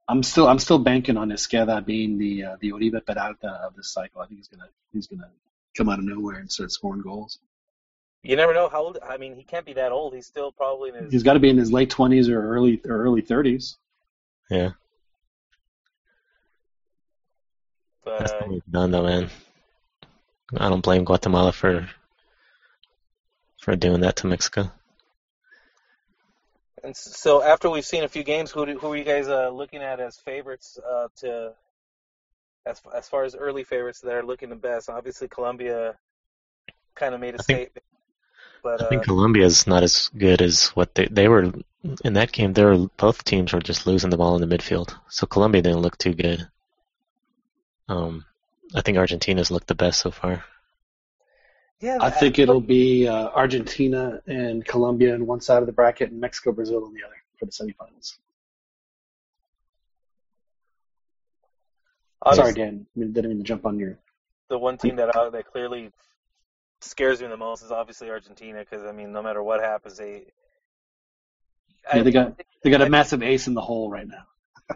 [0.09, 3.91] I'm still I'm still banking on Esqueda being the uh, the Oribe Peralta of this
[3.91, 4.21] cycle.
[4.21, 5.29] I think he's gonna he's gonna
[5.77, 7.37] come out of nowhere and start scoring goals.
[8.23, 8.97] You never know how old.
[9.07, 10.15] I mean, he can't be that old.
[10.15, 11.13] He's still probably in his.
[11.13, 13.77] He's got to be in his late twenties or early or early thirties.
[14.49, 14.71] yeah.
[18.17, 19.29] That's But uh, what we've done, though, man.
[20.57, 21.87] I don't blame Guatemala for
[23.61, 24.71] for doing that to Mexico.
[26.83, 29.49] And so after we've seen a few games, who do, who are you guys uh,
[29.49, 31.53] looking at as favorites uh, to
[32.65, 34.89] as as far as early favorites that are looking the best?
[34.89, 35.95] Obviously, Colombia
[36.95, 37.85] kind of made a I think- statement,
[38.63, 41.53] but I uh, think is not as good as what they they were
[42.03, 42.53] in that game.
[42.53, 45.81] They were both teams were just losing the ball in the midfield, so Colombia didn't
[45.81, 46.47] look too good.
[47.87, 48.25] Um,
[48.75, 50.43] I think Argentina's looked the best so far.
[51.81, 56.11] Yeah, I think it'll be uh, Argentina and Colombia on one side of the bracket,
[56.11, 58.17] and Mexico Brazil on the other for the semifinals.
[62.21, 63.97] obviously, Sorry, Dan, I didn't mean to jump on your.
[64.49, 65.91] the one team that uh, that clearly
[66.81, 70.25] scares me the most is obviously Argentina because I mean, no matter what happens, they.
[71.93, 74.25] Yeah, they got they got I- a massive ace in the hole right now.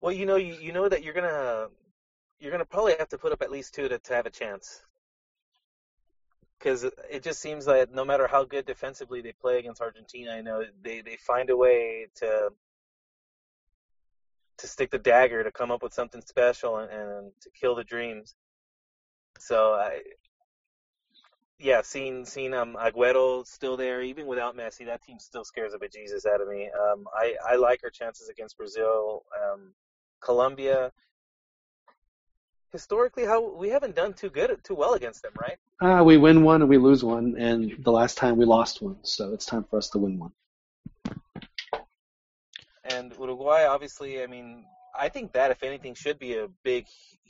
[0.00, 1.68] Well, you know, you, you know that you're gonna
[2.40, 4.82] you're gonna probably have to put up at least two to, to have a chance.
[6.62, 10.44] Because it just seems that no matter how good defensively they play against Argentina, you
[10.44, 12.50] know they, they find a way to
[14.58, 17.82] to stick the dagger to come up with something special and, and to kill the
[17.82, 18.36] dreams.
[19.40, 20.02] So I,
[21.58, 25.78] yeah, seeing seeing um Aguero still there, even without Messi, that team still scares a
[25.78, 26.70] bejesus out of me.
[26.70, 29.24] Um, I I like our chances against Brazil.
[29.36, 29.74] Um,
[30.20, 30.92] Colombia.
[32.72, 35.58] Historically, how we haven't done too good, too well against them, right?
[35.80, 38.96] Uh, we win one and we lose one, and the last time we lost one,
[39.02, 40.32] so it's time for us to win one.
[42.84, 44.64] And Uruguay, obviously, I mean,
[44.98, 46.86] I think that if anything should be a big,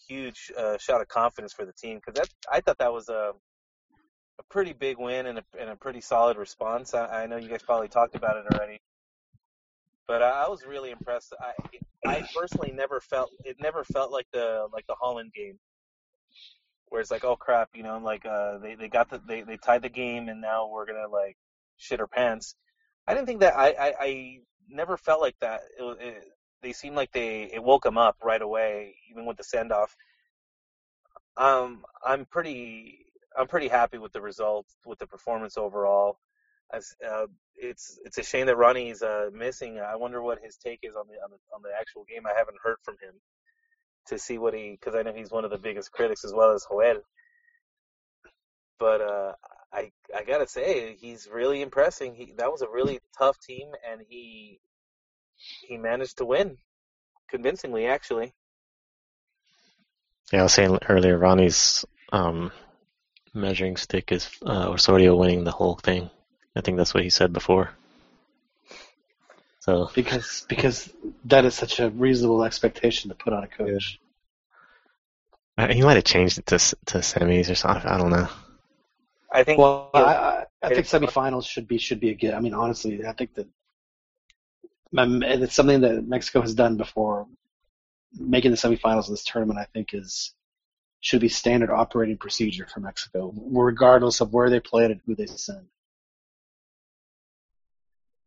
[0.09, 3.33] huge uh, shot of confidence for the team because that I thought that was a
[4.39, 6.95] a pretty big win and a, and a pretty solid response.
[6.95, 8.81] I, I know you guys probably talked about it already,
[10.07, 11.33] but I, I was really impressed.
[11.41, 11.53] I
[12.05, 15.59] I personally never felt it never felt like the like the Holland game
[16.89, 19.57] where it's like oh crap you know like uh they they got the they they
[19.57, 21.37] tied the game and now we're gonna like
[21.77, 22.55] shit our pants.
[23.07, 24.39] I didn't think that I I, I
[24.69, 25.61] never felt like that.
[25.79, 26.25] It, it,
[26.63, 29.97] they seemed like they it woke them up right away, even with the send off.
[31.37, 33.07] Um, I'm pretty
[33.39, 36.19] I'm pretty happy with the results, with the performance overall.
[36.73, 39.79] Uh, it's it's a shame that Ronnie's uh, missing.
[39.79, 42.27] I wonder what his take is on the, on the on the actual game.
[42.27, 43.15] I haven't heard from him
[44.07, 46.53] to see what he because I know he's one of the biggest critics as well
[46.53, 47.03] as Joel.
[48.79, 49.33] But uh,
[49.73, 52.15] I I gotta say he's really impressing.
[52.15, 54.61] He that was a really tough team and he
[55.67, 56.59] he managed to win
[57.29, 58.33] convincingly actually.
[60.33, 62.53] Yeah, I was saying earlier, Ronnie's um,
[63.35, 66.11] measuring stick is uh, Osorio winning the whole thing.
[66.55, 67.71] I think that's what he said before.
[69.61, 70.93] So because because
[71.27, 74.01] that is such a reasonable expectation to put on a coach.
[75.57, 77.89] uh, he might have changed it to to semis or something.
[77.89, 78.29] I don't know.
[79.33, 82.35] I think Well, I, I, I think semifinals should be should be a good.
[82.35, 83.47] I mean, honestly, I think that
[84.99, 87.27] um, it's something that Mexico has done before.
[88.19, 90.35] Making the semifinals of this tournament, I think, is
[91.01, 95.15] should be standard operating procedure for Mexico, regardless of where they play it and who
[95.15, 95.67] they send.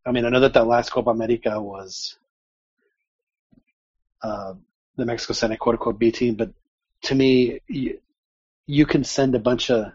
[0.06, 2.16] I mean, I know that that last Copa America was
[4.22, 4.54] uh,
[4.96, 6.50] the Mexico sent a quote unquote B team, but
[7.02, 7.98] to me, you,
[8.66, 9.92] you can send a bunch of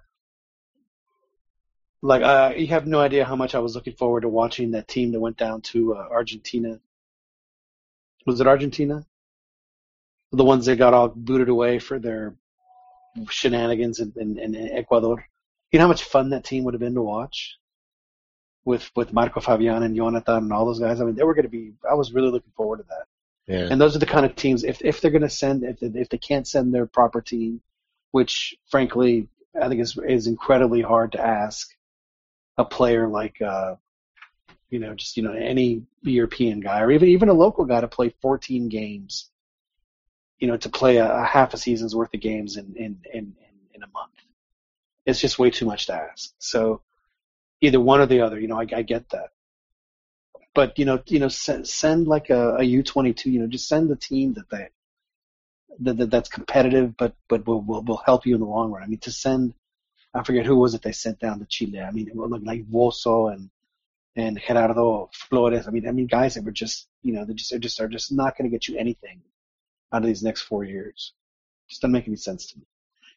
[2.01, 5.11] like you have no idea how much I was looking forward to watching that team
[5.11, 6.79] that went down to uh, Argentina.
[8.25, 9.05] Was it Argentina?
[10.31, 12.35] The ones that got all booted away for their
[13.29, 15.25] shenanigans in, in, in Ecuador.
[15.71, 17.57] You know how much fun that team would have been to watch
[18.65, 21.01] with with Marco Fabian and Jonathan and all those guys.
[21.01, 21.73] I mean, they were going to be.
[21.89, 23.07] I was really looking forward to that.
[23.47, 24.63] Yeah, And those are the kind of teams.
[24.63, 27.61] If if they're going to send, if they, if they can't send their proper team,
[28.11, 29.27] which frankly
[29.59, 31.69] I think is is incredibly hard to ask
[32.57, 33.75] a player like uh,
[34.69, 37.87] you know just you know any European guy or even even a local guy to
[37.87, 39.29] play 14 games,
[40.39, 43.35] you know, to play a, a half a season's worth of games in in in
[43.41, 44.13] in, in a month.
[45.05, 46.31] It's just way too much to ask.
[46.37, 46.83] So
[47.61, 48.39] either one or the other.
[48.39, 49.29] You know, I, I get that
[50.53, 53.31] but you know, you know, send, send like a, a U twenty two.
[53.31, 54.69] You know, just send the team that they
[55.79, 58.83] that, that that's competitive, but but will, will will help you in the long run.
[58.83, 59.53] I mean, to send,
[60.13, 61.79] I forget who was it they sent down to Chile.
[61.79, 63.49] I mean, it like Vuoso and
[64.15, 65.67] and Gerardo Flores.
[65.67, 67.87] I mean, I mean, guys that were just you know they just are just are
[67.87, 69.21] just not going to get you anything
[69.93, 71.13] out of these next four years.
[71.69, 72.65] Just doesn't make any sense to me.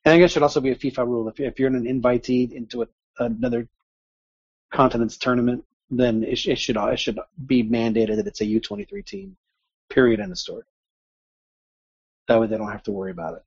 [0.05, 1.29] And I guess it should also be a FIFA rule.
[1.29, 2.87] If if you're an invitee into a,
[3.19, 3.69] another
[4.75, 9.37] continent's tournament, then it, it should it should be mandated that it's a U23 team.
[9.89, 10.21] Period.
[10.21, 10.65] End of story.
[12.29, 13.45] That way they don't have to worry about it.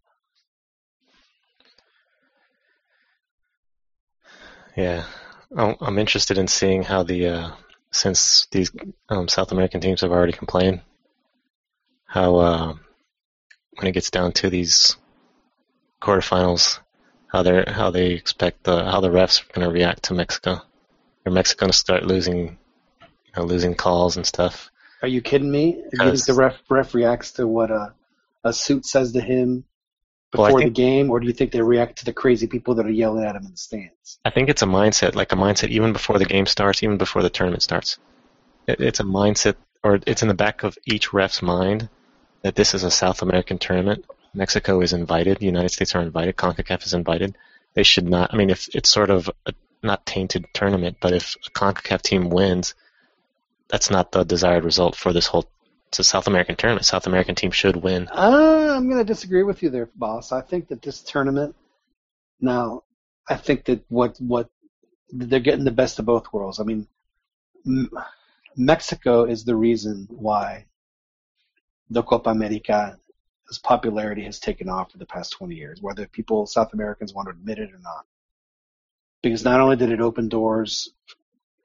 [4.77, 5.03] yeah.
[5.55, 7.51] I'm interested in seeing how the uh,
[7.91, 8.71] since these
[9.09, 10.81] um, South American teams have already complained,
[12.05, 12.73] how uh,
[13.75, 14.97] when it gets down to these
[16.01, 16.79] quarterfinals,
[17.31, 20.61] how they how they expect the how the refs are going to react to Mexico.
[21.27, 22.57] Are Mexico going to start losing,
[23.01, 24.71] you know, losing calls and stuff?
[25.01, 25.65] Are you kidding me?
[25.75, 27.93] You think Because- the ref ref reacts to what a
[28.45, 29.65] a suit says to him
[30.33, 32.75] Well, before think- the game, or do you think they react to the crazy people
[32.75, 34.19] that are yelling at him in the stands?
[34.23, 37.23] I think it's a mindset, like a mindset even before the game starts, even before
[37.23, 37.97] the tournament starts.
[38.65, 41.89] It, it's a mindset, or it's in the back of each ref's mind
[42.43, 44.05] that this is a South American tournament.
[44.33, 45.39] Mexico is invited.
[45.39, 46.37] The United States are invited.
[46.37, 47.37] CONCACAF is invited.
[47.73, 48.33] They should not.
[48.33, 49.51] I mean, if it's sort of a
[49.83, 52.75] not tainted tournament, but if a CONCACAF team wins,
[53.67, 55.45] that's not the desired result for this whole.
[55.89, 56.85] It's a South American tournament.
[56.85, 58.09] South American team should win.
[58.11, 60.31] Uh, I'm going to disagree with you there, boss.
[60.31, 61.55] I think that this tournament,
[62.41, 62.83] now,
[63.29, 64.49] I think that what what
[65.09, 66.59] they're getting the best of both worlds.
[66.59, 66.87] I mean,
[68.55, 70.65] Mexico is the reason why
[71.89, 72.97] the Copa America's
[73.63, 77.31] popularity has taken off for the past 20 years, whether people, South Americans, want to
[77.31, 78.05] admit it or not.
[79.21, 80.91] Because not only did it open doors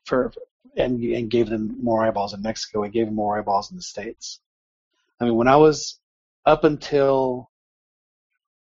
[0.04, 0.32] for
[0.76, 3.82] and and gave them more eyeballs in Mexico, it gave them more eyeballs in the
[3.82, 4.40] states.
[5.20, 5.98] I mean, when I was
[6.44, 7.50] up until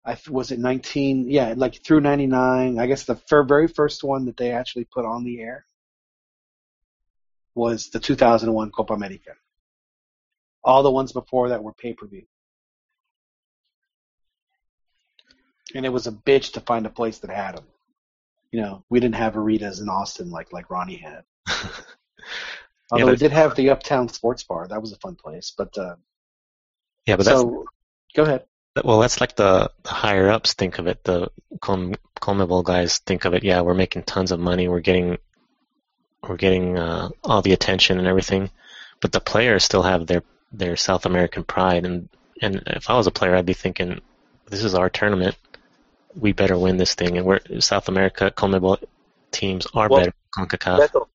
[0.06, 2.80] I was it 19, yeah, like through 99.
[2.80, 5.66] I guess the very first one that they actually put on the air
[7.54, 9.32] was the 2001 Copa America.
[10.64, 12.26] All the ones before that were pay per view.
[15.76, 17.66] And it was a bitch to find a place that had them.
[18.52, 21.24] You know, we didn't have Aritas in Austin like like Ronnie had.
[22.92, 24.68] Although we did have the Uptown Sports Bar.
[24.68, 25.54] That was a fun place.
[25.56, 25.96] But uh,
[27.06, 27.66] Yeah, but that's so
[28.16, 28.46] go ahead.
[28.84, 31.04] Well, that's like the, the higher ups think of it.
[31.04, 31.30] The
[31.60, 33.44] Com- CONMEBOL guys think of it.
[33.44, 34.68] Yeah, we're making tons of money.
[34.68, 35.18] We're getting
[36.28, 38.50] we're getting uh, all the attention and everything.
[39.02, 41.86] But the players still have their their South American pride.
[41.86, 42.10] And
[42.42, 44.02] and if I was a player, I'd be thinking,
[44.48, 45.36] this is our tournament.
[46.16, 48.84] We better win this thing, and we're South America CONMEBOL
[49.32, 50.88] teams are Well, better than CONCACAF.
[50.88, 51.08] Beto,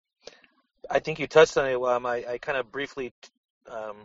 [0.90, 1.82] I think you touched on it.
[1.82, 3.12] Um, I, I kind of briefly
[3.70, 3.96] um,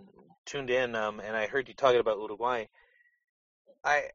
[0.45, 2.65] tuned in, um, and I heard you talking about Uruguay.
[3.83, 4.05] I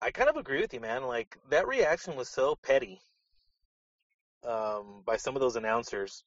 [0.00, 1.04] I kind of agree with you, man.
[1.04, 3.00] Like that reaction was so petty
[4.46, 6.24] um, by some of those announcers.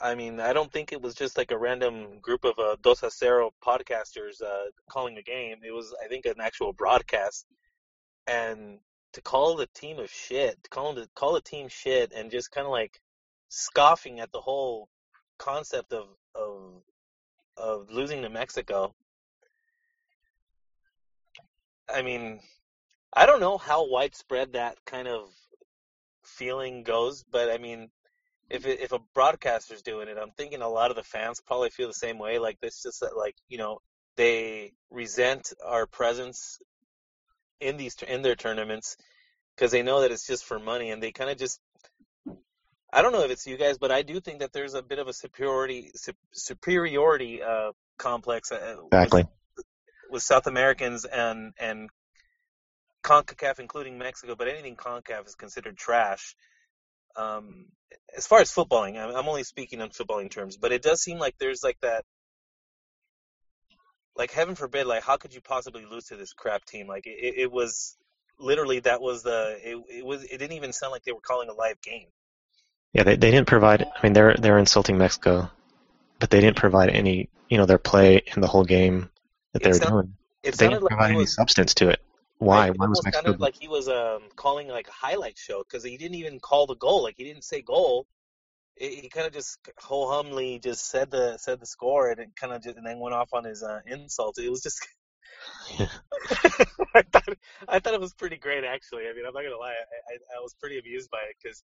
[0.00, 3.04] I mean, I don't think it was just like a random group of uh, Dos
[3.04, 5.58] a Cero podcasters uh, calling a game.
[5.64, 7.46] It was, I think, an actual broadcast.
[8.26, 8.78] And
[9.12, 12.50] to call the team of shit, to call the call the team shit, and just
[12.50, 13.00] kind of like
[13.48, 14.88] scoffing at the whole
[15.38, 16.82] concept of of
[17.56, 18.94] of losing to Mexico.
[21.88, 22.40] I mean,
[23.12, 25.28] I don't know how widespread that kind of
[26.24, 27.90] feeling goes, but I mean,
[28.50, 31.70] if it, if a broadcaster's doing it, I'm thinking a lot of the fans probably
[31.70, 32.38] feel the same way.
[32.38, 33.80] Like this, just that, like you know,
[34.16, 36.58] they resent our presence
[37.60, 38.96] in these in their tournaments
[39.54, 41.60] because they know that it's just for money, and they kind of just.
[42.92, 45.00] I don't know if it's you guys, but I do think that there's a bit
[45.00, 49.24] of a superiority sup- superiority uh, complex uh, with, Exactly.
[50.10, 51.90] with South Americans and and
[53.04, 56.34] CONCACAF, including Mexico, but anything CONCACAF is considered trash.
[57.16, 57.66] Um,
[58.16, 61.18] as far as footballing, I'm, I'm only speaking on footballing terms, but it does seem
[61.18, 62.04] like there's like that,
[64.16, 66.86] like heaven forbid, like how could you possibly lose to this crap team?
[66.86, 67.96] Like it, it, was
[68.38, 71.48] literally that was the it, it was it didn't even sound like they were calling
[71.48, 72.06] a live game.
[72.92, 73.82] Yeah, they they didn't provide.
[73.82, 75.50] I mean, they're they're insulting Mexico,
[76.20, 77.28] but they didn't provide any.
[77.48, 79.10] You know, their play in the whole game
[79.52, 80.14] that they It were sound- doing.
[80.42, 82.00] They didn't like provide he any was substance to it.
[82.38, 82.70] Why?
[82.70, 83.24] Why was Mexico?
[83.24, 86.66] sounded like he was um, calling like a highlight show because he didn't even call
[86.66, 87.02] the goal.
[87.02, 88.06] Like he didn't say goal.
[88.76, 92.30] It, he kind of just ho humly just said the said the score and it
[92.36, 94.38] kind of just and then went off on his uh, insults.
[94.38, 94.78] It was just.
[96.94, 97.28] I thought
[97.68, 99.02] I thought it was pretty great actually.
[99.08, 101.62] I mean, I'm not gonna lie, I, I, I was pretty amused by it because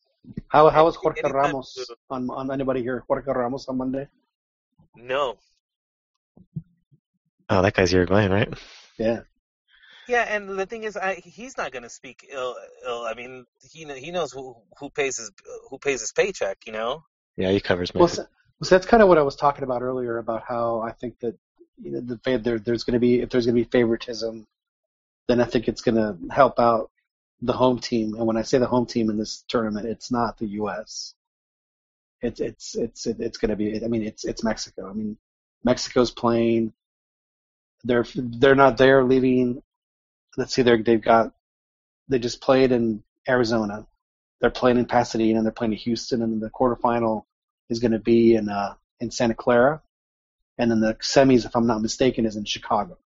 [0.48, 3.04] How how was Jorge anytime Ramos the- on on anybody here?
[3.08, 4.08] Jorge Ramos on Monday.
[4.96, 5.36] no,
[7.50, 8.52] oh, that guy's Uruguayan, right?
[8.98, 9.20] Yeah.
[10.08, 12.56] Yeah, and the thing is, I, he's not gonna speak ill.
[12.86, 13.04] ill.
[13.04, 15.30] I mean, he he knows who who pays his
[15.70, 16.58] who pays his paycheck.
[16.66, 17.04] You know.
[17.36, 18.26] Yeah, he covers Well, so,
[18.62, 21.36] so that's kind of what I was talking about earlier about how I think that
[21.80, 24.46] you know, the there, there's going to be if there's going to be favoritism,
[25.28, 26.90] then I think it's going to help out
[27.40, 28.14] the home team.
[28.14, 31.14] And when I say the home team in this tournament, it's not the U.S.
[32.20, 33.84] It's it's it's it's going to be.
[33.84, 34.90] I mean, it's it's Mexico.
[34.90, 35.16] I mean,
[35.64, 36.72] Mexico's playing.
[37.84, 39.62] They're they're not there leaving.
[40.36, 41.32] Let's see, they're they've got
[42.08, 43.86] they just played in Arizona.
[44.40, 47.24] They're playing in Pasadena and they're playing in Houston, and the quarterfinal
[47.68, 49.82] is going to be in uh, in Santa Clara,
[50.58, 52.98] and then the semis, if I'm not mistaken, is in Chicago.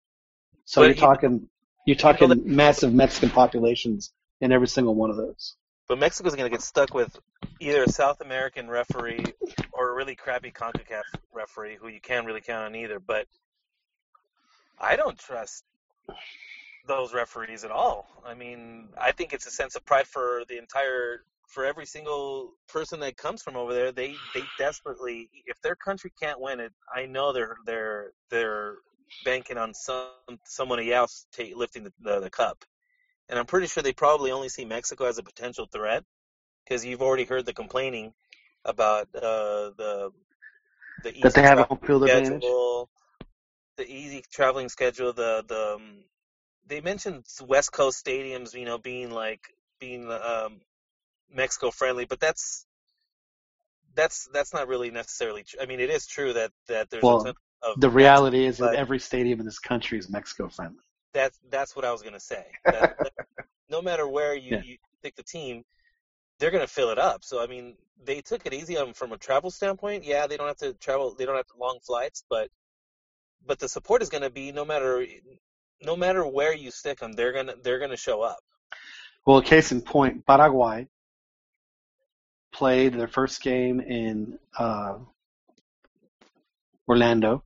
[0.64, 1.48] So But you're you- talking
[1.86, 5.56] you're you know talking massive Mexican populations in every single one of those.
[5.88, 7.18] But Mexico's going to get stuck with
[7.60, 9.24] either a South American referee
[9.72, 11.02] or a really crappy CONCACAF
[11.32, 12.98] referee who you can't really count on either.
[13.00, 13.26] But
[14.78, 15.64] I don't trust
[16.86, 18.06] those referees at all.
[18.26, 22.54] I mean, I think it's a sense of pride for the entire for every single
[22.68, 23.92] person that comes from over there.
[23.92, 28.76] They they desperately if their country can't win it, I know they're they're they're
[29.24, 30.08] banking on some
[30.44, 32.64] somebody else ta lifting the, the the cup.
[33.28, 36.04] And I'm pretty sure they probably only see Mexico as a potential threat
[36.64, 38.12] because you've already heard the complaining
[38.64, 40.10] about uh, the
[41.02, 42.42] the easy That they have a home field advantage.
[43.76, 46.04] the easy traveling schedule, the the um,
[46.66, 49.42] they mentioned West Coast stadiums, you know, being like
[49.80, 50.60] being um,
[51.30, 52.66] Mexico friendly, but that's
[53.94, 55.44] that's that's not really necessarily.
[55.44, 55.60] true.
[55.60, 58.56] I mean, it is true that that there's Well, a ton of The reality is
[58.58, 60.84] that every stadium in this country is Mexico friendly.
[61.14, 62.44] that's that's what I was gonna say.
[62.70, 63.12] That, that
[63.70, 64.62] no matter where you, Yeah.
[64.62, 65.62] you pick the team,
[66.38, 67.24] they're gonna fill it up.
[67.24, 70.04] So I mean, they took it easy on 'em from a travel standpoint.
[70.04, 71.14] Yeah, they don't have to travel.
[71.14, 72.50] They don't have long flights, but
[73.46, 75.04] but the support is gonna be no matter
[75.84, 78.38] no matter where you stick them, they're gonna they're gonna show up.
[79.26, 80.88] Well, case in point, Paraguay
[82.52, 84.98] played their first game in uh,
[86.88, 87.44] Orlando,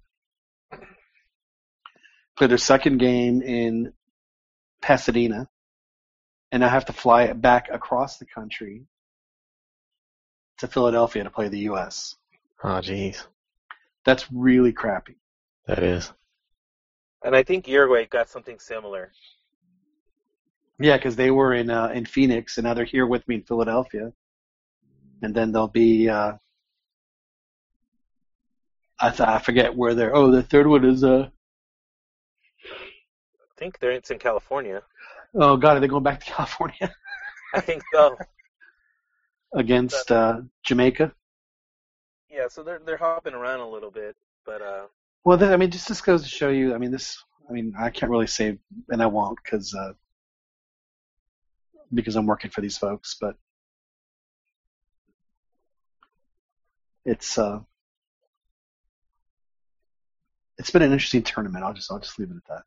[2.37, 3.93] played their second game in
[4.83, 5.49] Pasadena,
[6.51, 8.87] and now have to fly back across the country
[10.59, 12.17] to Philadelphia to play the U.S.
[12.65, 13.27] Oh, jeez,
[14.05, 15.17] That's really crappy.
[15.67, 16.13] that is.
[17.27, 19.11] And I think Uruguay got something similar.
[20.79, 23.43] Yeah, because they were in uh, in Phoenix, and now they're here with me in
[23.43, 24.13] Philadelphia,
[25.23, 26.09] and then they'll be.
[26.09, 26.35] Uh,
[29.01, 30.15] I th- I forget where they're.
[30.15, 31.29] Oh, the third one is uh
[32.65, 34.83] I think they're it's in California.
[35.35, 36.95] Oh God, are they going back to California
[37.53, 38.17] I think so.
[39.53, 41.13] against uh, Jamaica?
[42.31, 44.15] Yeah, so they're they're hopping around a little bit,
[44.45, 44.87] but uh,
[45.27, 46.73] Well, I mean, just this goes to show you.
[46.73, 47.21] I mean, this.
[47.51, 48.59] I mean, I can't really say,
[48.91, 49.95] and I won't because uh,
[51.93, 53.17] because I'm working for these folks.
[53.21, 53.35] But
[57.05, 57.59] it's uh,
[60.59, 61.65] it's been an interesting tournament.
[61.65, 62.63] I'll just I'll just leave it at that.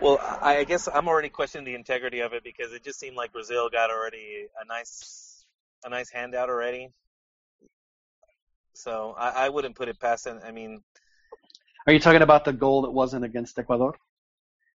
[0.00, 3.14] well, I, I guess I'm already questioning the integrity of it because it just seemed
[3.14, 5.44] like Brazil got already a nice
[5.84, 6.90] a nice handout already.
[8.76, 10.40] So I, I wouldn't put it past them.
[10.44, 10.82] I mean,
[11.86, 13.96] Are you talking about the goal that wasn't against Ecuador?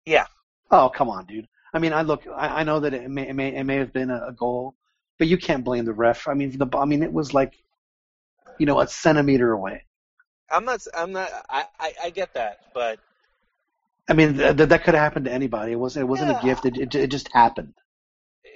[0.05, 0.27] yeah,
[0.71, 1.47] Oh, come on, dude.
[1.73, 2.25] I mean, I look.
[2.27, 4.75] I, I know that it may, it may it may have been a, a goal,
[5.19, 6.27] but you can't blame the ref.
[6.27, 7.53] I mean, the I mean, it was like,
[8.59, 9.83] you know, a centimeter away.
[10.51, 10.85] I'm not.
[10.95, 11.29] I'm not.
[11.49, 12.99] I I, I get that, but
[14.09, 15.73] I mean, th- th- that could have happened to anybody.
[15.73, 16.03] It wasn't.
[16.03, 16.39] It wasn't Yeah.
[16.41, 16.65] a gift.
[16.65, 17.73] It, it it just happened.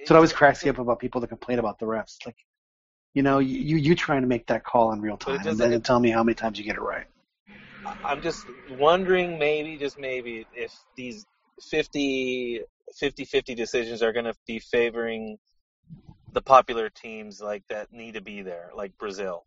[0.05, 2.17] So it always cracks me up about people that complain about the refs.
[2.25, 2.37] Like,
[3.13, 5.99] you know, you you trying to make that call in real time, and then tell
[5.99, 7.05] me how many times you get it right.
[8.05, 11.25] I'm just wondering, maybe, just maybe, if these
[11.69, 12.61] 50,
[13.01, 15.37] 50-50 decisions are going to be favoring
[16.33, 19.45] the popular teams like that need to be there, like Brazil.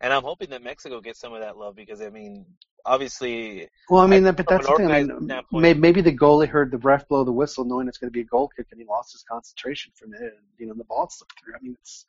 [0.00, 2.44] And I'm hoping that Mexico gets some of that love because I mean,
[2.84, 4.90] obviously, Well, I mean, I- but that's the thing.
[4.90, 8.08] I mean, maybe, maybe the goalie heard the ref blow the whistle, knowing it's going
[8.10, 10.20] to be a goal kick, and he lost his concentration from it.
[10.20, 11.54] And, you know, the ball slipped through.
[11.54, 12.06] I mean, it's.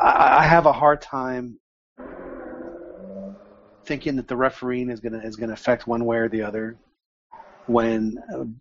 [0.00, 1.58] I, I have a hard time
[3.84, 6.76] thinking that the refereeing is to is to affect one way or the other
[7.66, 8.18] when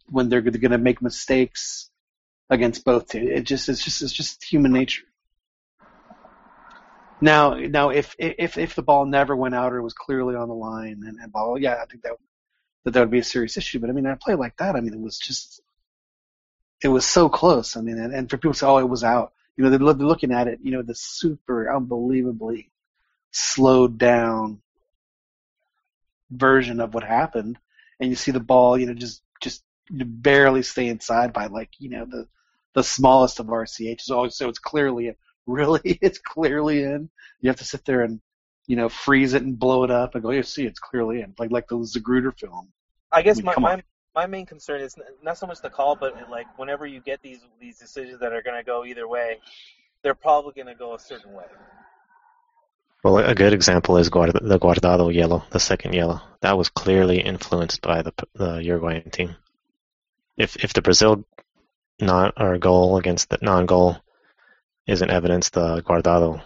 [0.08, 0.41] when they're
[0.72, 1.89] to make mistakes
[2.50, 3.30] against both teams.
[3.30, 5.04] It just it's just it's just human nature.
[7.22, 10.56] Now, now, if if if the ball never went out or was clearly on the
[10.56, 12.14] line and, and ball, yeah, I think that
[12.86, 13.80] that that would be a serious issue.
[13.80, 15.62] But I mean, a play like that, I mean, it was just
[16.82, 17.76] it was so close.
[17.76, 20.07] I mean, and, and for people to say, oh, it was out, you know, they're,
[20.07, 22.72] looking at it, you know, the super unbelievably
[23.32, 24.62] slowed down
[26.32, 27.60] version of what happened,
[27.99, 31.89] and you see the ball, you know, just just barely stay inside by like you
[31.89, 32.26] know the
[32.74, 34.10] the smallest of RCHs.
[34.10, 35.16] Oh, so it's clearly in.
[35.45, 37.10] Really, it's clearly in.
[37.41, 38.22] You have to sit there and
[38.68, 41.34] you know freeze it and blow it up and go, you see, it's clearly in.
[41.39, 42.70] Like like the Zapruder film.
[43.12, 43.84] I guess I mean, my, my.
[44.16, 47.39] My main concern is not so much the call, but like whenever you get these
[47.60, 49.39] these decisions that are going to go either way,
[50.03, 51.45] they're probably going to go a certain way.
[53.03, 56.22] Well, a good example is Guard- the Guardado yellow, the second yellow.
[56.41, 59.36] That was clearly influenced by the the Uruguayan team.
[60.38, 61.24] If if the Brazil
[62.01, 63.97] not or goal against the non-goal
[64.88, 66.41] isn't evidence, the Guardado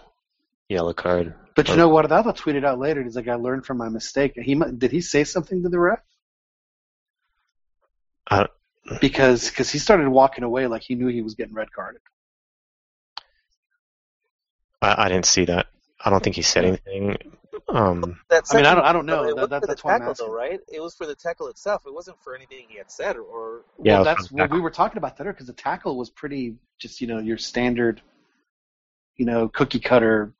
[0.68, 1.34] yellow card.
[1.54, 2.04] But you know what?
[2.04, 3.02] Adalba tweeted out later.
[3.02, 4.34] He's like, I learned from my mistake.
[4.36, 6.00] He did he say something to the ref?
[8.30, 8.48] I-
[9.00, 12.02] because because he started walking away like he knew he was getting red carded.
[14.82, 15.66] I, I didn't see that.
[16.04, 17.16] I don't think he said anything.
[17.68, 19.24] Um, That I mean, I don't I don't know.
[19.24, 20.26] It That, was that, for that's the why I'm tackle, asking.
[20.26, 20.60] though, right?
[20.72, 21.82] It was for the tackle itself.
[21.86, 23.62] It wasn't for anything he had said or.
[23.82, 26.10] Yeah, well, that's for the well, we were talking about that because the tackle was
[26.10, 28.02] pretty just you know your standard,
[29.16, 30.32] you know, cookie cutter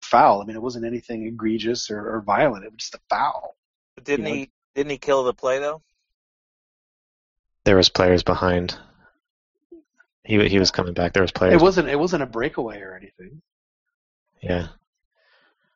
[0.00, 0.40] foul.
[0.40, 2.64] I mean, it wasn't anything egregious or, or violent.
[2.64, 3.56] It was just a foul.
[3.94, 4.50] But Didn't You know, he?
[4.74, 5.82] Didn't he kill the play though?
[7.64, 8.76] There was players behind.
[10.24, 11.12] He he was coming back.
[11.12, 11.54] There was players.
[11.54, 13.42] It wasn't it wasn't a breakaway or anything.
[14.42, 14.68] yeah.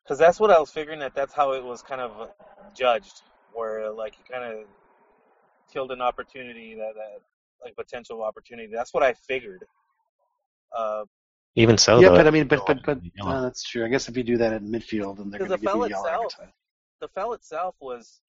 [0.03, 2.29] Because that's what I was figuring that that's how it was kind of
[2.75, 3.23] judged,
[3.53, 4.65] where like he kind of
[5.71, 7.21] killed an opportunity that, that
[7.63, 8.71] like potential opportunity.
[8.71, 9.63] That's what I figured.
[10.75, 11.05] Uh,
[11.55, 13.31] Even so, yeah, though, but I mean, but but but Yellow.
[13.31, 13.83] uh, that's true.
[13.83, 15.95] I guess if you do that in midfield, then they're going to give foul you
[15.95, 16.51] yellow itself-
[17.01, 18.21] the foul itself was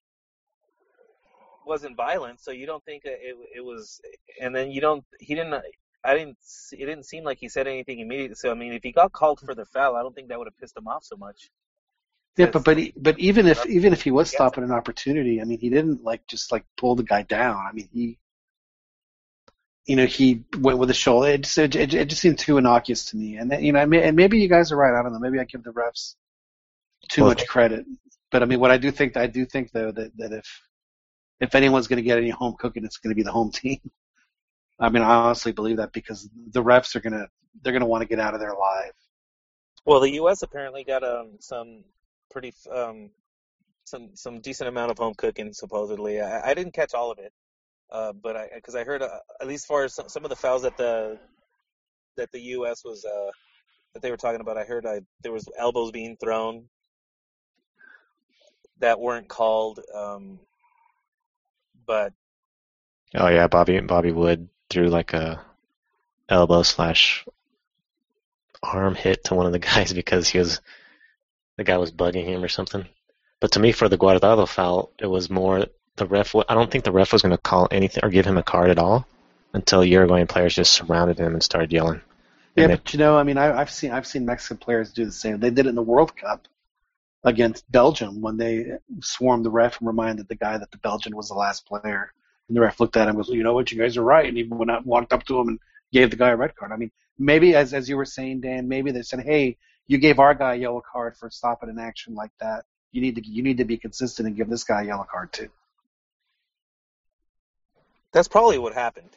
[1.67, 3.19] wasn't violent, so you don't think it
[3.55, 4.01] it was.
[4.41, 5.05] And then you don't.
[5.21, 5.55] He didn't.
[6.05, 6.39] I didn't.
[6.41, 8.37] see- It didn't seem like he said anything immediately.
[8.37, 10.49] So I mean, if he got called for the foul, I don't think that would
[10.49, 11.51] have pissed him off so much.
[12.37, 14.37] Yeah, but but he- but even if even if he was Yes.
[14.37, 17.57] stopping an opportunity, I mean, he didn't like just like pull the guy down.
[17.67, 18.19] I mean, he,
[19.87, 21.29] you know, he went with the shoulder.
[21.31, 23.37] It just it, it, it just seemed too innocuous to me.
[23.37, 24.99] And then, you know, I may, and maybe you guys are right.
[24.99, 25.19] I don't know.
[25.21, 26.17] Maybe I give the refs
[27.09, 27.87] too Well, much credit.
[28.31, 30.63] But I mean, what I do think I do think though that that if
[31.41, 33.81] if anyone's going to get any home cooking, it's going to be the home team.
[34.79, 37.27] I mean, I honestly believe that because the refs are going to
[37.63, 38.93] they're going to want to get out of there live.
[39.87, 40.43] Well, the U.S.
[40.43, 41.85] apparently got um some
[42.31, 43.11] pretty um
[43.85, 46.21] some some decent amount of home cooking supposedly.
[46.21, 47.33] I, I didn't catch all of it,
[47.91, 49.09] uh, but I because I heard uh,
[49.41, 51.19] at least as far as some, some of the fouls that the
[52.19, 52.85] that the U.S.
[52.85, 53.31] was uh
[53.95, 54.59] that they were talking about.
[54.59, 56.69] I heard I, there was elbows being thrown
[58.81, 59.81] that weren't called.
[59.95, 60.39] Um,
[61.87, 62.13] but
[63.15, 65.43] Oh yeah, Bobby Bobby Wood threw like a
[66.29, 67.25] elbow slash
[68.63, 70.61] arm hit to one of the guys because he was
[71.57, 72.87] the guy was bugging him or something.
[73.41, 75.67] But to me, for the Guardado foul, it was more
[75.97, 76.35] the ref.
[76.35, 78.71] I don't think the ref was going to call anything or give him a card
[78.71, 79.07] at all
[79.53, 82.01] until Uruguayan players just surrounded him and started yelling.
[82.55, 85.05] Yeah, And but you know, I mean, I, I've seen I've seen Mexican players do
[85.05, 85.41] the same.
[85.41, 86.49] They did it in the World Cup
[87.27, 91.29] against Belgium when they swarmed the ref and reminded the guy that the Belgian was
[91.29, 92.13] the last player.
[92.49, 93.71] And the ref looked at him and goes, "You know what?
[93.71, 95.61] You guys are right." And he went out, walked up to him and
[95.93, 96.73] gave the guy a red card.
[96.73, 99.59] I mean, maybe as as you were saying, Dan, maybe they said, "Hey,
[99.89, 102.65] you gave our guy a yellow card for stopping an action like that.
[102.93, 105.33] You need to you need to be consistent and give this guy a yellow card
[105.33, 105.51] too."
[108.17, 109.11] that's probably what happened.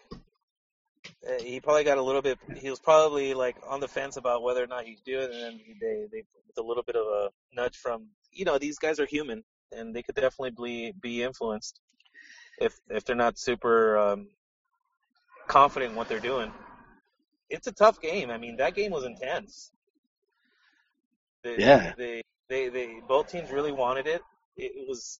[1.27, 2.39] Uh, he probably got a little bit.
[2.55, 5.41] He was probably like on the fence about whether or not he'd do it, and
[5.41, 8.99] then they they with a little bit of a nudge from you know these guys
[8.99, 11.79] are human and they could definitely be be influenced
[12.59, 14.27] if if they're not super um,
[15.47, 16.51] confident in what they're doing.
[17.49, 18.29] It's a tough game.
[18.29, 19.71] I mean, that game was intense.
[21.43, 21.93] They, Yeah.
[21.97, 24.21] They, they they both teams really wanted it.
[24.57, 25.19] It, it was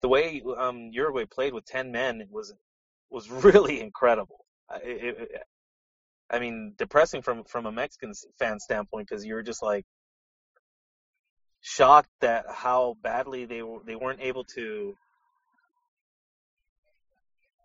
[0.00, 2.54] the way um, Uruguay played with ten men was
[3.10, 4.44] was really incredible.
[4.70, 5.42] I- It, it,
[6.30, 9.86] I mean, depressing from from a Mexican fan standpoint because you're just like
[11.60, 14.94] shocked that how badly they were they weren't able to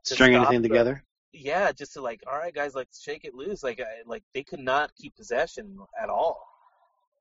[0.06, 1.04] to String anything the- together.
[1.32, 3.64] yeah, just to like, all right, guys, like shake it loose.
[3.64, 6.46] Like, I, like they could not keep possession at all.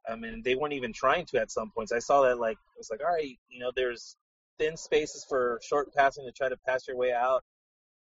[0.09, 1.93] I mean, they weren't even trying to at some points.
[1.93, 4.17] I saw that like it was like, all right, you know, there's
[4.59, 7.43] thin spaces for short passing to try to pass your way out,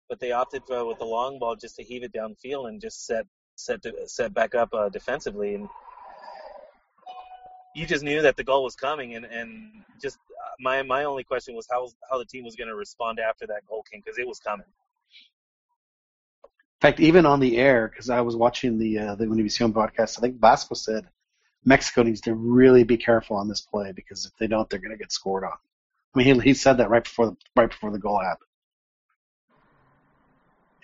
[0.10, 3.06] but they opted for, with the long ball just to heave it downfield and just
[3.06, 3.26] set
[3.56, 5.70] set to, set back up uh, defensively, and
[7.74, 11.24] you just knew that the goal was coming, and and just uh, my my only
[11.24, 14.18] question was how how the team was going to respond after that goal came because
[14.18, 14.68] it was coming.
[16.82, 20.20] In fact, even on the air, because I was watching the uh, the Univision broadcast,
[20.20, 21.08] I think Vasco said
[21.66, 24.92] Mexico needs to really be careful on this play because if they don't, they're going
[24.92, 25.52] to get scored on.
[25.54, 28.48] I mean, he, he said that right before the, right before the goal happened,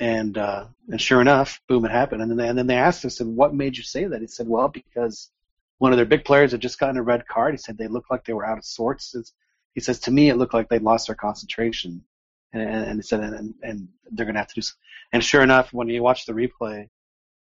[0.01, 2.23] and uh, and sure enough, boom, it happened.
[2.23, 4.27] And then they, and then they asked us, "And what made you say that?" He
[4.27, 5.29] said, "Well, because
[5.77, 8.09] one of their big players had just gotten a red card." He said they looked
[8.09, 9.13] like they were out of sorts.
[9.13, 9.31] It's,
[9.73, 12.03] he says to me, it looked like they lost their concentration,
[12.51, 14.61] and, and, and he said, and, and they're going to have to do.
[14.61, 14.75] Some,
[15.13, 16.89] and sure enough, when you watch the replay,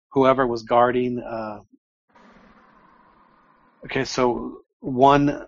[0.09, 1.61] whoever was guarding, uh,
[3.85, 5.47] okay, so one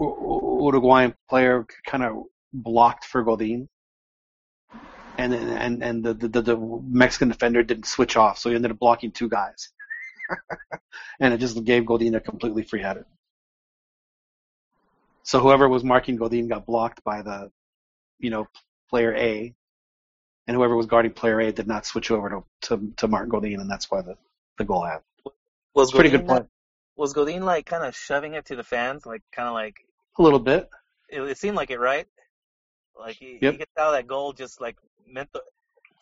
[0.00, 2.22] Uruguayan player kind of
[2.52, 3.68] blocked for Godin,
[5.18, 8.78] and and and the, the the Mexican defender didn't switch off, so he ended up
[8.78, 9.70] blocking two guys,
[11.20, 13.04] and it just gave Godin a completely free header.
[15.24, 17.50] So whoever was marking Godin got blocked by the,
[18.18, 18.46] you know,
[18.88, 19.54] player A,
[20.46, 23.60] and whoever was guarding player A did not switch over to to, to Martin Godin,
[23.60, 24.16] and that's why the,
[24.56, 25.04] the goal happened.
[25.74, 26.40] Was pretty good uh, play.
[26.96, 29.76] was Godin like kind of shoving it to the fans, like kind of like
[30.18, 30.70] A little bit.
[31.10, 32.06] it, it seemed like it, right?
[32.98, 33.52] Like he, Yep.
[33.52, 34.76] you could tell that goal just like
[35.06, 35.42] meant the,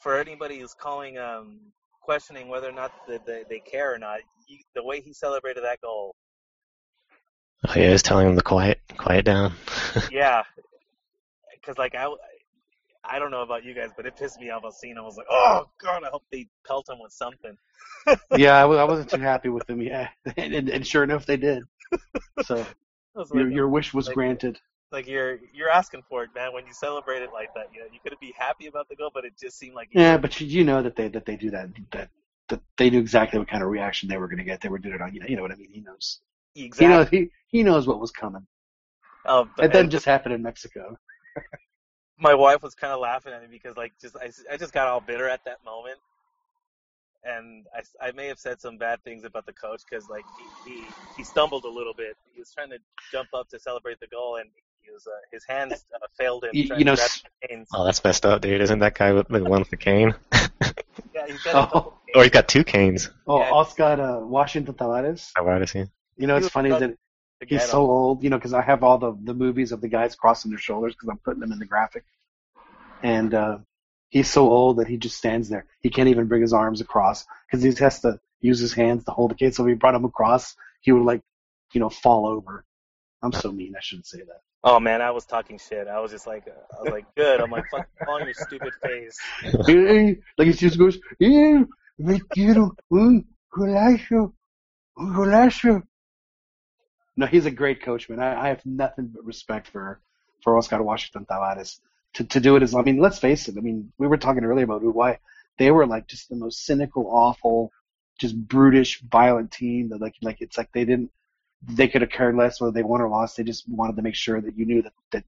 [0.01, 1.59] for anybody who's calling, um,
[2.01, 4.21] questioning whether or not the, the, they care or not.
[4.49, 6.15] You, the way he celebrated that goal,
[7.67, 9.53] Oh yeah, he's telling him to quiet, quiet down.
[10.13, 10.43] yeah,
[11.53, 12.07] because like I,
[13.03, 14.63] I don't know about you guys, but it pissed me off.
[14.65, 17.57] I seeing, I was like, oh god, I hope they pelt him with something.
[18.37, 19.83] Yeah, I, w- I wasn't too happy with him.
[19.83, 21.65] Yeah, and, and, and sure enough, they did.
[22.45, 22.65] So
[23.35, 24.61] your like, your wish was like- granted.
[24.97, 26.53] Like you're you're asking for it, man.
[26.53, 29.11] When you celebrate it like that, you know, you could be happy about the goal,
[29.15, 31.51] but it just seemed like Yeah, but you, you know that they that they do
[31.51, 32.11] that that
[32.49, 34.61] that they knew exactly what kind of reaction they were going to get.
[34.61, 35.71] They were doing it on you know you know what I mean.
[35.71, 36.21] He knows.
[36.57, 36.87] exactly.
[36.87, 38.47] He knows he he knows what was coming.
[39.27, 40.99] um, It doesn't just happened in Mexico.
[42.19, 44.89] my wife was kind of laughing at me because like just I, I just got
[44.89, 45.99] all bitter at that moment
[47.25, 50.25] and I, I may have said some bad things about the coach because like
[50.65, 50.87] he, he
[51.17, 52.79] he stumbled a little bit he was trying to
[53.13, 54.49] jump up to celebrate the goal and
[54.93, 57.69] was uh, his hands uh, failed him You- you know, to grab s- the canes.
[57.75, 58.61] Oh, that's messed up, dude.
[58.61, 60.15] Isn't that guy with the one with the cane?
[61.15, 63.11] yeah he's got a couple Oh, or he's got two canes.
[63.27, 63.51] oh Yeah.
[63.51, 65.31] Oscar uh, Washington Tabarez.
[65.37, 65.91] I've already seen.
[66.17, 66.97] You know, He it's funny that
[67.41, 67.91] he's get so him.
[67.91, 68.23] old.
[68.25, 70.95] You know, because I have all the the movies of the guys crossing their shoulders
[70.95, 72.05] because I'm putting them in the graphic,
[73.03, 73.59] and uh,
[74.09, 75.67] he's so old that he just stands there.
[75.81, 79.11] He can't even bring his arms across because he has to use his hands to
[79.11, 79.53] hold the cane.
[79.53, 81.21] So if he brought him across, he would like,
[81.73, 82.65] you know, fall over.
[83.23, 83.75] I'm so mean.
[83.77, 84.41] I shouldn't say that.
[84.69, 87.53] Oh man I was talking shit I was just like I was like good I'm
[87.53, 89.17] like fuck on your stupid face
[89.67, 91.63] Hey, like he just goes, yeah,
[91.99, 94.33] me quiero un golazo,
[94.99, 95.83] golazo.
[97.17, 98.21] No, he's a great coach, man.
[98.21, 100.01] I, I have nothing but respect for
[100.43, 101.81] for Oscar Washington Tabarez.
[102.15, 103.57] to to do it as I mean, let's face it.
[103.57, 105.17] I mean, we were talking earlier about Uruguay.
[105.59, 107.73] They were like just the most cynical, awful,
[108.19, 109.91] just brutish, violent team.
[109.91, 111.11] That like like it's like they didn't
[111.63, 113.37] they could have cared less whether they won or lost.
[113.37, 115.25] They just wanted to make sure that you knew that that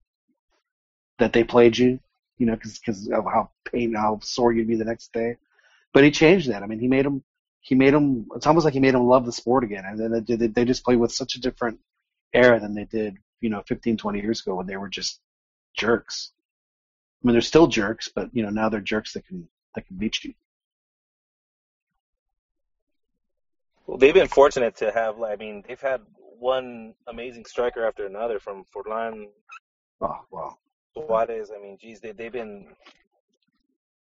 [1.18, 1.98] that they played you,
[2.38, 5.36] you know, because of how pain, how sore you'd be the next day.
[5.92, 6.62] But he changed that.
[6.62, 7.22] I mean, he made them.
[7.60, 8.26] He made them.
[8.36, 10.84] It's almost like he made them love the sport again, and then they, they just
[10.84, 11.80] play with such a different
[12.32, 15.20] air than they did, you know, 15, 20 years ago when they were just
[15.74, 16.32] jerks.
[17.22, 19.96] I mean, they're still jerks, but you know, now they're jerks that can that can
[19.96, 20.34] beat you.
[23.86, 25.22] Well, they've been fortunate to have.
[25.22, 26.02] I mean, they've had
[26.38, 29.26] one amazing striker after another from Forlan.
[30.00, 30.58] Oh wow.
[30.94, 31.50] Suarez.
[31.56, 32.66] I mean, geez, they they've been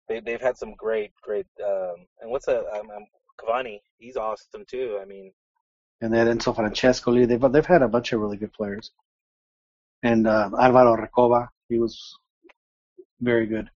[0.08, 1.46] they they've had some great great.
[1.64, 3.06] Um, and what's a um, um,
[3.38, 3.80] Cavani?
[3.98, 4.98] He's awesome too.
[5.00, 5.32] I mean.
[6.00, 8.90] And then Enzo Francescoli, they've they've had a bunch of really good players.
[10.02, 12.18] And uh, Alvaro Recoba, he was
[13.20, 13.70] very good.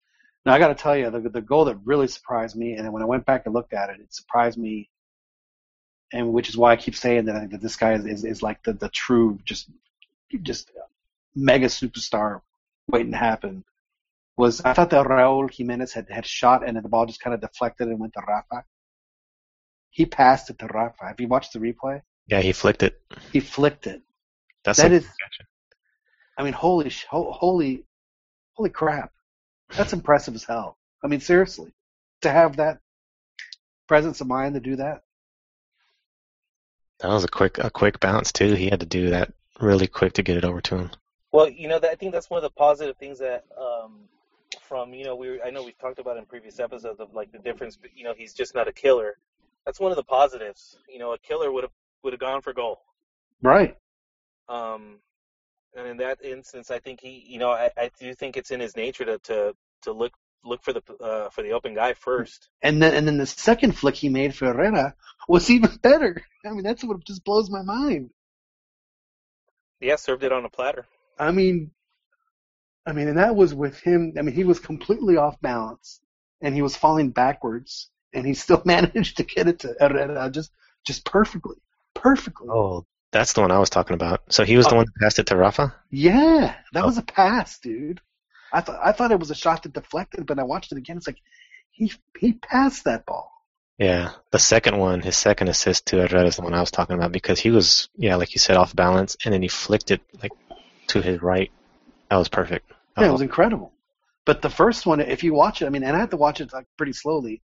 [0.47, 3.03] Now I got to tell you, the the goal that really surprised me, and when
[3.03, 4.89] I went back and looked at it, it surprised me
[6.13, 8.25] and which is why I keep saying that I think that this guy is, is,
[8.25, 9.69] is like the, the true just
[10.43, 10.71] just
[11.35, 12.41] mega superstar
[12.89, 13.65] waiting to happen.
[14.37, 17.35] Was I thought that Raul Jimenez had, had shot and then the ball just kind
[17.35, 18.65] of deflected and went to Rafa.
[19.91, 21.07] He passed it to Rafa.
[21.07, 22.03] Have you watched the replay?
[22.27, 23.01] Yeah, he flicked it.
[23.33, 24.03] He flicked it.
[24.65, 25.09] That's That like, is-
[26.37, 27.85] I mean, holy, sh- holy,
[28.55, 29.13] holy crap!
[29.77, 30.77] That's impressive as hell.
[31.03, 31.73] I mean, seriously,
[32.23, 32.81] to have that
[33.87, 35.03] presence of mind to do that.
[37.05, 38.55] That was a quick a quick bounce too.
[38.55, 40.91] He had to do that really quick to get it over to him.
[41.33, 44.09] Well, you know, that, I think that's one of the positive things that um,
[44.63, 47.39] from you know we I know we've talked about in previous episodes of like the
[47.39, 47.77] difference.
[47.77, 49.19] but, You know, he's just not a killer.
[49.67, 50.79] That's one of the positives.
[50.89, 52.81] You know, a killer would have would have gone for goal.
[53.43, 53.77] Right.
[54.49, 55.01] Um,
[55.77, 58.61] and in that instance, I think he, you know, I, I do think it's in
[58.61, 60.13] his nature to to, to look
[60.45, 62.49] look for the uh, for the open guy first.
[62.63, 64.95] And then and then the second flick he made for Herrera
[65.29, 66.23] was even better.
[66.45, 68.11] I mean, that's what just blows my mind.
[69.81, 70.87] Yeah, served it on a platter.
[71.19, 71.71] I mean,
[72.87, 74.15] I mean, and that was with him.
[74.19, 76.01] I mean, he was completely off balance,
[76.41, 80.51] and he was falling backwards, and he still managed to get it to Herrera just
[80.85, 81.57] just perfectly,
[81.95, 82.49] perfectly.
[82.51, 84.23] Oh, that's the one I was talking about.
[84.33, 84.77] So he was the Oh.
[84.77, 85.75] one that passed it to Rafa.
[85.91, 86.87] Yeah, that Oh.
[86.87, 88.01] was a pass, dude.
[88.55, 90.97] I thought I thought it was a shot that deflected, but I watched it again.
[90.97, 91.21] It's like
[91.73, 93.31] he he passed that ball.
[93.79, 96.95] Yeah, the second one, his second assist to Herrera is the one I was talking
[96.95, 100.01] about because he was, yeah, like you said, off balance, and then he flicked it
[100.23, 100.31] like
[100.89, 101.51] to his right.
[102.09, 102.71] That was perfect.
[102.71, 103.13] Yeah, it uh-huh.
[103.13, 103.73] was incredible.
[104.25, 106.41] But the first one, if you watch it, I mean, and I had to watch
[106.41, 107.43] it like pretty slowly,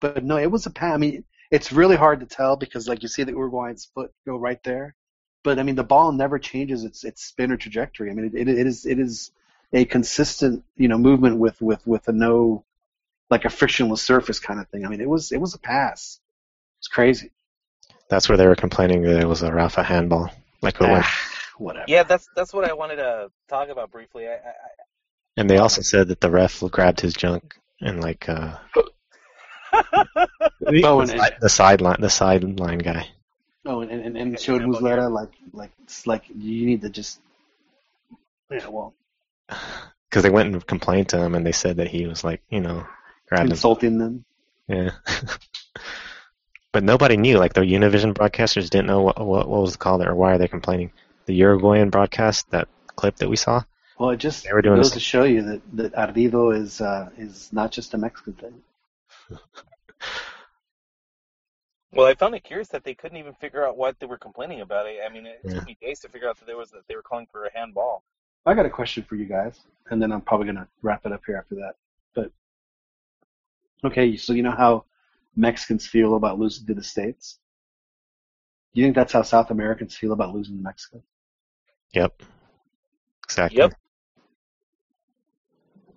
[0.00, 0.94] but no, it was a pass.
[0.94, 4.36] I mean, it's really hard to tell because like you see the Uruguayan's foot go
[4.36, 4.94] right there,
[5.42, 8.10] but I mean, the ball never changes its its spin or trajectory.
[8.10, 9.32] I mean, it, it, it is it is
[9.72, 12.64] a consistent you know movement with with with a no
[13.30, 14.84] like a frictionless surface kind of thing.
[14.84, 16.20] I mean, it was it was a pass.
[16.78, 17.30] It's crazy.
[18.08, 20.30] That's where they were complaining that it was a Rafa handball.
[20.60, 21.04] Like it went.
[21.04, 21.18] Ah,
[21.56, 21.86] whatever.
[21.88, 24.28] Yeah, that's that's what I wanted to talk about briefly.
[24.28, 24.52] I, I,
[25.36, 28.56] And they also said that the ref grabbed his junk and like uh
[29.74, 33.08] Oh, and- the, side- the sideline the sideline guy.
[33.64, 36.90] Oh, and and, and showed yeah, well, Muslera like like it's like you need to
[36.90, 37.20] just
[38.50, 38.92] yeah well
[40.08, 42.60] Because they went and complained to him and they said that he was like, you
[42.60, 42.86] know,
[43.28, 43.52] grabbing him.
[43.52, 44.24] insulting them.
[44.68, 44.90] Yeah.
[46.72, 47.38] but nobody knew.
[47.38, 50.48] Like the Univision broadcasters didn't know what what, what was called or why are they
[50.48, 50.92] complaining.
[51.26, 53.62] The Uruguayan broadcast, that clip that we saw.
[53.98, 56.80] Well, it just They were doing goes this- to show you that that ardido is
[56.80, 58.62] uh, is not just a Mexican thing.
[61.92, 64.60] well, I found it curious that they couldn't even figure out what they were complaining
[64.62, 64.86] about.
[64.86, 65.54] I, I mean, it Yeah.
[65.54, 67.52] took me days to figure out that there was that they were calling for a
[67.56, 68.02] handball.
[68.44, 69.60] I got a question for you guys,
[69.90, 71.74] and then I'm probably gonna wrap it up here after that.
[72.14, 72.32] But
[73.84, 74.84] okay, so you know how
[75.36, 77.38] Mexicans feel about losing to the states.
[78.74, 81.02] Do you think that's how South Americans feel about losing to Mexico?
[81.92, 82.22] Yep.
[83.24, 83.58] Exactly.
[83.58, 83.74] Yep.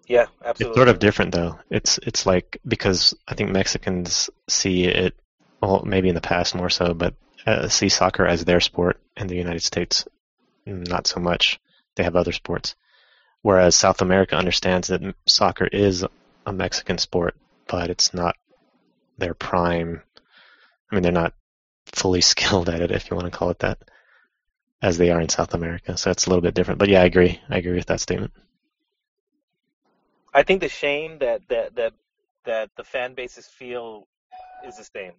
[0.07, 0.71] Yeah, absolutely.
[0.71, 1.59] It's sort of different though.
[1.69, 5.15] It's it's like because I think Mexicans see it,
[5.61, 7.15] well, maybe in the past more so, but
[7.45, 10.05] uh, see soccer as their sport, in the United States,
[10.67, 11.59] mm, not so much.
[11.95, 12.75] They have other sports,
[13.41, 16.05] whereas South America understands that soccer is
[16.45, 17.35] a Mexican sport,
[17.67, 18.35] but it's not
[19.17, 20.01] their prime.
[20.91, 21.33] I mean, they're not
[21.85, 23.79] fully skilled at it, if you want to call it that,
[24.81, 25.97] as they are in South America.
[25.97, 26.79] So it's a little bit different.
[26.79, 27.39] But yeah, I agree.
[27.49, 28.33] I agree with that statement.
[30.33, 31.93] I think the shame that that that
[32.43, 34.05] that the fan bases feel
[34.67, 35.13] is the same.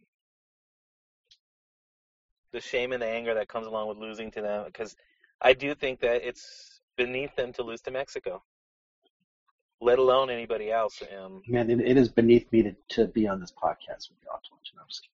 [2.53, 4.94] The shame and the anger that comes along with losing to them, because
[5.41, 8.43] I do think that it's beneath them to lose to Mexico.
[9.81, 11.03] let alone anybody else.
[11.17, 14.31] Um, Man, it, it is beneath me to, to be on this podcast with you.
[14.31, 14.41] all
[14.81, 15.09] I'm just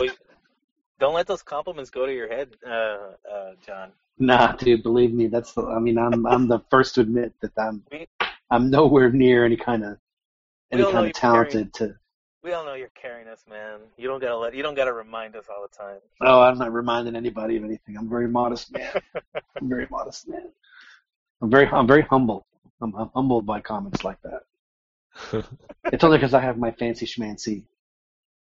[0.00, 0.10] well,
[1.00, 2.70] don't let those compliments go to your head, uh,
[3.30, 3.92] uh, John.
[4.18, 5.64] Nah, dude, believe me, that's the.
[5.64, 8.08] I mean, I'm I'm the first to admit that I'm We-
[8.50, 9.98] I'm nowhere near any kind of
[10.72, 11.94] any We all know kind of talented to.
[12.42, 13.80] We all know you're carrying us, man.
[13.96, 14.54] You don't gotta let.
[14.54, 15.98] You don't gotta remind us all the time.
[16.20, 17.96] Oh, I'm not reminding anybody of anything.
[17.96, 18.90] I'm a very modest man.
[19.34, 20.48] I'm a very modest man.
[21.42, 22.46] I'm very I'm very humble.
[22.80, 25.44] I'm, I'm humbled by comments like that.
[25.90, 27.64] It's only because I have my fancy schmancy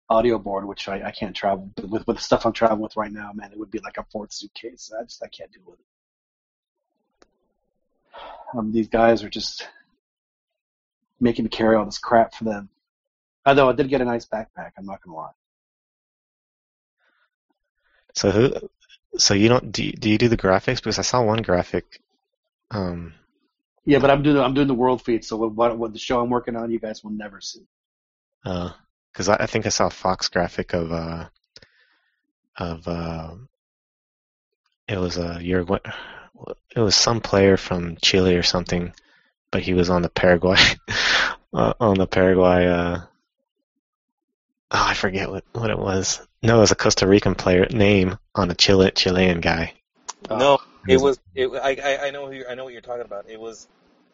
[0.09, 3.11] audio board, which I, I can't travel with, with the stuff I'm traveling with right
[3.11, 3.31] now.
[3.33, 4.91] Man, it would be like a fourth suitcase.
[4.97, 5.85] I just I can't deal with it.
[8.57, 9.67] Um, these guys are just
[11.19, 12.69] making me carry all this crap for them.
[13.45, 15.31] Although I did get a nice backpack, I'm not gonna lie.
[18.13, 18.53] So who?
[19.17, 19.83] So you don't do?
[19.83, 20.77] You, do you do the graphics?
[20.77, 22.01] Because I saw one graphic.
[22.71, 23.13] Um,
[23.85, 26.29] Yeah, but I'm doing I'm doing the world feed, so what what the show I'm
[26.29, 27.67] working on, you guys will never see.
[28.45, 28.71] uh,
[29.11, 31.29] because I, I think I saw a Fox graphic of uh,
[32.57, 33.35] of uh,
[34.87, 35.79] it was a Uruguay.
[36.73, 38.93] It was some player from Chile or something,
[39.51, 40.55] but he was on the Paraguay
[41.53, 42.67] uh, on the Paraguay.
[42.67, 42.99] Uh,
[44.71, 46.25] oh, I forget what what it was.
[46.41, 49.73] No, it was a Costa Rican player name on a Chile Chilean guy.
[50.29, 51.19] Oh, no, it was.
[51.35, 51.47] It.
[51.49, 51.77] I.
[51.83, 52.27] I, I know.
[52.27, 53.29] Who you're, I know what you're talking about.
[53.29, 53.67] It was.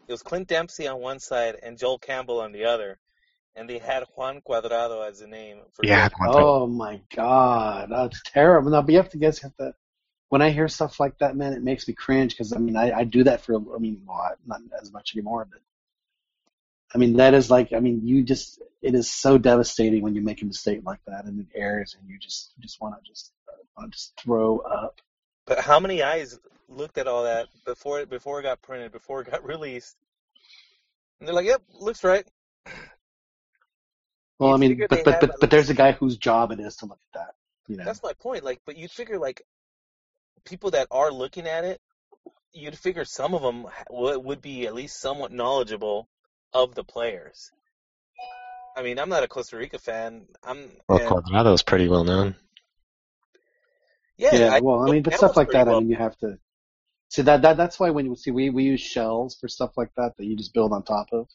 [0.07, 2.99] It was Clint Dempsey on one side and Joel Campbell on the other,
[3.55, 5.61] and they had Juan Cuadrado as the name.
[5.73, 8.71] For Yeah, Oh my god, that's terrible.
[8.71, 9.73] No, but you have to guys have to.
[10.29, 12.91] When I hear stuff like that, man, it makes me cringe because I mean I,
[12.91, 15.61] I do that for I mean well, not as much anymore, but
[16.95, 20.21] I mean that is like I mean you just it is so devastating when you
[20.21, 23.07] make a mistake like that and it airs and you just you just want to
[23.07, 23.33] just
[23.77, 25.01] uh, just throw up.
[25.45, 26.39] But how many eyes
[26.69, 29.97] looked at all that before it before it got printed, before it got released?
[31.19, 32.25] And they're like, "Yep, looks right."
[34.39, 36.77] Well, I You'd mean, but but but, but there's a guy whose job it is
[36.77, 37.35] to look at that.
[37.67, 38.43] You know, That's my point.
[38.43, 39.41] Like, but you'd figure like
[40.45, 41.81] people that are looking at it,
[42.53, 46.07] you'd figure some of them would be at least somewhat knowledgeable
[46.55, 47.51] of the players.
[48.77, 50.25] I mean, I'm not a Costa Rica fan.
[50.43, 52.35] I'm Well, and- Cuadrado is pretty well known.
[54.17, 54.53] yeah, yeah.
[54.53, 56.39] I, well, I mean, but stuff like pretty that, I mean, you have to
[57.09, 59.93] see that that that's why when you see we we use shells for stuff like
[59.95, 61.27] that that you just build on top of.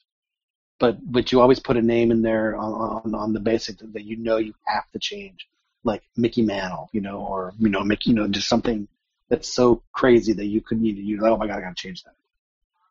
[0.78, 3.92] But but you always put a name in there on on, on the basic that,
[3.92, 5.47] that you know you have to change,
[5.84, 8.88] like Mickey Mantle, you know, or you know Mickey, you know, just something
[9.28, 12.02] that's so crazy that you couldn't even you like, oh my god, I gotta change
[12.05, 12.14] that.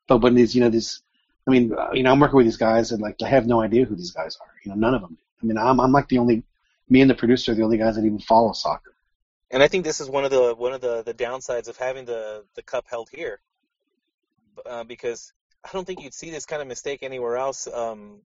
[0.08, 1.02] But when these you know these,
[1.50, 3.62] I mean, uh, you know, I'm working with these guys and like I have no
[3.62, 4.54] idea who these guys are.
[4.64, 5.18] You know, none of them.
[5.42, 6.44] I mean, I'm I'm like the only
[6.90, 8.94] me and the producer are the only guys that even follow soccer.
[9.52, 12.06] and I think this is one of the one of the the downsides of having
[12.06, 13.40] the the cup held here,
[14.66, 15.34] uh, because
[15.66, 17.68] I don't think you'd see this kind of mistake anywhere else.
[17.68, 18.22] Um,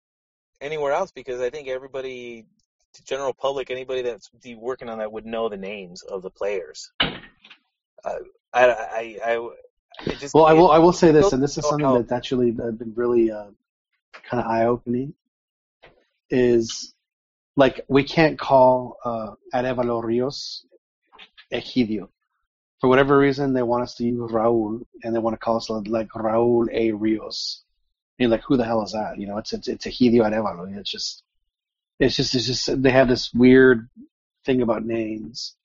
[0.62, 2.46] anywhere else because I think everybody,
[2.94, 6.92] the general public, anybody that's working on that would know the names of the players.
[7.02, 8.20] Uh,
[8.54, 9.50] I, I, I,
[10.34, 10.72] Well, I will.
[10.72, 13.52] I will say this, and this is something that's actually been really uh,
[14.24, 15.14] kind of eye-opening.
[16.30, 16.94] Is
[17.56, 20.66] like we can't call uh, Arevalo Rios
[21.52, 22.10] Egidio.
[22.80, 25.70] For whatever reason, they want us to use Raul, and they want to call us
[25.70, 26.92] like Raul A.
[26.94, 27.64] Rios.
[28.18, 29.20] And you're like, who the hell is that?
[29.20, 30.76] You know, it's it's, it's Egidio Arevalo.
[30.78, 31.24] It's just,
[32.00, 32.82] it's just, it's just.
[32.82, 33.90] They have this weird
[34.46, 35.56] thing about names,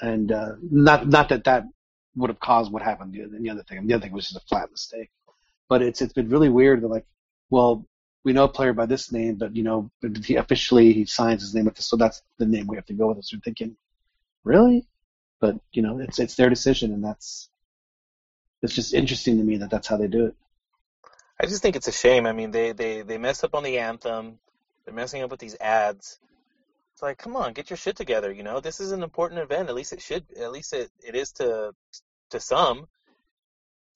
[0.00, 1.64] and uh, not not that that
[2.16, 3.12] would have caused what happened.
[3.12, 5.10] The, the other thing, the other thing was just a flat mistake.
[5.68, 6.82] But it's it's been really weird.
[6.82, 7.06] They're like,
[7.50, 7.86] well,
[8.24, 9.90] we know a player by this name, but you know,
[10.24, 12.94] he officially he signs his name with this, so that's the name we have to
[12.94, 13.24] go with.
[13.24, 13.76] So you're thinking,
[14.44, 14.86] really?
[15.40, 17.48] But you know, it's it's their decision, and that's
[18.62, 20.36] it's just interesting to me that that's how they do it.
[21.40, 22.26] I just think it's a shame.
[22.26, 24.38] I mean, they they they mess up on the anthem.
[24.84, 26.18] They're messing up with these ads.
[27.02, 28.30] It's like, come on, get your shit together.
[28.30, 29.68] You know, this is an important event.
[29.68, 30.24] At least it should.
[30.40, 31.72] At least it, it is to
[32.30, 32.86] to some.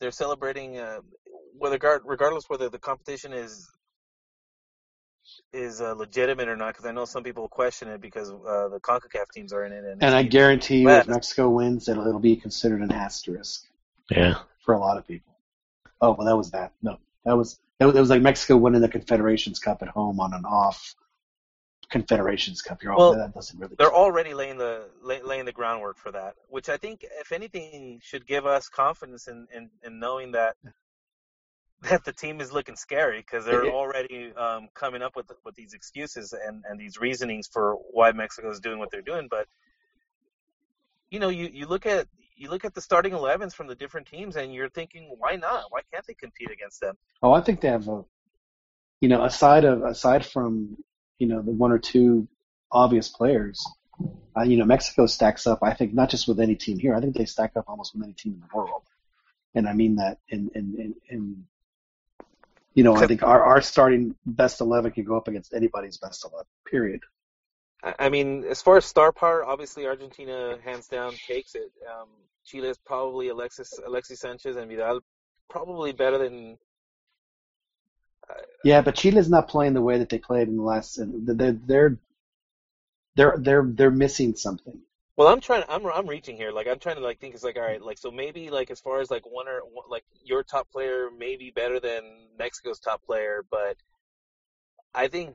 [0.01, 0.99] They're celebrating, uh,
[1.57, 3.70] whether guard, regardless whether the competition is
[5.53, 6.73] is uh, legitimate or not.
[6.73, 9.85] Because I know some people question it because uh, the Concacaf teams are in it,
[9.85, 13.66] and, And I guarantee you, if Mexico wins, it'll it'll be considered an asterisk
[14.11, 14.35] Yeah.
[14.65, 15.33] for a lot of people.
[16.01, 16.73] Oh, well, that was that.
[16.83, 20.19] No, that was that was, it was like Mexico winning the Confederations Cup at home
[20.19, 20.97] on an off
[21.90, 22.82] Confederations Cup.
[22.82, 23.74] You're all that doesn't really.
[23.78, 28.00] they're already laying the lay, laying the groundwork for that, which I think, if anything,
[28.02, 30.56] should give us confidence in in, in knowing that
[31.82, 35.74] that the team is looking scary because they're already um, coming up with with these
[35.74, 39.28] excuses and and these reasonings for why Mexico is doing what they're doing.
[39.30, 39.46] But
[41.10, 44.06] you know, you you look at you look at the starting 11s from the different
[44.06, 45.64] teams, and you're thinking, why not?
[45.70, 46.96] Why can't they compete against them?
[47.22, 48.04] Oh, I think they have a,
[49.00, 50.76] you know, aside of aside from
[51.18, 52.28] you know the one or two
[52.70, 53.66] obvious players,
[54.36, 55.60] uh, you know, Mexico stacks up.
[55.62, 56.94] I think not just with any team here.
[56.94, 58.82] I think they stack up almost with any team in the world,
[59.55, 60.94] and I mean that in in in.
[61.09, 61.47] in
[62.74, 66.26] you know, I think our, our starting best eleven can go up against anybody's best
[66.26, 66.44] eleven.
[66.70, 67.01] Period.
[67.82, 71.72] I mean, as far as star power, obviously Argentina hands down takes it.
[71.90, 72.09] Um,
[72.44, 75.01] Chile is probably Alexis Alexis Sanchez and Vidal,
[75.48, 76.59] probably better than.
[78.65, 80.98] Yeah, but Chile's not playing the way that they played in the last.
[80.98, 81.98] They're they're
[83.15, 84.81] they're they're they're missing something.
[85.16, 85.65] Well, I'm trying.
[85.69, 86.51] I'm I'm reaching here.
[86.51, 87.35] Like I'm trying to like think.
[87.35, 87.81] It's like all right.
[87.81, 91.36] Like so maybe like as far as like one or like your top player may
[91.36, 92.03] be better than
[92.39, 93.77] Mexico's top player, but
[94.94, 95.35] I think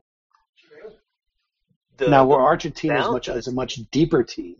[1.96, 4.56] the, now, where Argentina is much is a much deeper team,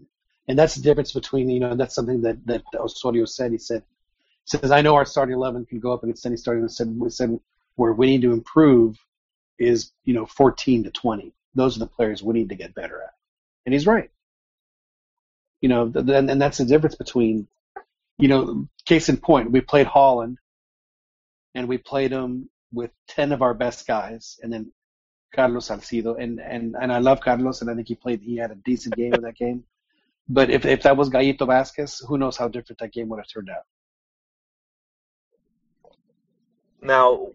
[0.49, 3.53] and that's the difference between you know that's something that that Osorio said.
[3.53, 3.83] He said
[4.45, 6.67] says I know our starting eleven can go up against any starting.
[6.69, 7.39] Said we said
[7.77, 8.99] where we need to improve
[9.59, 11.32] is you know 14 to 20.
[11.55, 13.15] Those are the players we need to get better at,
[13.66, 14.11] and he's right.
[15.61, 17.47] You know, and, and that's the difference between
[18.19, 20.39] you know, case in point, we played Holland,
[21.55, 24.73] and we played them with ten of our best guys, and then
[25.35, 28.20] Carlos Salcido, and and and I love Carlos, and I think he played.
[28.20, 29.65] He had a decent game in that game.
[30.28, 33.28] But if if that was Gallito Vasquez, who knows how different that game would have
[33.28, 33.65] turned out.
[36.83, 37.29] Now,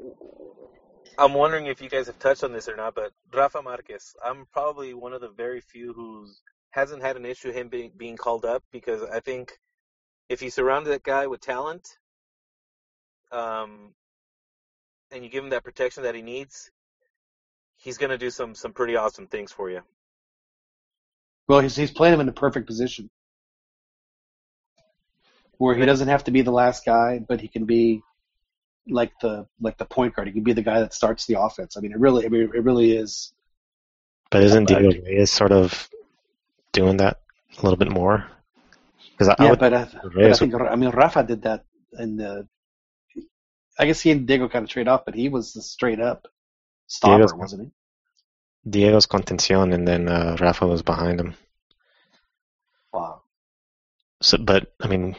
[1.17, 4.45] I'm wondering if you guys have touched on this or not, but Rafa Marquez, I'm
[4.51, 6.27] probably one of the very few who
[6.71, 9.57] hasn't had an issue him being being called up because I think
[10.27, 11.97] if you surround that guy with talent,
[13.31, 13.93] um,
[15.11, 16.69] and you give him that protection that he needs,
[17.77, 19.81] he's going to do some some pretty awesome things for you.
[21.47, 23.09] Well, he's he's playing him in the perfect position
[25.57, 28.03] where he doesn't have to be the last guy, but he can be
[28.89, 30.27] like the like the point guard.
[30.27, 31.77] He can be the guy that starts the offense.
[31.77, 33.33] I mean, it really I mean, it really is.
[34.29, 35.89] But isn't Diego Reyes sort of
[36.73, 37.21] doing that
[37.57, 38.25] a little bit more?
[39.11, 41.65] Because yeah, but, I, but I think I mean Rafa did that
[41.97, 42.47] in the.
[43.79, 46.27] I guess he and Diego kind of trade off, but he was the straight up
[46.87, 48.69] stopper, Diego's, wasn't he?
[48.69, 51.35] Diego's contención, and then uh, Rafa was behind him.
[52.91, 53.21] Wow.
[54.21, 55.15] So, but I mean,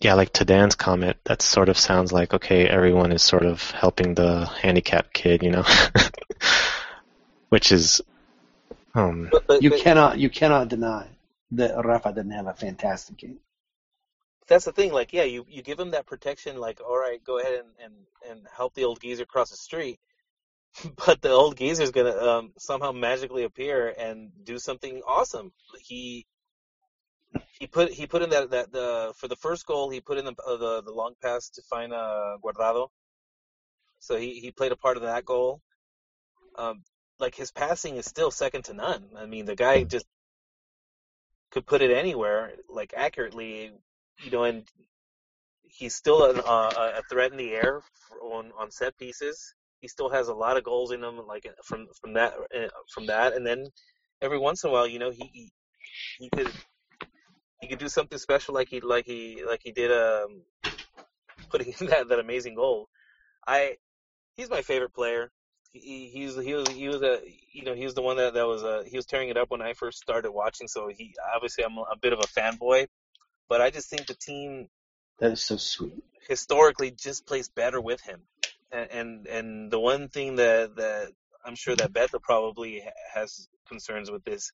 [0.00, 3.70] yeah, like to Dan's comment, that sort of sounds like okay, everyone is sort of
[3.70, 5.64] helping the handicapped kid, you know,
[7.50, 8.00] which is.
[8.94, 11.06] Um, but, but, you but, cannot you cannot deny
[11.52, 13.38] that Rafa didn't have a fantastic game.
[14.48, 17.38] That's the thing, like yeah, you, you give him that protection, like all right, go
[17.38, 17.94] ahead and, and,
[18.28, 20.00] and help the old geezer cross the street,
[21.06, 25.52] but the old geezer's gonna um, somehow magically appear and do something awesome.
[25.78, 26.26] He
[27.58, 30.24] he put he put in that that the for the first goal he put in
[30.24, 32.88] the uh, the, the long pass to find uh, Guardado.
[33.98, 35.60] So he he played a part of that goal.
[36.56, 36.82] Um,
[37.18, 39.10] like his passing is still second to none.
[39.16, 40.06] I mean, the guy just
[41.50, 43.72] could put it anywhere, like accurately,
[44.24, 44.64] you know, and
[45.62, 47.82] he's still an, uh, a threat in the air
[48.22, 51.88] on on set pieces he still has a lot of goals in him, like from
[52.00, 53.66] from that uh, from that, and then
[54.20, 55.50] every once in a while, you know, he
[56.18, 56.50] he could
[57.60, 60.42] he could do something special, like he like he like he did um
[61.50, 62.88] putting in that that amazing goal.
[63.46, 63.76] I
[64.36, 65.30] he's my favorite player.
[65.72, 67.20] He, he's he was he was a
[67.52, 69.50] you know he was the one that that was uh he was tearing it up
[69.50, 70.68] when I first started watching.
[70.68, 72.86] So he obviously I'm a bit of a fanboy,
[73.48, 74.68] but I just think the team
[75.18, 78.20] that is so sweet historically just plays better with him
[78.72, 81.12] and and the one thing that that
[81.44, 82.84] I'm sure that Beto probably
[83.14, 84.52] has concerns with is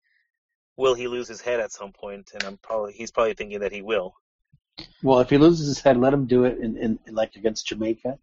[0.76, 2.30] will he lose his head at some point?
[2.34, 4.14] And I'm probably he's probably thinking that he will.
[5.02, 7.66] Well, if he loses his head, let him do it in, in, in like against
[7.66, 8.18] Jamaica,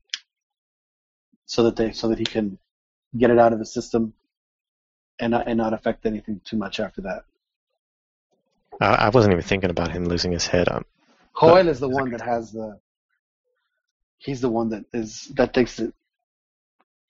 [1.46, 2.58] so that they so that he can
[3.18, 4.14] get it out of the system
[5.20, 7.26] and not and not affect anything too much after that.
[8.80, 10.68] I wasn't even thinking about him losing his head.
[10.68, 10.84] Um,
[11.40, 12.80] Joel is the one that has the
[14.18, 15.94] he's the one that is that takes it.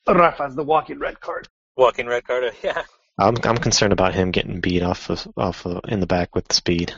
[0.07, 1.47] Rafa's the walking red card.
[1.77, 2.83] Walking red card, yeah.
[3.17, 6.51] I'm I'm concerned about him getting beat off of off of, in the back with
[6.51, 6.93] speed.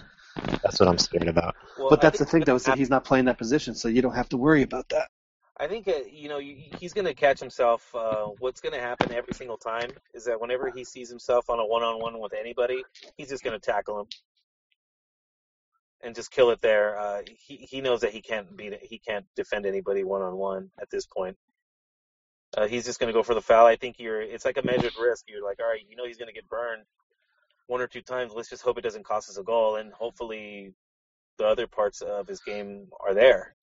[0.63, 1.55] That's what I'm scared about.
[1.77, 4.01] Well, but that's the thing, though, is that he's not playing that position, so you
[4.01, 5.09] don't have to worry about that.
[5.57, 7.93] I think uh, you know he's going to catch himself.
[7.95, 11.59] Uh, what's going to happen every single time is that whenever he sees himself on
[11.59, 12.83] a one-on-one with anybody,
[13.17, 14.07] he's just going to tackle him
[16.03, 16.99] and just kill it there.
[16.99, 18.81] Uh, he he knows that he can't beat it.
[18.83, 21.37] He can't defend anybody one on one at this point.
[22.55, 23.65] Uh, he's just going to go for the foul.
[23.65, 24.21] I think you're.
[24.21, 25.25] It's like a measured risk.
[25.27, 26.83] You're like, all right, you know he's going to get burned
[27.67, 28.31] one or two times.
[28.33, 30.73] Let's just hope it doesn't cost us a goal, and hopefully
[31.37, 33.55] the other parts of his game are there.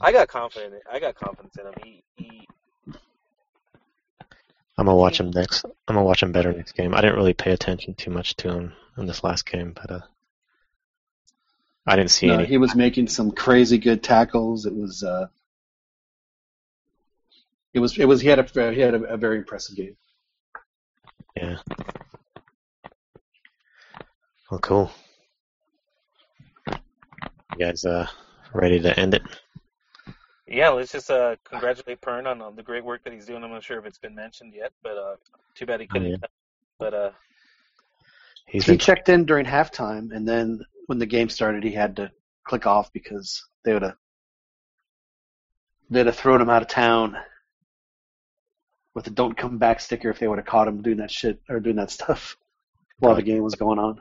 [0.00, 0.74] I got confident.
[0.90, 1.74] I got confidence in him.
[1.82, 2.48] He, he
[4.76, 5.64] I'm gonna watch him next.
[5.64, 6.94] I'm gonna watch him better next game.
[6.94, 10.00] I didn't really pay attention too much to him in this last game, but uh,
[11.86, 12.46] I didn't see No, any.
[12.46, 14.66] he was making some crazy good tackles.
[14.66, 15.28] It was uh,
[17.74, 19.96] it was it was he had a he had a, a very impressive game.
[21.36, 21.58] Yeah.
[24.50, 24.90] Well, cool.
[26.68, 28.06] You guys uh
[28.52, 29.22] ready to end it?
[30.46, 33.42] Yeah, let's just uh, congratulate Pern on, on the great work that he's doing.
[33.42, 35.16] I'm not sure if it's been mentioned yet, but uh,
[35.54, 36.10] too bad he couldn't.
[36.10, 36.16] yeah.
[36.78, 37.10] But uh,
[38.46, 41.96] He's he been checked in during halftime, and then when the game started, he had
[41.96, 42.10] to
[42.44, 43.94] click off because they would have
[45.90, 47.16] they'd have thrown him out of town
[48.94, 51.40] with a "Don't come back" sticker if they would have caught him doing that shit
[51.48, 52.36] or doing that stuff
[52.98, 54.00] while the game was going on.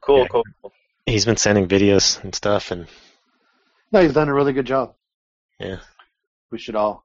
[0.00, 0.28] cool, Yeah.
[0.28, 0.44] cool.
[0.62, 0.72] cool.
[1.06, 2.86] he's been sending videos and stuff, and
[3.92, 4.94] No, he's done a really good job.
[5.60, 5.78] yeah,
[6.50, 7.04] We should all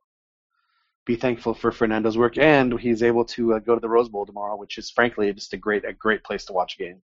[1.06, 4.26] be thankful for Fernando's work, and he's able to uh, go to the Rose Bowl
[4.26, 7.02] tomorrow, which is frankly just a great a great place to watch a game.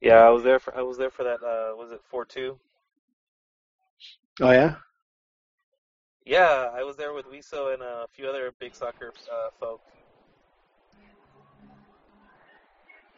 [0.00, 1.42] Yeah, I was there for I was there for that.
[1.42, 2.58] Uh, was it four two?
[4.40, 4.74] Oh yeah,
[6.24, 9.80] Yeah, I was there with Wiso and a few other big soccer uh, folk.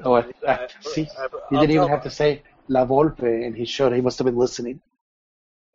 [0.05, 3.47] oh I, I, I- see, I- he I'll didn't even have to say La Volpe,
[3.47, 4.81] and he showed he must have been listening.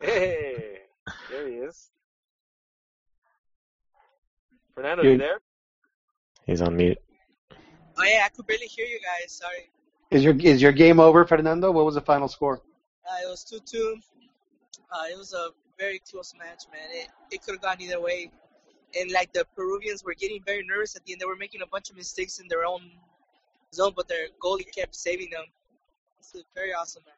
[0.01, 0.79] Hey,
[1.29, 1.89] there he is.
[4.75, 5.39] Fernando, You- you there?
[6.45, 6.97] he's on mute.
[7.97, 9.31] Oh yeah, I could barely hear you guys.
[9.31, 9.69] Sorry.
[10.09, 11.71] Is your is your game over, Fernando?
[11.71, 12.61] What was the final score?
[13.09, 13.97] Uh, it was two two.
[14.91, 15.49] Uh, it was a
[15.81, 16.89] very close match, man.
[16.91, 18.29] It it could have gone either way.
[18.99, 21.21] And like the Peruvians were getting very nervous at the end.
[21.21, 22.83] They were making a bunch of mistakes in their own
[23.73, 25.45] zone, but their goalie kept saving them.
[26.19, 27.15] It's very awesome, man.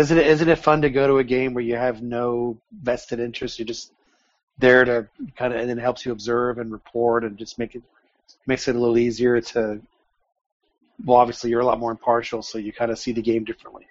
[0.00, 3.20] Isn't it isn't it fun to go to a game where you have no vested
[3.20, 3.58] interest?
[3.58, 3.92] You're just
[4.58, 7.82] there to kind of, and it helps you observe and report, and just make it
[8.46, 9.80] makes it a little easier to.
[11.04, 13.86] Well, obviously you're a lot more impartial, so you kind of see the game differently.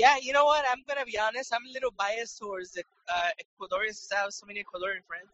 [0.00, 0.64] Yeah, you know what?
[0.72, 1.52] I'm gonna be honest.
[1.52, 5.28] I'm a little biased towards the uh, Ecuadorians I have so many Ecuadorian friends.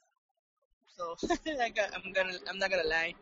[0.97, 1.15] So
[1.77, 3.15] got, I'm gonna, I'm not gonna lie,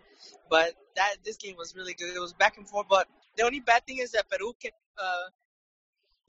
[0.48, 2.16] but that this game was really good.
[2.16, 5.28] It was back and forth, but the only bad thing is that Peru kept, uh,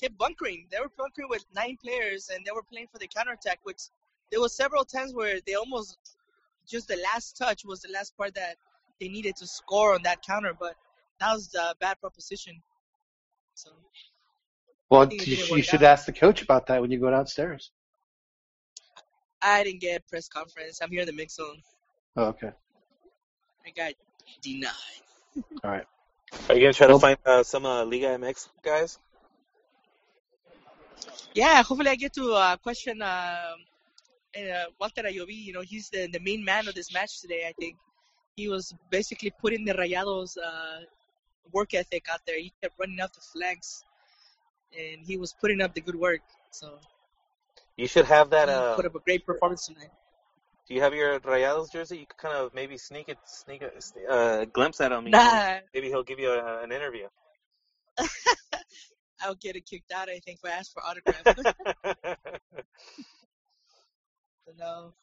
[0.02, 0.68] kept bunkering.
[0.70, 3.60] They were bunkering with nine players, and they were playing for the counterattack.
[3.64, 3.84] Which
[4.32, 5.98] there was several times where they almost
[6.68, 8.58] just the last touch was the last part that
[9.00, 10.76] they needed to score on that counter, but
[11.22, 12.62] that was a bad proposition.
[13.54, 13.72] So.
[14.90, 15.94] Well, think you, you should out.
[15.94, 17.72] ask the coach about that when you go downstairs.
[19.42, 20.80] I didn't get a press conference.
[20.82, 21.62] I'm here in the mix zone.
[22.16, 22.52] Oh, okay,
[23.66, 23.94] I got
[24.42, 24.72] denied.
[25.64, 25.86] all right.
[26.50, 29.00] Are you gonna try Well- to find uh, some uh, Liga MX guys?
[31.34, 33.60] Yeah, hopefully I get to uh, question um
[34.38, 35.36] uh, Walter Ayoví.
[35.48, 37.46] You know, he's the, the main man of this match today.
[37.48, 37.76] I think
[38.36, 40.80] he was basically putting the Rayados uh,
[41.52, 42.38] work ethic out there.
[42.40, 43.84] He kept running up the flanks,
[44.78, 46.22] and he was putting up the good work.
[46.52, 46.80] So
[47.78, 48.48] You should have that.
[48.50, 49.92] he Uh, put up a great performance tonight.
[50.68, 51.98] do you have your Rayados jersey?
[52.00, 53.72] You could kind of maybe sneak it, sneak a
[54.12, 55.10] uh, glimpse at him.
[55.10, 57.08] Nah, Maybe he'll give you a, an interview.
[59.22, 60.10] I'll get it kicked out.
[60.10, 61.26] I think if I ask for autograph.
[64.48, 64.94] So, no,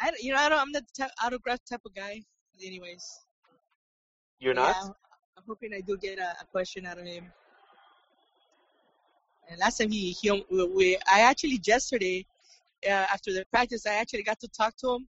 [0.00, 0.60] I don't- you know I don't.
[0.60, 2.22] I'm not the type, autograph type of guy.
[2.64, 3.04] Anyways.
[4.38, 4.76] You're But not.
[4.76, 4.92] Yeah,
[5.36, 7.32] I'm hoping I do get a, a question out of him.
[9.58, 12.26] Last time he he we, I actually yesterday
[12.86, 15.08] uh, after the practice I actually got to talk to him,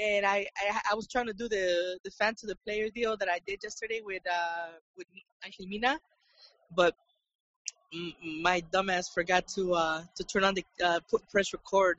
[0.00, 3.16] and I, I I was trying to do the the fan to the player deal
[3.16, 5.06] that I did yesterday with uh with
[5.44, 5.98] Angel Mena,
[6.74, 6.94] but
[8.44, 11.98] my dumbass forgot to uh to turn on the uh, put press record,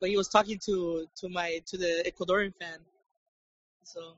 [0.00, 2.78] but he was talking to to my to the Ecuadorian fan,
[3.82, 4.14] so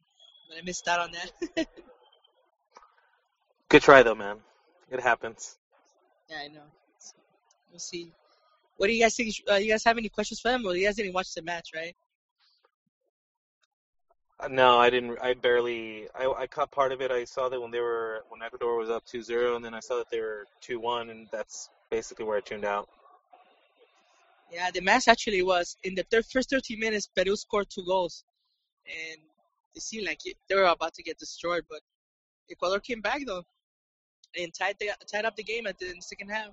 [0.57, 1.67] I missed out on that.
[3.69, 4.37] Good try though, man.
[4.91, 5.59] It happens.
[6.29, 6.63] Yeah, I know.
[6.99, 7.15] So,
[7.71, 8.13] we'll see.
[8.77, 9.35] What do you guys think?
[9.51, 10.67] Uh, you guys have any questions for them?
[10.67, 11.95] Or you guys didn't watch the match, right?
[14.39, 15.19] Uh, No, I didn't.
[15.23, 16.09] I barely.
[16.15, 17.11] I, I caught part of it.
[17.11, 19.97] I saw that when they were when Ecuador was up 2-0, and then I saw
[19.97, 22.89] that they were 2-1, and that's basically where I tuned out.
[24.53, 27.09] Yeah, the match actually was in the thir- first 13 minutes.
[27.15, 28.25] Peru scored two goals,
[28.87, 29.19] and
[29.75, 31.65] it seemed like it, they were about to get destroyed.
[31.69, 31.81] But
[32.51, 33.43] Ecuador came back though,
[34.39, 36.51] and tied the, tied up the game at the, the second half.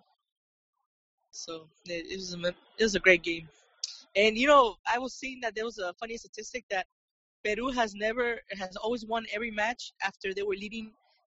[1.32, 2.48] So it, it was a
[2.78, 3.50] it was a great game.
[4.16, 6.86] And you know, I was seeing that there was a funny statistic that
[7.44, 10.92] Peru has never has always won every match after they were leading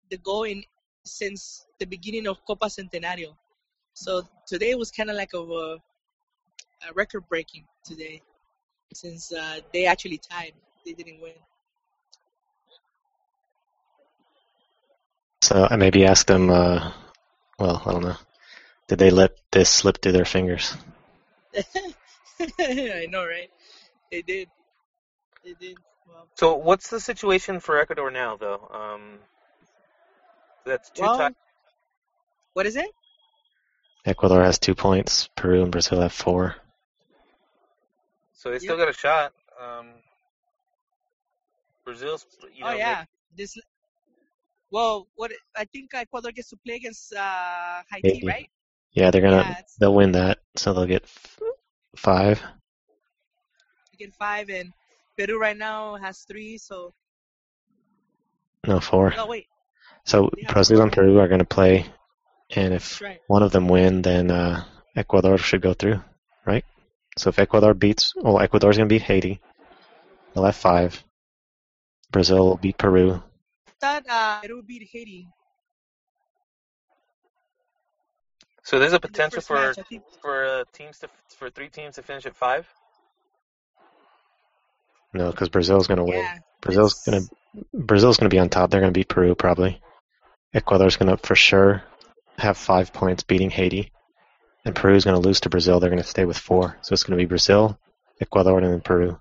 [0.09, 0.63] the goal in
[1.03, 3.35] since the beginning of Copa Centenario.
[3.93, 5.79] So today was kind of like a, a
[6.93, 8.21] record breaking today,
[8.93, 10.53] since uh, they actually tied.
[10.85, 11.33] They didn't win.
[15.47, 16.49] So I maybe ask them.
[16.49, 16.91] Uh,
[17.57, 18.17] well, I don't know.
[18.89, 20.75] Did they let this slip through their fingers?
[22.59, 23.49] I know, right?
[24.11, 24.49] They did.
[25.45, 25.77] They did.
[26.05, 28.59] Well, So what's the situation for Ecuador now, though?
[28.73, 29.19] Um,
[30.65, 31.31] that's two well ties.
[32.51, 32.91] what is it?
[34.05, 35.29] Ecuador has two points.
[35.37, 36.57] Peru and Brazil have four.
[38.33, 38.85] So they still Yep.
[38.85, 39.33] got a shot.
[39.61, 39.93] Um,
[41.85, 43.05] Brazil's, you know, oh they- yeah.
[43.37, 43.57] This.
[44.71, 48.27] Well, what I think Ecuador gets to play against uh, Haiti, Haiti.
[48.27, 48.49] right?
[48.91, 49.43] Yeah, they're gonna.
[49.43, 51.39] Yeah, They'll win that, so they'll get f-
[51.95, 52.41] five.
[53.91, 54.73] they get five, and
[55.17, 56.57] Peru right now has three.
[56.57, 56.93] So,
[58.67, 59.13] No, four.
[59.17, 59.47] oh wait,
[60.05, 61.85] So Brazil and Peru are gonna play,
[62.55, 63.21] and if right.
[63.27, 64.63] one of them win, then uh,
[64.95, 66.01] Ecuador should go through,
[66.45, 66.65] right?
[67.17, 69.39] So if Ecuador beats, well, Ecuador's gonna beat Haiti.
[70.33, 71.03] They'll have five.
[72.11, 73.21] Brazil will beat Peru.
[73.79, 75.27] Thought uh, Peru beat Haiti
[78.67, 79.77] so there's a in the potential for match.
[79.87, 80.03] Think.
[80.21, 82.67] for uh, teams to for three teams to finish at five.
[85.13, 86.15] No, because Brazil's gonna win.
[86.15, 87.21] Yeah, Brazil's gonna
[87.73, 88.69] Brazil's gonna be on top.
[88.69, 89.81] They're gonna beat Peru probably.
[90.53, 91.81] Ecuador's gonna for sure
[92.37, 93.93] have five points, beating Haiti,
[94.65, 95.79] and Peru's gonna lose to Brazil.
[95.79, 96.77] They're gonna stay with four.
[96.81, 97.79] So it's gonna be Brazil,
[98.19, 99.17] Ecuador, and then Peru.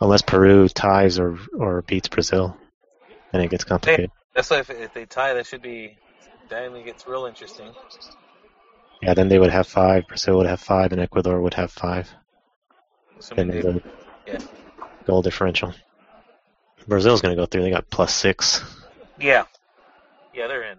[0.00, 2.56] Unless Peru ties or or beats Brazil,
[3.32, 4.10] then it gets complicated.
[4.34, 5.98] that's why if, if they tie, that should be.
[6.48, 7.72] Then it gets real interesting.
[9.02, 10.06] Yeah, then they would have five.
[10.06, 12.08] Brazil would have five, and Ecuador would have five.
[12.08, 13.80] Then Assuming they go
[14.26, 14.38] yeah,
[15.06, 15.74] goal differential.
[16.86, 17.62] Brazil's gonna go through.
[17.62, 18.62] They got plus six.
[19.18, 19.44] yeah,
[20.32, 20.78] yeah, they're in.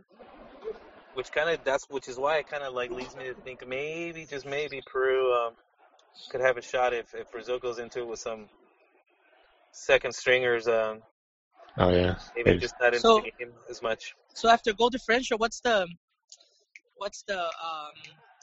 [1.14, 3.68] Which kind of that's which is why it kind of like leads me to think
[3.68, 5.54] maybe just maybe Peru um,
[6.32, 8.48] could have a shot if if Brazil goes into it with some
[9.72, 10.68] second stringers.
[10.68, 11.02] Um,
[11.78, 14.14] Oh yeah, maybe They- just not into So, the game as much.
[14.34, 15.88] so after goal differential, what's the,
[16.98, 17.94] what's the, um,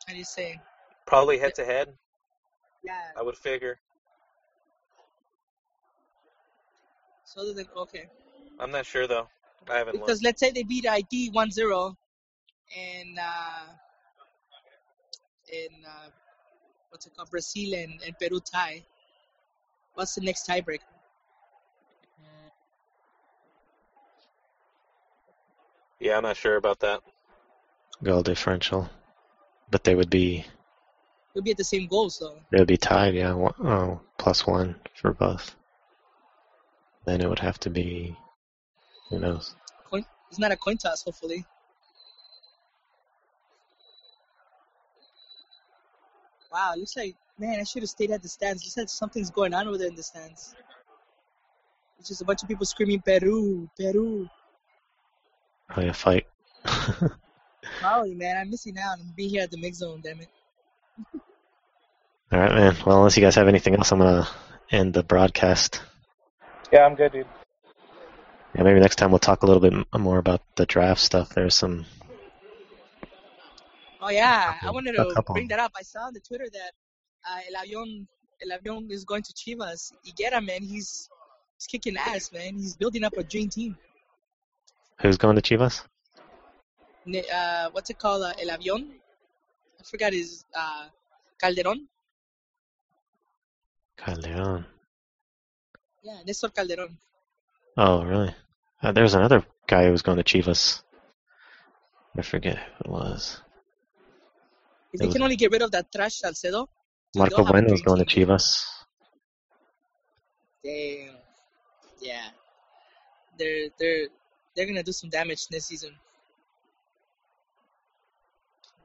[0.07, 0.59] how do you say?
[1.07, 1.89] Probably head to head.
[2.83, 3.13] yeah.
[3.17, 3.79] I would figure.
[7.25, 8.07] So the okay,
[8.59, 9.29] I'm not sure though.
[9.69, 10.07] I haven't looked.
[10.07, 11.97] because let's say they beat Haiti 1-0,
[12.79, 13.67] and uh,
[15.53, 16.09] in uh,
[16.91, 18.83] what's it called, Brazil and, and Peru tie.
[19.95, 20.96] What's the next tiebreaker?
[26.07, 27.01] Yeah, I'm not sure about that.
[28.01, 28.89] goal differential,
[29.73, 30.45] but they would be
[31.35, 32.39] It'll be at the same goals though.
[32.53, 33.15] they would be tied.
[33.17, 35.57] Yeah, one, oh, plus one for both.
[37.07, 38.17] Then it would have to be
[39.11, 39.57] who knows.
[39.91, 41.45] Coin, it's not a coin toss, hopefully.
[46.53, 48.63] Wow, it looks like man, I should have stayed at the stands.
[48.63, 50.55] Looks like something's going on over there in the stands.
[51.99, 54.31] It's just a bunch of people screaming Peru, Peru.
[55.75, 56.27] Oh yeah, fight.
[57.81, 60.01] Probably, man, I'm missing out on being here at the mix zone.
[60.03, 60.29] Damn it.
[62.33, 62.77] All right, man.
[62.85, 64.29] Well, unless you guys have anything else, I'm gonna
[64.71, 65.83] end the broadcast.
[66.73, 67.27] Yeah, I'm good, dude.
[68.55, 71.31] Yeah, maybe next time we'll talk a little bit more about the draft stuff.
[71.31, 71.85] There's some
[74.07, 75.73] Oh yeah, I wanted to bring that up.
[75.77, 76.73] I saw on the Twitter that
[77.29, 78.07] uh, El Avion,
[78.41, 79.93] El Avion is going to Chivas.
[80.07, 81.09] Higuera, man, he's
[81.59, 82.55] he's kicking ass, man.
[82.55, 83.77] He's building up a dream team.
[85.01, 85.83] Who's going to Chivas?
[87.07, 88.23] Uh, what's it called?
[88.23, 88.89] Uh, El Avion.
[89.79, 90.87] I forgot his uh,
[91.41, 91.87] Calderon.
[93.97, 94.65] Calderon.
[96.03, 96.97] Yeah, Nestor Calderon.
[97.77, 98.35] Oh, really?
[98.83, 100.83] Uh, there's another guy who was going to Chivas.
[102.17, 103.41] I forget who it was.
[104.93, 106.69] It they was can only get rid of that trash Salcedo,
[107.15, 108.07] Marco Bueno was going to.
[108.07, 108.65] Chivas.
[110.65, 111.17] Damn.
[112.01, 112.29] Yeah.
[113.39, 114.09] They're they're
[114.57, 115.91] they're gonna do some damage this season.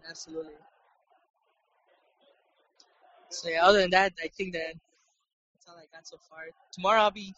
[0.10, 0.54] Absolutely.
[3.30, 4.74] So yeah, other than that, I think that
[5.54, 6.40] that's all I got so far.
[6.74, 7.34] Tomorrow I'll be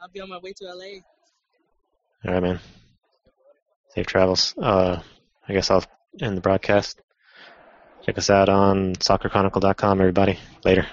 [0.00, 1.00] I'll be on my way to LA.
[2.24, 2.60] All right, man.
[3.90, 4.54] Safe travels.
[4.56, 5.02] Uh,
[5.46, 5.84] I guess I'll
[6.20, 7.00] end the broadcast.
[8.02, 10.38] Check us out on soccerchronicle.com, everybody.
[10.64, 10.86] Later.